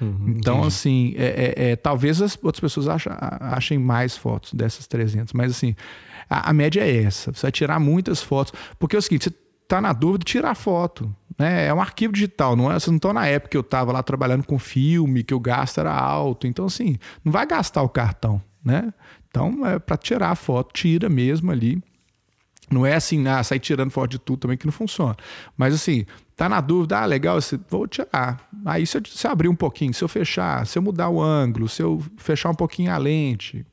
Uhum, 0.00 0.34
então, 0.36 0.56
entendi. 0.56 0.68
assim, 0.68 1.14
é, 1.16 1.26
é, 1.56 1.70
é, 1.70 1.76
talvez 1.76 2.22
as 2.22 2.38
outras 2.42 2.60
pessoas 2.60 2.88
achem, 2.88 3.12
achem 3.40 3.78
mais 3.78 4.16
fotos 4.16 4.54
dessas 4.54 4.86
300, 4.86 5.32
mas 5.34 5.50
assim, 5.50 5.76
a, 6.28 6.50
a, 6.50 6.52
média 6.52 6.80
é 6.80 7.02
essa. 7.02 7.32
Você 7.32 7.42
vai 7.42 7.52
tirar 7.52 7.78
muitas 7.78 8.22
fotos. 8.22 8.52
Porque 8.78 8.96
é 8.96 8.98
o 8.98 9.02
seguinte, 9.02 9.24
você 9.24 9.30
tá 9.68 9.80
na 9.80 9.92
dúvida, 9.92 10.24
tira 10.24 10.50
a 10.50 10.54
foto. 10.54 11.14
Né? 11.38 11.66
É 11.66 11.74
um 11.74 11.80
arquivo 11.80 12.12
digital, 12.12 12.54
não 12.56 12.70
é? 12.70 12.74
Vocês 12.74 12.88
não 12.88 12.96
estão 12.96 13.12
na 13.12 13.26
época 13.26 13.50
que 13.50 13.56
eu 13.56 13.62
estava 13.62 13.92
lá 13.92 14.02
trabalhando 14.02 14.44
com 14.44 14.58
filme, 14.58 15.24
que 15.24 15.34
o 15.34 15.40
gasto 15.40 15.78
era 15.78 15.92
alto. 15.92 16.46
Então, 16.46 16.66
assim, 16.66 16.98
não 17.24 17.32
vai 17.32 17.46
gastar 17.46 17.82
o 17.82 17.88
cartão, 17.88 18.40
né? 18.64 18.92
Então, 19.28 19.66
é 19.66 19.78
para 19.78 19.96
tirar 19.96 20.30
a 20.30 20.34
foto, 20.34 20.72
tira 20.72 21.08
mesmo 21.08 21.50
ali. 21.50 21.82
Não 22.70 22.86
é 22.86 22.94
assim, 22.94 23.26
ah, 23.26 23.42
sair 23.42 23.58
tirando 23.58 23.90
foto 23.90 24.12
de 24.12 24.18
tudo 24.18 24.40
também 24.40 24.56
que 24.56 24.64
não 24.64 24.72
funciona. 24.72 25.16
Mas 25.56 25.74
assim, 25.74 26.06
tá 26.40 26.48
na 26.48 26.58
dúvida, 26.62 26.98
ah, 26.98 27.04
legal, 27.04 27.38
vou 27.68 27.86
tirar. 27.86 28.48
Aí 28.64 28.86
se 28.86 28.96
eu, 28.96 29.02
se 29.04 29.26
eu 29.26 29.30
abrir 29.30 29.48
um 29.48 29.54
pouquinho, 29.54 29.92
se 29.92 30.02
eu 30.02 30.08
fechar, 30.08 30.66
se 30.66 30.78
eu 30.78 30.80
mudar 30.80 31.10
o 31.10 31.20
ângulo, 31.20 31.68
se 31.68 31.82
eu 31.82 32.02
fechar 32.16 32.48
um 32.48 32.54
pouquinho 32.54 32.90
a 32.90 32.96
lente, 32.96 33.66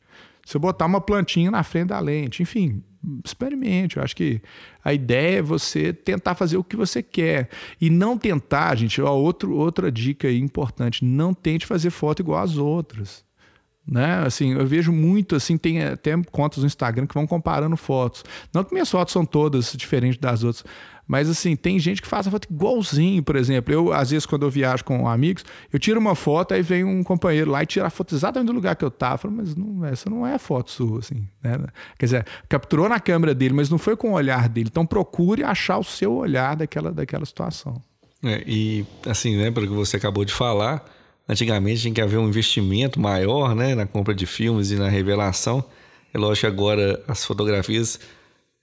Você 0.45 0.59
botar 0.59 0.85
uma 0.85 0.99
plantinha 0.99 1.49
na 1.49 1.63
frente 1.63 1.87
da 1.87 1.99
lente, 2.01 2.43
enfim, 2.43 2.83
experimente. 3.23 3.95
Eu 3.95 4.03
acho 4.03 4.13
que 4.13 4.41
a 4.83 4.93
ideia 4.93 5.39
é 5.39 5.41
você 5.41 5.93
tentar 5.93 6.35
fazer 6.35 6.57
o 6.57 6.63
que 6.63 6.75
você 6.75 7.01
quer 7.01 7.47
e 7.79 7.89
não 7.89 8.17
tentar, 8.17 8.75
gente. 8.75 9.01
Ó, 9.01 9.15
outro, 9.15 9.55
outra 9.55 9.89
dica 9.89 10.29
importante: 10.29 11.05
não 11.05 11.33
tente 11.33 11.65
fazer 11.65 11.89
foto 11.89 12.21
igual 12.21 12.43
às 12.43 12.57
outras. 12.57 13.25
Né? 13.89 14.25
Assim, 14.25 14.51
eu 14.51 14.67
vejo 14.67 14.91
muito 14.91 15.37
assim, 15.37 15.55
tem 15.55 15.81
até 15.81 16.11
contas 16.29 16.59
no 16.59 16.67
Instagram 16.67 17.07
que 17.07 17.13
vão 17.13 17.25
comparando 17.25 17.77
fotos. 17.77 18.25
Não 18.53 18.61
que 18.61 18.73
minhas 18.73 18.91
fotos 18.91 19.13
são 19.13 19.25
todas 19.25 19.71
diferentes 19.71 20.19
das 20.19 20.43
outras, 20.43 20.65
mas 21.07 21.29
assim, 21.29 21.55
tem 21.55 21.79
gente 21.79 22.01
que 22.01 22.07
faz 22.07 22.27
a 22.27 22.31
foto 22.31 22.47
igualzinho, 22.51 23.23
por 23.23 23.37
exemplo. 23.37 23.73
Eu, 23.73 23.93
às 23.93 24.11
vezes, 24.11 24.25
quando 24.25 24.45
eu 24.45 24.49
viajo 24.49 24.83
com 24.83 25.07
amigos, 25.07 25.45
eu 25.71 25.79
tiro 25.79 25.99
uma 25.99 26.15
foto, 26.15 26.53
aí 26.53 26.61
vem 26.61 26.83
um 26.83 27.01
companheiro 27.01 27.49
lá 27.49 27.63
e 27.63 27.65
tira 27.65 27.87
a 27.87 27.89
foto 27.89 28.13
exatamente 28.13 28.47
do 28.47 28.53
lugar 28.53 28.75
que 28.75 28.83
eu 28.83 28.91
tava. 28.91 29.13
Eu 29.13 29.17
falo, 29.19 29.33
mas 29.35 29.55
não, 29.55 29.85
essa 29.85 30.09
não 30.09 30.27
é 30.27 30.33
a 30.33 30.39
foto 30.39 30.69
sua, 30.69 30.99
assim. 30.99 31.25
Né? 31.41 31.57
Quer 31.97 32.05
dizer, 32.05 32.25
capturou 32.49 32.89
na 32.89 32.99
câmera 32.99 33.33
dele, 33.33 33.53
mas 33.53 33.69
não 33.69 33.77
foi 33.77 33.95
com 33.95 34.11
o 34.11 34.13
olhar 34.13 34.49
dele. 34.49 34.67
Então 34.69 34.85
procure 34.85 35.43
achar 35.43 35.77
o 35.77 35.83
seu 35.83 36.13
olhar 36.13 36.57
daquela, 36.57 36.91
daquela 36.91 37.25
situação. 37.25 37.81
É, 38.21 38.43
e 38.45 38.85
assim, 39.05 39.37
né, 39.37 39.49
pelo 39.49 39.67
que 39.67 39.73
você 39.73 39.95
acabou 39.95 40.25
de 40.25 40.33
falar, 40.33 40.83
antigamente 41.29 41.81
tinha 41.81 41.93
que 41.93 42.01
haver 42.01 42.17
um 42.17 42.27
investimento 42.27 42.99
maior 42.99 43.55
né, 43.55 43.75
na 43.75 43.85
compra 43.85 44.13
de 44.13 44.25
filmes 44.25 44.71
e 44.71 44.75
na 44.75 44.89
revelação. 44.89 45.63
É 46.13 46.17
lógico 46.17 46.47
que 46.47 46.53
agora 46.53 47.01
as 47.07 47.23
fotografias 47.23 47.99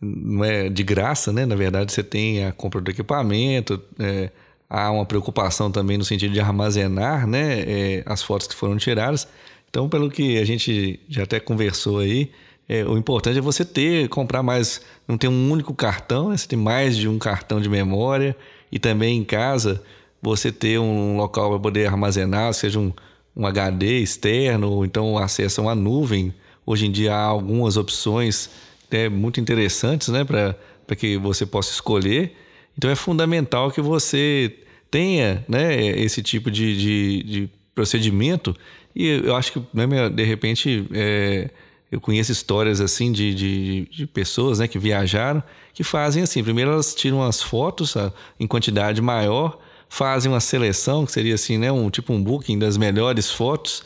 não 0.04 0.44
é 0.44 0.68
de 0.68 0.82
graça, 0.82 1.32
né? 1.32 1.46
Na 1.46 1.54
verdade, 1.54 1.92
você 1.92 2.02
tem 2.02 2.44
a 2.44 2.52
compra 2.52 2.80
do 2.80 2.90
equipamento, 2.90 3.80
é, 3.98 4.30
há 4.68 4.90
uma 4.90 5.06
preocupação 5.06 5.70
também 5.70 5.96
no 5.96 6.04
sentido 6.04 6.32
de 6.32 6.40
armazenar, 6.40 7.26
né? 7.26 7.60
É, 7.60 8.02
as 8.06 8.22
fotos 8.22 8.46
que 8.46 8.54
foram 8.54 8.76
tiradas. 8.76 9.26
Então, 9.70 9.88
pelo 9.88 10.10
que 10.10 10.38
a 10.38 10.44
gente 10.44 11.00
já 11.08 11.24
até 11.24 11.40
conversou 11.40 11.98
aí, 11.98 12.30
é, 12.68 12.84
o 12.84 12.96
importante 12.96 13.38
é 13.38 13.40
você 13.40 13.64
ter, 13.64 14.08
comprar 14.08 14.42
mais, 14.42 14.80
não 15.06 15.18
ter 15.18 15.28
um 15.28 15.50
único 15.50 15.74
cartão, 15.74 16.30
né? 16.30 16.36
você 16.36 16.46
ter 16.46 16.56
mais 16.56 16.96
de 16.96 17.08
um 17.08 17.18
cartão 17.18 17.60
de 17.60 17.68
memória 17.68 18.36
e 18.72 18.78
também 18.78 19.18
em 19.18 19.24
casa 19.24 19.82
você 20.22 20.50
ter 20.50 20.78
um 20.78 21.16
local 21.18 21.50
para 21.50 21.58
poder 21.58 21.86
armazenar, 21.86 22.54
seja 22.54 22.80
um, 22.80 22.92
um 23.36 23.46
HD 23.46 23.98
externo 23.98 24.70
ou 24.70 24.84
então 24.84 25.18
acesso 25.18 25.60
a 25.60 25.64
uma 25.64 25.74
nuvem. 25.74 26.32
Hoje 26.64 26.86
em 26.86 26.90
dia 26.90 27.14
há 27.14 27.24
algumas 27.24 27.76
opções 27.76 28.48
é, 28.94 29.08
muito 29.08 29.40
interessantes 29.40 30.08
né, 30.08 30.24
para 30.24 30.96
que 30.96 31.16
você 31.18 31.44
possa 31.44 31.72
escolher. 31.72 32.36
Então 32.78 32.90
é 32.90 32.94
fundamental 32.94 33.70
que 33.70 33.80
você 33.80 34.56
tenha 34.90 35.44
né, 35.48 35.74
esse 35.98 36.22
tipo 36.22 36.50
de, 36.50 36.76
de, 36.76 37.22
de 37.24 37.50
procedimento. 37.74 38.54
E 38.94 39.06
eu 39.06 39.34
acho 39.34 39.52
que, 39.52 39.62
né, 39.72 39.86
de 40.08 40.22
repente, 40.22 40.86
é, 40.92 41.50
eu 41.90 42.00
conheço 42.00 42.30
histórias 42.30 42.80
assim 42.80 43.10
de, 43.10 43.34
de, 43.34 43.88
de, 43.90 44.06
pessoas 44.06 44.60
né, 44.60 44.68
que 44.68 44.78
viajaram 44.78 45.42
que 45.72 45.82
fazem 45.82 46.22
assim. 46.22 46.42
Primeiro 46.44 46.70
elas 46.70 46.94
tiram 46.94 47.22
as 47.22 47.42
fotos 47.42 47.96
em 48.38 48.46
quantidade 48.46 49.02
maior, 49.02 49.58
fazem 49.88 50.30
uma 50.30 50.40
seleção, 50.40 51.04
que 51.04 51.10
seria 51.10 51.34
assim, 51.34 51.58
né, 51.58 51.72
um 51.72 51.90
tipo 51.90 52.12
um 52.12 52.22
booking 52.22 52.58
das 52.58 52.76
melhores 52.76 53.30
fotos. 53.30 53.82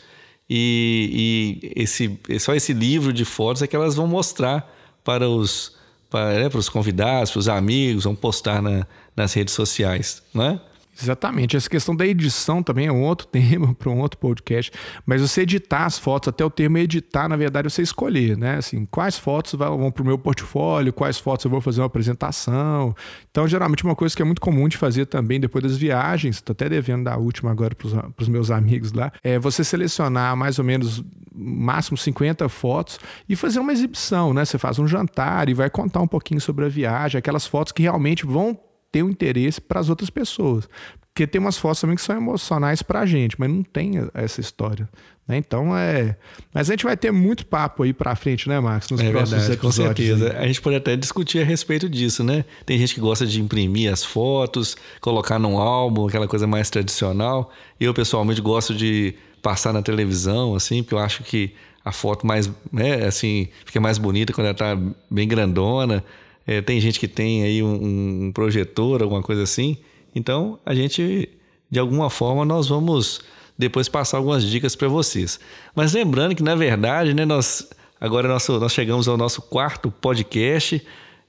E, 0.47 1.59
e 1.63 1.81
esse, 1.81 2.19
só 2.39 2.53
esse 2.55 2.73
livro 2.73 3.11
de 3.11 3.25
fotos 3.25 3.61
é 3.61 3.67
que 3.67 3.75
elas 3.75 3.95
vão 3.95 4.07
mostrar 4.07 4.75
para 5.09 5.27
os, 5.27 5.75
para, 6.07 6.33
né, 6.37 6.49
para 6.49 6.59
os 6.59 6.69
convidados, 6.69 7.31
para 7.31 7.39
os 7.39 7.49
amigos, 7.49 8.03
vão 8.03 8.13
postar 8.13 8.61
na, 8.61 8.85
nas 9.15 9.33
redes 9.33 9.55
sociais, 9.55 10.21
não 10.31 10.43
é? 10.43 10.61
Exatamente. 11.01 11.55
Essa 11.55 11.69
questão 11.69 11.95
da 11.95 12.05
edição 12.05 12.61
também 12.61 12.87
é 12.87 12.91
um 12.91 13.01
outro 13.01 13.27
tema 13.31 13.73
para 13.73 13.89
um 13.89 13.99
outro 13.99 14.19
podcast. 14.19 14.71
Mas 15.05 15.21
você 15.21 15.41
editar 15.41 15.85
as 15.85 15.97
fotos, 15.97 16.29
até 16.29 16.43
o 16.43 16.49
termo 16.49 16.77
editar, 16.77 17.27
na 17.27 17.35
verdade, 17.35 17.67
é 17.67 17.69
você 17.69 17.81
escolher, 17.81 18.37
né? 18.37 18.57
Assim, 18.57 18.85
quais 18.85 19.17
fotos 19.17 19.53
vão 19.53 19.91
para 19.91 20.03
o 20.03 20.05
meu 20.05 20.17
portfólio, 20.17 20.91
quais 20.91 21.17
fotos 21.17 21.45
eu 21.45 21.51
vou 21.51 21.61
fazer 21.61 21.81
uma 21.81 21.87
apresentação. 21.87 22.95
Então, 23.31 23.47
geralmente, 23.47 23.83
uma 23.83 23.95
coisa 23.95 24.15
que 24.15 24.21
é 24.21 24.25
muito 24.25 24.41
comum 24.41 24.67
de 24.67 24.77
fazer 24.77 25.05
também 25.05 25.39
depois 25.39 25.63
das 25.63 25.77
viagens, 25.77 26.37
estou 26.37 26.53
até 26.53 26.67
devendo 26.67 27.05
da 27.05 27.17
última 27.17 27.51
agora 27.51 27.75
para 27.75 28.13
os 28.17 28.29
meus 28.29 28.51
amigos 28.51 28.91
lá, 28.91 29.11
é 29.23 29.39
você 29.39 29.63
selecionar 29.63 30.35
mais 30.35 30.59
ou 30.59 30.65
menos 30.65 31.03
máximo 31.33 31.97
50 31.97 32.49
fotos 32.49 32.99
e 33.27 33.35
fazer 33.35 33.59
uma 33.59 33.71
exibição, 33.71 34.33
né? 34.33 34.43
Você 34.43 34.57
faz 34.57 34.77
um 34.79 34.87
jantar 34.87 35.47
e 35.47 35.53
vai 35.53 35.69
contar 35.69 36.01
um 36.01 36.07
pouquinho 36.07 36.41
sobre 36.41 36.65
a 36.65 36.69
viagem, 36.69 37.17
aquelas 37.17 37.45
fotos 37.45 37.71
que 37.71 37.83
realmente 37.83 38.25
vão 38.25 38.59
ter 38.91 39.03
um 39.03 39.09
interesse 39.09 39.59
para 39.61 39.79
as 39.79 39.89
outras 39.89 40.09
pessoas. 40.09 40.67
Porque 41.13 41.27
tem 41.27 41.41
umas 41.41 41.57
fotos 41.57 41.81
também 41.81 41.95
que 41.95 42.01
são 42.01 42.15
emocionais 42.15 42.81
para 42.81 43.01
a 43.01 43.05
gente, 43.05 43.35
mas 43.37 43.49
não 43.49 43.61
tem 43.61 43.93
essa 44.13 44.39
história. 44.39 44.87
Né? 45.27 45.37
Então 45.37 45.77
é. 45.77 46.15
Mas 46.53 46.69
a 46.69 46.73
gente 46.73 46.83
vai 46.85 46.95
ter 46.95 47.11
muito 47.11 47.45
papo 47.45 47.83
aí 47.83 47.93
para 47.93 48.15
frente, 48.15 48.47
né, 48.47 48.59
Max? 48.59 48.89
Nos 48.89 49.01
é 49.01 49.11
próximos 49.11 49.41
verdade, 49.41 49.61
Com 49.61 49.71
certeza. 49.71 50.31
Aí. 50.31 50.45
A 50.45 50.47
gente 50.47 50.61
pode 50.61 50.77
até 50.77 50.95
discutir 50.95 51.39
a 51.39 51.45
respeito 51.45 51.89
disso, 51.89 52.23
né? 52.23 52.45
Tem 52.65 52.79
gente 52.79 52.95
que 52.95 53.01
gosta 53.01 53.27
de 53.27 53.41
imprimir 53.41 53.91
as 53.91 54.03
fotos, 54.03 54.77
colocar 55.01 55.37
num 55.37 55.57
álbum, 55.57 56.07
aquela 56.07 56.27
coisa 56.27 56.47
mais 56.47 56.69
tradicional. 56.69 57.51
Eu, 57.79 57.93
pessoalmente, 57.93 58.41
gosto 58.41 58.73
de 58.73 59.13
passar 59.41 59.71
na 59.71 59.81
televisão, 59.81 60.55
assim, 60.55 60.81
porque 60.83 60.93
eu 60.93 60.99
acho 60.99 61.23
que 61.23 61.53
a 61.83 61.91
foto 61.91 62.25
mais, 62.25 62.49
né, 62.71 63.05
assim, 63.05 63.49
fica 63.65 63.79
mais 63.79 63.97
bonita 63.97 64.33
quando 64.33 64.47
ela 64.47 64.53
está 64.53 64.77
bem 65.09 65.27
grandona. 65.27 66.03
É, 66.49 66.61
tem 66.61 66.81
gente 66.81 66.99
que 66.99 67.07
tem 67.07 67.43
aí 67.43 67.61
um, 67.61 68.25
um, 68.25 68.31
projetor, 68.31 69.03
alguma 69.03 69.21
coisa 69.21 69.43
assim. 69.43 69.77
Então, 70.15 70.57
a 70.65 70.73
gente, 70.73 71.29
de 71.69 71.77
alguma 71.77 72.09
forma, 72.09 72.43
nós 72.43 72.67
vamos 72.67 73.21
depois 73.55 73.87
passar 73.87 74.17
algumas 74.17 74.43
dicas 74.43 74.75
para 74.75 74.87
vocês. 74.87 75.39
Mas 75.75 75.93
lembrando 75.93 76.33
que, 76.33 76.41
na 76.41 76.55
verdade, 76.55 77.13
né, 77.13 77.23
nós 77.23 77.69
agora 78.01 78.27
nosso, 78.27 78.59
nós 78.59 78.73
chegamos 78.73 79.07
ao 79.07 79.15
nosso 79.15 79.43
quarto 79.43 79.91
podcast. 79.91 80.83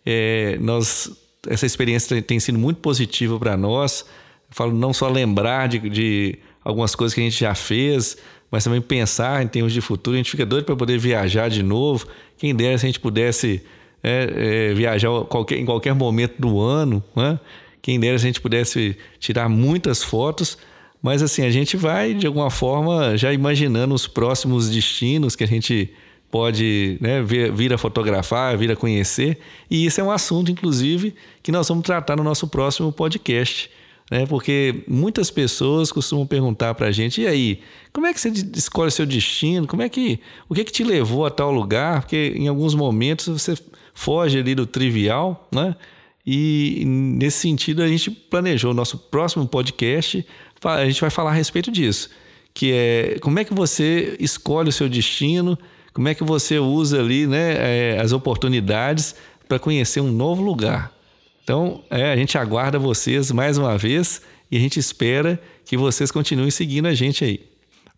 É, 0.07 0.57
nós, 0.59 1.13
essa 1.47 1.67
experiência 1.67 2.23
tem 2.23 2.41
sido 2.41 2.59
muito 2.59 2.81
positiva 2.81 3.39
para 3.39 3.59
nós. 3.59 4.07
Eu 4.49 4.55
falo 4.57 4.73
não 4.73 4.95
só 4.95 5.07
lembrar 5.07 5.69
de, 5.69 5.81
de 5.91 6.39
algumas 6.65 6.95
coisas 6.95 7.13
que 7.13 7.21
a 7.21 7.25
gente 7.25 7.39
já 7.39 7.55
fez, 7.55 8.17
mas 8.51 8.65
também 8.65 8.81
pensar 8.81 9.43
em 9.43 9.49
termos 9.49 9.75
de 9.75 9.83
futuro. 9.83 10.15
A 10.15 10.17
gente 10.17 10.31
fica 10.31 10.47
doido 10.47 10.65
para 10.65 10.77
poder 10.77 10.99
viajar 10.99 11.51
de 11.51 11.63
novo. 11.63 12.07
Quem 12.39 12.55
dera 12.55 12.79
se 12.79 12.87
a 12.87 12.89
gente 12.89 13.01
pudesse 13.01 13.63
é, 14.03 14.71
é, 14.71 14.75
viajar 14.75 15.09
qualquer, 15.25 15.59
em 15.59 15.65
qualquer 15.65 15.95
momento 15.95 16.35
do 16.39 16.61
ano, 16.61 17.03
né? 17.15 17.39
Quem 17.83 17.99
dera 17.99 18.15
a 18.15 18.19
gente 18.19 18.41
pudesse 18.41 18.97
tirar 19.19 19.49
muitas 19.49 20.03
fotos, 20.03 20.59
mas 21.03 21.23
assim, 21.23 21.43
a 21.43 21.51
gente 21.51 21.77
vai 21.77 22.13
de 22.13 22.27
alguma 22.27 22.51
forma 22.51 23.17
já 23.17 23.33
imaginando 23.33 23.95
os 23.95 24.07
próximos 24.07 24.69
destinos 24.69 25.35
que 25.35 25.45
a 25.45 25.47
gente 25.47 25.91
pode 26.31 26.99
né, 27.01 27.23
vir, 27.23 27.51
vir 27.53 27.73
a 27.73 27.79
fotografar, 27.79 28.57
vir 28.57 28.71
a 28.71 28.77
conhecer, 28.77 29.39
e 29.71 29.85
isso 29.85 30.01
é 30.01 30.05
um 30.05 30.11
assunto, 30.11 30.51
inclusive, 30.51 31.15
que 31.43 31.51
nós 31.51 31.67
vamos 31.69 31.85
tratar 31.85 32.17
no 32.17 32.23
nosso 32.23 32.47
próximo 32.47 32.93
podcast. 32.93 33.71
Né? 34.11 34.27
Porque 34.27 34.83
muitas 34.89 35.31
pessoas 35.31 35.93
costumam 35.93 36.27
perguntar 36.27 36.75
para 36.75 36.89
a 36.89 36.93
gente: 36.93 37.21
e 37.21 37.27
aí, 37.27 37.61
como 37.93 38.07
é 38.07 38.13
que 38.13 38.21
você 38.21 38.29
escolhe 38.55 38.91
seu 38.91 39.07
destino? 39.07 39.67
Como 39.67 39.83
é 39.83 39.89
que, 39.89 40.19
o 40.49 40.55
que, 40.55 40.63
é 40.63 40.65
que 40.65 40.73
te 40.73 40.83
levou 40.83 41.25
a 41.25 41.31
tal 41.31 41.53
lugar? 41.53 42.03
Porque 42.03 42.35
em 42.37 42.49
alguns 42.49 42.75
momentos 42.75 43.29
você 43.29 43.57
foge 43.95 44.39
ali 44.39 44.55
do 44.55 44.67
trivial, 44.67 45.49
né? 45.53 45.75
E 46.27 46.85
nesse 46.87 47.39
sentido 47.39 47.83
a 47.83 47.89
gente 47.89 48.11
planejou 48.11 48.71
o 48.73 48.75
nosso 48.75 48.99
próximo 48.99 49.47
podcast, 49.47 50.25
a 50.63 50.85
gente 50.85 51.01
vai 51.01 51.11
falar 51.11 51.31
a 51.31 51.35
respeito 51.35 51.71
disso, 51.71 52.11
que 52.53 52.73
é 52.73 53.19
como 53.21 53.39
é 53.39 53.45
que 53.45 53.55
você 53.55 54.17
escolhe 54.21 54.69
o 54.69 54.73
seu 54.73 54.89
destino, 54.89 55.59
como 55.93 56.09
é 56.09 56.15
que 56.15 56.23
você 56.23 56.59
usa 56.59 57.01
ali, 57.01 57.27
né, 57.27 57.55
é, 57.95 58.01
as 58.01 58.13
oportunidades 58.13 59.15
para 59.49 59.59
conhecer 59.59 60.01
um 60.01 60.13
novo 60.13 60.43
lugar. 60.43 60.93
Então, 61.43 61.83
é, 61.91 62.13
a 62.13 62.17
gente 62.17 62.39
aguarda 62.39 62.79
vocês 62.79 63.33
mais 63.33 63.59
uma 63.59 63.77
vez 63.77 64.23
e 64.51 64.57
a 64.57 64.61
gente 64.61 64.79
espera 64.79 65.41
que 65.65 65.77
vocês 65.77 66.11
continuem 66.11 66.51
seguindo 66.51 66.87
a 66.87 66.95
gente 66.95 67.25
aí. 67.25 67.41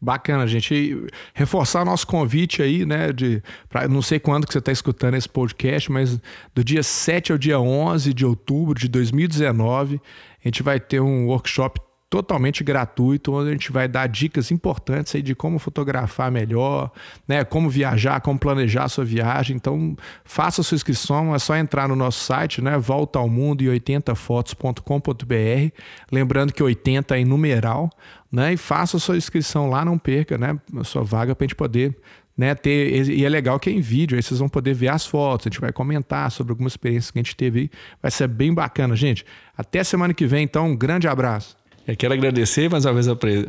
Bacana, 0.03 0.49
gente. 0.49 1.07
Reforçar 1.33 1.85
nosso 1.85 2.05
convite 2.09 2.61
aí, 2.61 2.85
né? 2.85 3.13
De, 3.13 3.41
pra, 3.69 3.87
não 3.87 4.03
sei 4.03 4.19
quando 4.19 4.49
que 4.49 4.53
você 4.53 4.59
está 4.59 4.73
escutando 4.73 5.15
esse 5.15 5.29
podcast, 5.29 5.93
mas 5.93 6.21
do 6.53 6.65
dia 6.65 6.83
7 6.83 7.31
ao 7.31 7.39
dia 7.39 7.61
11 7.61 8.13
de 8.13 8.27
outubro 8.27 8.75
de 8.75 8.89
2019, 8.89 10.01
a 10.45 10.49
gente 10.49 10.61
vai 10.61 10.81
ter 10.81 11.01
um 11.01 11.27
workshop 11.27 11.81
totalmente 12.13 12.63
gratuito, 12.63 13.33
onde 13.33 13.49
a 13.49 13.53
gente 13.53 13.73
vai 13.73 13.89
dar 13.89 14.07
dicas 14.07 14.51
importantes 14.51 15.15
aí 15.15 15.23
de 15.23 15.35
como 15.35 15.59
fotografar 15.59 16.31
melhor, 16.31 16.91
né, 17.27 17.43
como 17.43 17.71
viajar, 17.71 18.21
como 18.21 18.39
planejar 18.39 18.85
a 18.85 18.89
sua 18.91 19.03
viagem. 19.03 19.57
Então, 19.57 19.97
faça 20.23 20.63
sua 20.63 20.77
inscrição, 20.77 21.35
é 21.35 21.39
só 21.39 21.57
entrar 21.57 21.89
no 21.89 21.97
nosso 21.97 22.23
site, 22.23 22.61
né, 22.61 22.77
volta 22.77 23.19
ao 23.19 23.31
mundo 23.31 23.63
e 23.63 23.69
80fotos.com.br, 23.69 25.75
lembrando 26.13 26.53
que 26.53 26.63
80 26.63 27.17
é 27.17 27.21
em 27.21 27.25
numeral, 27.25 27.89
né, 28.31 28.53
e 28.53 28.59
faça 28.59 28.99
sua 28.99 29.17
inscrição 29.17 29.71
lá, 29.71 29.83
não 29.83 29.97
perca, 29.97 30.37
né, 30.37 30.61
a 30.77 30.85
sua 30.85 31.03
vaga 31.03 31.35
para 31.35 31.47
a 31.47 31.49
gente 31.49 31.57
poder 31.57 31.97
né, 32.37 32.55
ter, 32.55 33.09
e 33.09 33.25
é 33.25 33.29
legal 33.31 33.59
que 33.59 33.71
é 33.71 33.73
em 33.73 33.81
vídeo, 33.81 34.17
aí 34.17 34.23
vocês 34.23 34.39
vão 34.39 34.51
poder 34.51 34.75
ver 34.75 34.89
as 34.89 35.07
fotos, 35.07 35.47
a 35.47 35.49
gente 35.49 35.63
vai 35.63 35.73
comentar 35.73 36.31
sobre 36.31 36.53
algumas 36.53 36.75
experiências 36.75 37.11
que 37.11 37.19
a 37.19 37.23
gente 37.23 37.35
teve 37.35 37.71
vai 38.03 38.11
ser 38.11 38.29
bem 38.29 38.53
bacana, 38.53 38.95
gente. 38.95 39.25
Até 39.57 39.83
semana 39.83 40.13
que 40.13 40.27
vem, 40.27 40.45
então, 40.45 40.69
um 40.69 40.77
grande 40.77 41.09
abraço. 41.09 41.62
Eu 41.87 41.97
quero 41.97 42.15
agradecer 42.15 42.71
mais 42.71 42.85
uma 42.85 42.95
vez 42.95 43.09
a, 43.09 43.17
pre... 43.17 43.47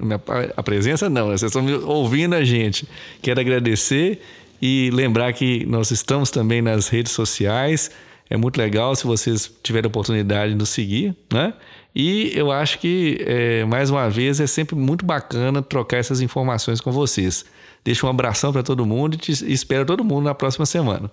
a 0.56 0.64
presença, 0.64 1.10
não, 1.10 1.28
vocês 1.28 1.54
estão 1.56 1.66
ouvindo 1.88 2.34
a 2.34 2.44
gente. 2.44 2.88
Quero 3.22 3.40
agradecer 3.40 4.22
E 4.62 4.90
lembrar 4.94 5.34
que 5.34 5.66
nós 5.66 5.92
estamos 5.92 6.32
também 6.32 6.62
nas 6.62 6.88
redes 6.88 7.12
sociais. 7.12 7.92
É 8.30 8.38
muito 8.38 8.58
legal 8.58 8.96
se 8.96 9.06
vocês 9.06 9.52
tiverem 9.62 9.88
a 9.88 9.90
oportunidade 9.90 10.54
de 10.54 10.58
nos 10.58 10.70
seguir, 10.70 11.16
né? 11.32 11.54
E 11.94 12.32
eu 12.34 12.52
acho 12.52 12.80
que, 12.80 13.18
é, 13.28 13.66
mais 13.66 13.92
uma 13.92 14.10
vez, 14.10 14.40
é 14.40 14.48
sempre 14.48 14.76
muito 14.76 15.06
bacana 15.06 15.62
trocar 15.62 15.98
essas 15.98 16.22
informações 16.22 16.82
com 16.82 16.92
vocês. 16.92 17.46
Deixo 17.84 18.08
um 18.08 18.10
abração 18.10 18.52
para 18.52 18.64
todo 18.64 18.86
mundo 18.86 19.18
e 19.28 19.54
espero 19.54 19.86
todo 19.86 20.04
mundo 20.04 20.24
na 20.24 20.34
próxima 20.34 20.66
semana. 20.66 21.12